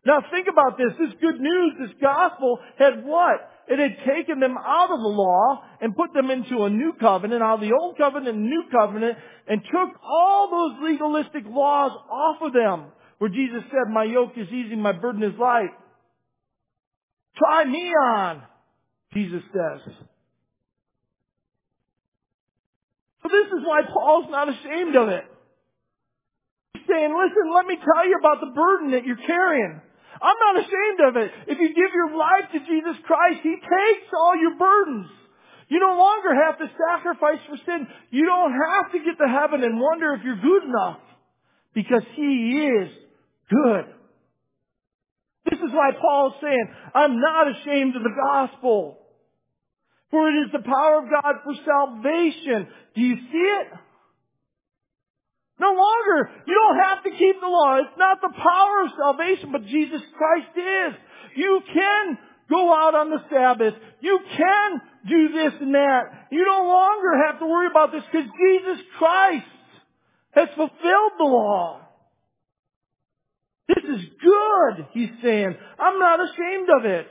Now 0.06 0.20
think 0.30 0.48
about 0.52 0.76
this. 0.76 0.92
This 0.98 1.14
good 1.20 1.40
news, 1.40 1.72
this 1.80 1.96
gospel 2.00 2.58
had 2.78 3.04
what? 3.04 3.50
It 3.66 3.78
had 3.78 3.96
taken 4.04 4.40
them 4.40 4.58
out 4.58 4.90
of 4.90 5.00
the 5.00 5.08
law 5.08 5.62
and 5.80 5.96
put 5.96 6.12
them 6.12 6.30
into 6.30 6.64
a 6.64 6.70
new 6.70 6.92
covenant, 7.00 7.42
out 7.42 7.54
of 7.54 7.60
the 7.60 7.72
old 7.72 7.96
covenant 7.96 8.36
and 8.36 8.44
new 8.44 8.64
covenant, 8.70 9.16
and 9.48 9.62
took 9.64 9.90
all 10.04 10.50
those 10.50 10.90
legalistic 10.92 11.44
laws 11.46 11.92
off 12.10 12.42
of 12.42 12.52
them. 12.52 12.92
Where 13.18 13.30
Jesus 13.30 13.62
said, 13.70 13.90
my 13.90 14.04
yoke 14.04 14.32
is 14.36 14.48
easy, 14.48 14.76
my 14.76 14.92
burden 14.92 15.22
is 15.22 15.38
light. 15.38 15.70
Try 17.38 17.64
me 17.64 17.88
on, 17.88 18.42
Jesus 19.14 19.42
says. 19.52 19.94
But 23.22 23.32
this 23.32 23.46
is 23.46 23.64
why 23.64 23.80
Paul's 23.90 24.26
not 24.30 24.50
ashamed 24.50 24.94
of 24.96 25.08
it. 25.08 25.24
He's 26.74 26.82
saying, 26.86 27.14
listen, 27.16 27.54
let 27.56 27.66
me 27.66 27.76
tell 27.76 28.06
you 28.06 28.18
about 28.18 28.40
the 28.40 28.52
burden 28.54 28.90
that 28.90 29.06
you're 29.06 29.16
carrying. 29.16 29.80
I'm 30.22 30.38
not 30.38 30.64
ashamed 30.64 31.00
of 31.08 31.16
it. 31.16 31.30
If 31.48 31.58
you 31.58 31.68
give 31.68 31.92
your 31.94 32.16
life 32.16 32.50
to 32.52 32.58
Jesus 32.60 32.96
Christ, 33.04 33.40
He 33.42 33.54
takes 33.54 34.08
all 34.12 34.36
your 34.36 34.56
burdens. 34.56 35.10
You 35.68 35.80
no 35.80 35.96
longer 35.96 36.34
have 36.44 36.58
to 36.58 36.70
sacrifice 36.70 37.40
for 37.48 37.56
sin. 37.64 37.86
You 38.10 38.26
don't 38.26 38.52
have 38.52 38.92
to 38.92 38.98
get 38.98 39.18
to 39.18 39.28
heaven 39.28 39.64
and 39.64 39.80
wonder 39.80 40.14
if 40.14 40.22
you're 40.24 40.40
good 40.40 40.64
enough. 40.64 41.00
Because 41.74 42.04
He 42.14 42.68
is 42.70 42.90
good. 43.50 43.86
This 45.50 45.58
is 45.58 45.72
why 45.72 45.90
Paul 46.00 46.28
is 46.28 46.34
saying, 46.40 46.66
I'm 46.94 47.20
not 47.20 47.48
ashamed 47.48 47.96
of 47.96 48.02
the 48.02 48.14
gospel. 48.16 48.98
For 50.10 50.28
it 50.28 50.46
is 50.46 50.52
the 50.52 50.62
power 50.62 50.98
of 51.02 51.10
God 51.10 51.42
for 51.42 51.54
salvation. 51.64 52.68
Do 52.94 53.00
you 53.00 53.16
see 53.16 53.38
it? 53.38 53.68
No 55.58 55.68
longer. 55.68 56.30
You 56.46 56.54
don't 56.54 56.78
have 56.78 57.04
to 57.04 57.10
keep 57.10 57.40
the 57.40 57.46
law. 57.46 57.78
It's 57.78 57.98
not 57.98 58.20
the 58.20 58.32
power 58.34 58.84
of 58.84 58.90
salvation, 58.98 59.52
but 59.52 59.66
Jesus 59.66 60.02
Christ 60.16 60.50
is. 60.56 60.94
You 61.36 61.60
can 61.72 62.18
go 62.50 62.74
out 62.74 62.94
on 62.94 63.10
the 63.10 63.22
Sabbath. 63.30 63.74
You 64.00 64.18
can 64.36 64.80
do 65.08 65.28
this 65.32 65.52
and 65.60 65.74
that. 65.74 66.28
You 66.30 66.44
no 66.44 66.66
longer 66.66 67.26
have 67.26 67.38
to 67.38 67.46
worry 67.46 67.68
about 67.70 67.92
this 67.92 68.02
because 68.10 68.28
Jesus 68.28 68.84
Christ 68.98 69.46
has 70.32 70.48
fulfilled 70.56 71.12
the 71.18 71.24
law. 71.24 71.80
This 73.68 73.84
is 73.84 74.04
good, 74.20 74.86
he's 74.92 75.10
saying. 75.22 75.56
I'm 75.78 75.98
not 75.98 76.20
ashamed 76.20 76.68
of 76.78 76.84
it. 76.84 77.06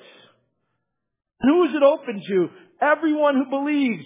Who 1.41 1.63
is 1.65 1.71
it 1.73 1.83
open 1.83 2.21
to? 2.27 2.49
Everyone 2.81 3.35
who 3.35 3.49
believes. 3.49 4.05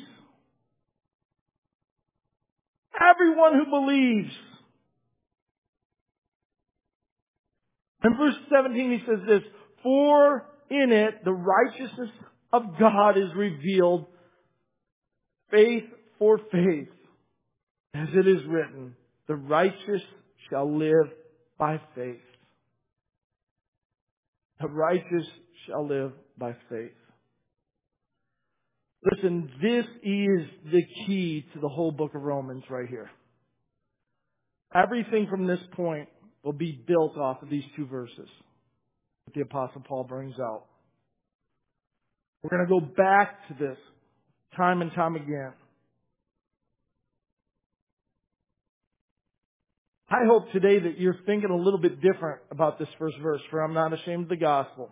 Everyone 3.00 3.54
who 3.54 3.66
believes. 3.70 4.34
In 8.04 8.18
verse 8.18 8.36
17 8.52 8.92
he 8.92 9.00
says 9.06 9.20
this, 9.28 9.42
For 9.84 10.46
in 10.70 10.92
it 10.92 11.24
the 11.24 11.34
righteousness 11.34 12.10
of 12.54 12.64
God 12.80 13.18
is 13.18 13.30
revealed, 13.36 14.06
faith 15.52 15.84
for 16.20 16.40
faith. 16.52 16.90
As 17.94 18.10
it 18.14 18.28
is 18.28 18.46
written, 18.48 18.96
the 19.28 19.36
righteous 19.36 20.02
shall 20.50 20.78
live 20.78 21.12
by 21.58 21.82
faith. 21.96 22.22
The 24.62 24.68
righteous 24.68 25.28
shall 25.66 25.88
live 25.88 26.14
by 26.38 26.56
faith. 26.70 26.92
Listen, 29.04 29.50
this 29.62 29.86
is 30.04 30.72
the 30.72 30.82
key 31.06 31.46
to 31.54 31.60
the 31.60 31.70
whole 31.70 31.92
book 31.92 32.16
of 32.16 32.22
Romans 32.22 32.64
right 32.70 32.90
here. 32.90 33.10
Everything 34.74 35.28
from 35.30 35.48
this 35.48 35.60
point 35.74 36.10
will 36.44 36.54
be 36.54 36.84
built 36.88 37.16
off 37.18 37.42
of 37.42 37.50
these 37.50 37.64
two 37.76 37.86
verses 37.86 38.28
that 39.26 39.34
the 39.36 39.42
apostle 39.42 39.84
Paul 39.88 40.04
brings 40.04 40.36
out. 40.40 40.66
We're 42.42 42.50
going 42.50 42.68
to 42.68 42.80
go 42.80 42.94
back 42.96 43.48
to 43.48 43.54
this 43.54 43.78
time 44.56 44.82
and 44.82 44.92
time 44.94 45.16
again. 45.16 45.54
I 50.10 50.26
hope 50.26 50.52
today 50.54 50.80
that 50.80 51.00
you're 51.00 51.18
thinking 51.26 51.50
a 51.50 51.56
little 51.56 51.80
bit 51.80 52.02
different 52.02 52.40
about 52.50 52.80
this 52.80 52.88
first 52.98 53.18
verse, 53.22 53.42
for 53.52 53.62
I'm 53.62 53.74
not 53.74 53.94
ashamed 53.94 54.24
of 54.24 54.30
the 54.30 54.38
gospel. 54.38 54.90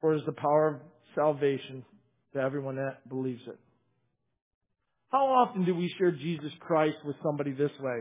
For 0.00 0.14
it 0.14 0.18
is 0.18 0.26
the 0.26 0.32
power 0.32 0.68
of 0.68 0.80
salvation 1.14 1.84
to 2.34 2.40
everyone 2.40 2.76
that 2.76 3.08
believes 3.08 3.42
it. 3.46 3.58
How 5.10 5.26
often 5.26 5.64
do 5.64 5.74
we 5.74 5.92
share 5.98 6.10
Jesus 6.10 6.52
Christ 6.60 6.96
with 7.04 7.16
somebody 7.22 7.52
this 7.52 7.70
way? 7.80 8.00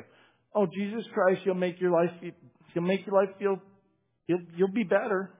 Oh, 0.53 0.65
Jesus 0.65 1.05
Christ, 1.13 1.41
you'll 1.45 1.55
make 1.55 1.79
your 1.79 1.91
life, 1.91 2.09
you'll 2.73 2.83
make 2.83 3.05
your 3.05 3.15
life 3.15 3.35
feel, 3.39 3.57
you'll, 4.27 4.41
you'll 4.55 4.73
be 4.73 4.83
better. 4.83 5.31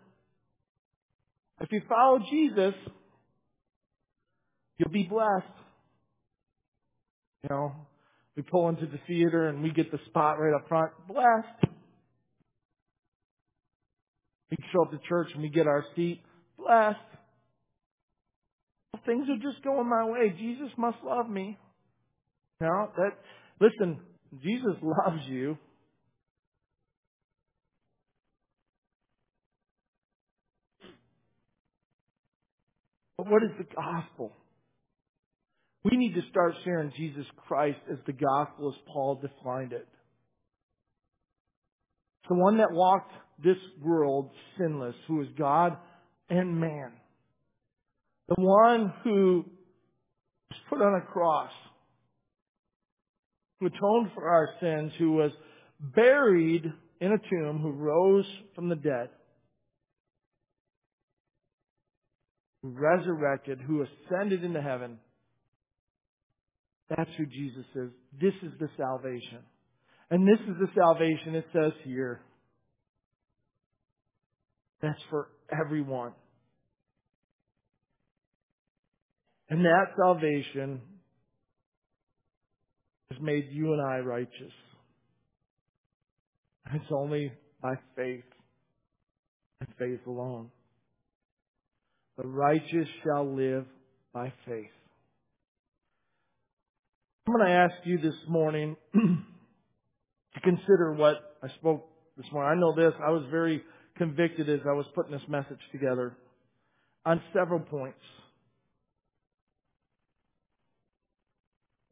If 1.59 1.71
you 1.71 1.81
follow 1.89 2.19
Jesus, 2.31 2.73
you'll 4.77 4.91
be 4.91 5.07
blessed. 5.09 5.45
You 7.43 7.49
know, 7.49 7.71
we 8.35 8.43
pull 8.43 8.69
into 8.69 8.85
the 8.85 8.99
theater 9.07 9.47
and 9.47 9.63
we 9.63 9.71
get 9.71 9.91
the 9.91 9.99
spot 10.07 10.39
right 10.39 10.53
up 10.53 10.67
front. 10.69 10.91
Blessed. 11.07 11.73
We 14.51 14.57
show 14.71 14.83
up 14.83 14.91
to 14.91 14.99
church 15.09 15.29
and 15.33 15.41
we 15.41 15.49
get 15.49 15.67
our 15.67 15.83
seat. 15.95 16.21
Blessed. 16.57 17.16
Things 19.06 19.28
are 19.30 19.52
just 19.52 19.64
going 19.64 19.89
my 19.89 20.06
way. 20.06 20.34
Jesus 20.38 20.70
must 20.78 20.98
love 21.04 21.30
me. 21.30 21.58
Now 22.60 22.89
that, 22.98 23.12
listen, 23.62 24.00
Jesus 24.43 24.76
loves 24.82 25.22
you. 25.28 25.58
But 33.18 33.28
what 33.30 33.43
is 33.43 33.52
the 33.58 33.66
gospel? 33.76 34.32
We 35.84 35.98
need 35.98 36.14
to 36.16 36.22
start 36.30 36.54
sharing 36.64 36.91
Jesus 36.98 37.26
Christ 37.48 37.80
as 37.91 37.98
the 38.06 38.14
gospel 38.14 38.70
as 38.70 38.82
Paul 38.91 39.22
defined 39.22 39.74
it. 39.74 39.88
The 42.28 42.36
one 42.36 42.58
that 42.58 42.72
walked 42.72 43.14
this 43.43 43.58
world 43.82 44.32
sinless, 44.58 44.95
who 45.08 45.22
is 45.22 45.28
God 45.38 45.78
and 46.30 46.60
man. 46.60 46.91
The 48.30 48.36
one 48.38 48.93
who 49.03 49.45
was 50.51 50.59
put 50.69 50.82
on 50.82 50.95
a 50.95 51.01
cross, 51.01 51.51
who 53.59 53.67
atoned 53.67 54.11
for 54.13 54.28
our 54.30 54.49
sins, 54.59 54.91
who 54.99 55.13
was 55.13 55.32
buried 55.80 56.65
in 56.99 57.11
a 57.11 57.17
tomb, 57.30 57.59
who 57.61 57.71
rose 57.71 58.25
from 58.53 58.69
the 58.69 58.75
dead, 58.75 59.09
who 62.61 62.69
resurrected, 62.69 63.59
who 63.61 63.84
ascended 63.84 64.43
into 64.43 64.61
heaven. 64.61 64.97
That's 66.89 67.09
who 67.17 67.25
Jesus 67.25 67.65
is. 67.75 67.89
This 68.19 68.34
is 68.43 68.51
the 68.59 68.69
salvation. 68.78 69.39
And 70.09 70.28
this 70.28 70.39
is 70.47 70.55
the 70.59 70.69
salvation 70.73 71.36
it 71.36 71.45
says 71.51 71.73
here. 71.84 72.21
That's 74.82 75.01
for 75.09 75.30
everyone. 75.51 76.13
And 79.50 79.64
that 79.64 79.86
salvation 79.98 80.82
has 83.12 83.20
made 83.22 83.48
you 83.52 83.74
and 83.74 83.82
I 83.82 84.00
righteous. 84.00 84.54
It's 86.74 86.91
only 86.91 87.32
by 87.62 87.76
faith 87.95 88.26
and 89.62 89.70
faith 89.80 90.06
alone. 90.06 90.50
The 92.18 92.28
righteous 92.28 92.88
shall 93.04 93.34
live 93.34 93.66
by 94.14 94.34
faith. 94.45 94.66
I'm 97.26 97.34
going 97.34 97.45
to 97.45 97.52
ask 97.52 97.74
you 97.86 97.98
this 98.00 98.16
morning 98.28 98.76
to 98.93 100.39
consider 100.41 100.93
what 100.93 101.38
I 101.43 101.48
spoke 101.60 101.88
this 102.18 102.26
morning. 102.32 102.58
I 102.58 102.60
know 102.60 102.76
this. 102.76 102.93
I 103.06 103.12
was 103.12 103.24
very 103.30 103.62
convicted 103.98 104.50
as 104.50 104.60
I 104.68 104.74
was 104.74 104.86
putting 104.95 105.12
this 105.12 105.28
message 105.28 105.60
together 105.72 106.16
on 107.06 107.22
several 107.34 107.60
points. 107.60 108.00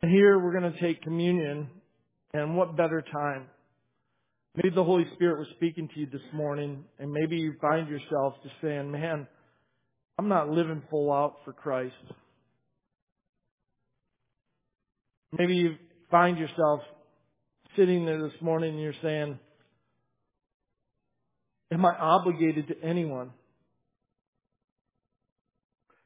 Here 0.02 0.40
we're 0.40 0.60
going 0.60 0.72
to 0.72 0.80
take 0.80 1.02
communion, 1.02 1.70
and 2.34 2.56
what 2.56 2.78
better 2.78 3.04
time? 3.14 3.46
Maybe 4.56 4.74
the 4.74 4.84
Holy 4.84 5.06
Spirit 5.16 5.40
was 5.40 5.48
speaking 5.56 5.90
to 5.94 6.00
you 6.00 6.08
this 6.12 6.22
morning, 6.34 6.86
and 7.00 7.12
maybe 7.12 7.36
you 7.36 7.56
find 7.62 7.90
yourself 7.90 8.36
just 8.44 8.56
saying, 8.62 8.90
man, 8.92 9.28
I'm 10.18 10.30
not 10.30 10.50
living 10.50 10.82
full 10.90 11.12
out 11.12 11.38
for 11.44 11.52
Christ. 11.52 11.94
Maybe 15.38 15.56
you 15.56 15.76
find 16.10 16.38
yourself 16.38 16.80
sitting 17.76 18.06
there 18.06 18.22
this 18.22 18.42
morning 18.42 18.76
and 18.76 18.82
you're 18.82 18.94
saying, 19.02 19.40
Am 21.72 21.84
I 21.84 21.94
obligated 22.00 22.68
to 22.68 22.76
anyone? 22.82 23.32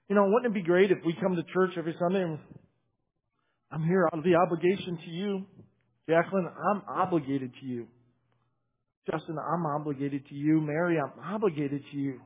You 0.07 0.15
know, 0.15 0.23
wouldn't 0.25 0.51
it 0.51 0.53
be 0.53 0.65
great 0.65 0.89
if 0.89 0.99
we 1.05 1.15
come 1.21 1.35
to 1.35 1.43
church 1.53 1.71
every 1.77 1.95
Sunday 1.99 2.23
and 2.23 2.39
I'm 3.71 3.83
here 3.83 4.07
out 4.11 4.17
of 4.17 4.23
the 4.23 4.35
obligation 4.35 4.97
to 5.05 5.11
you. 5.11 5.45
Jacqueline, 6.09 6.47
I'm 6.47 6.81
obligated 6.87 7.51
to 7.59 7.65
you. 7.65 7.87
Justin, 9.09 9.37
I'm 9.37 9.65
obligated 9.65 10.27
to 10.29 10.35
you. 10.35 10.59
Mary, 10.61 10.97
I'm 10.99 11.33
obligated 11.33 11.83
to 11.91 11.97
you. 11.97 12.19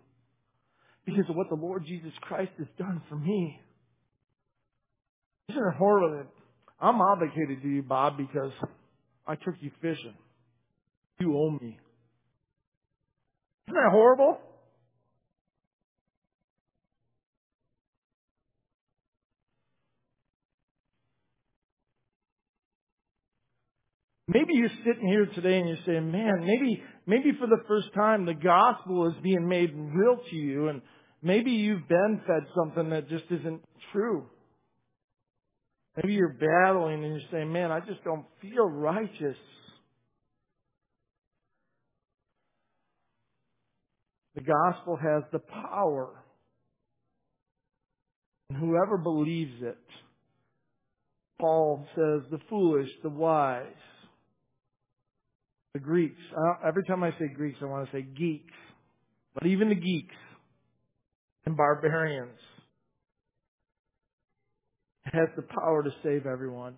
Because 1.06 1.26
of 1.30 1.36
what 1.36 1.50
the 1.50 1.56
Lord 1.56 1.86
Jesus 1.86 2.12
Christ 2.22 2.52
has 2.58 2.68
done 2.78 3.02
for 3.10 3.16
me. 3.16 3.60
Isn't 5.50 5.62
it 5.62 5.76
horrible? 5.78 6.26
I'm 6.80 7.02
obligated 7.02 7.62
to 7.62 7.68
you, 7.68 7.84
Bob, 7.84 8.18
because 8.18 8.52
I 9.28 9.36
took 9.36 9.56
you 9.60 9.72
fishing. 9.82 10.16
You 11.20 11.38
owe 11.38 11.52
me. 11.52 11.78
Isn't 13.68 13.76
that 13.76 13.92
horrible? 13.92 14.40
Maybe 24.28 24.54
you're 24.54 24.70
sitting 24.86 25.08
here 25.08 25.26
today 25.26 25.60
and 25.60 25.68
you're 25.68 25.86
saying, 25.86 26.10
man, 26.10 26.46
maybe, 26.46 26.82
maybe 27.06 27.38
for 27.38 27.48
the 27.48 27.62
first 27.68 27.94
time 27.94 28.26
the 28.26 28.34
gospel 28.34 29.08
is 29.08 29.16
being 29.22 29.48
made 29.48 29.72
real 29.76 30.18
to 30.30 30.36
you 30.36 30.70
and 30.70 30.82
maybe 31.22 31.52
you've 31.52 31.88
been 31.90 32.22
fed 32.26 32.44
something 32.56 32.90
that 32.92 33.10
just 33.10 33.26
isn't 33.30 33.62
true. 33.92 34.26
Maybe 35.98 36.14
you're 36.14 36.38
battling 36.40 37.04
and 37.04 37.14
you're 37.14 37.30
saying, 37.32 37.52
man, 37.52 37.72
I 37.72 37.82
just 37.82 38.04
don't 38.06 38.26
feel 38.42 38.66
righteous. 38.66 39.38
The 44.36 44.42
gospel 44.42 44.96
has 44.96 45.24
the 45.32 45.40
power. 45.40 46.10
And 48.50 48.58
whoever 48.58 48.98
believes 48.98 49.62
it, 49.62 49.78
Paul 51.40 51.86
says, 51.94 52.22
the 52.32 52.40
foolish, 52.50 52.90
the 53.04 53.10
wise, 53.10 53.66
the 55.74 55.80
Greeks. 55.80 56.22
every 56.66 56.84
time 56.84 57.04
I 57.04 57.12
say 57.20 57.28
Greeks, 57.34 57.58
I 57.62 57.66
want 57.66 57.90
to 57.90 57.98
say 57.98 58.04
geeks. 58.04 58.54
But 59.34 59.48
even 59.48 59.70
the 59.70 59.76
geeks 59.76 60.16
and 61.46 61.58
barbarians 61.58 62.38
has 65.06 65.30
the 65.36 65.42
power 65.42 65.84
to 65.84 65.90
save 66.04 66.26
everyone. 66.28 66.76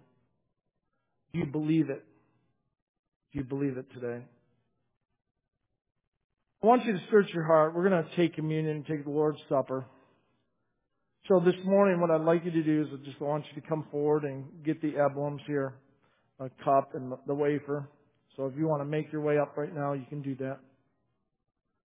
Do 1.33 1.39
you 1.39 1.45
believe 1.45 1.89
it? 1.89 2.03
Do 3.33 3.39
you 3.39 3.43
believe 3.43 3.77
it 3.77 3.85
today? 3.93 4.23
I 6.63 6.67
want 6.67 6.85
you 6.85 6.93
to 6.93 7.01
search 7.11 7.29
your 7.33 7.43
heart. 7.43 7.75
We're 7.75 7.89
going 7.89 8.03
to 8.03 8.15
take 8.15 8.35
communion 8.35 8.77
and 8.77 8.87
take 8.87 9.03
the 9.03 9.11
Lord's 9.11 9.39
Supper. 9.49 9.85
So 11.27 11.39
this 11.39 11.55
morning, 11.65 11.99
what 11.99 12.11
I'd 12.11 12.21
like 12.21 12.45
you 12.45 12.51
to 12.51 12.63
do 12.63 12.83
is 12.83 12.87
I 12.93 13.05
just 13.05 13.19
want 13.19 13.43
you 13.53 13.61
to 13.61 13.67
come 13.67 13.85
forward 13.91 14.23
and 14.23 14.45
get 14.63 14.81
the 14.81 14.97
emblems 14.97 15.41
here, 15.45 15.73
a 16.39 16.49
cup 16.63 16.91
and 16.93 17.11
the 17.27 17.33
wafer. 17.33 17.89
So 18.37 18.45
if 18.47 18.53
you 18.57 18.67
want 18.67 18.81
to 18.81 18.85
make 18.85 19.11
your 19.11 19.21
way 19.21 19.37
up 19.39 19.57
right 19.57 19.73
now, 19.73 19.93
you 19.93 20.05
can 20.09 20.21
do 20.21 20.35
that. 20.35 20.59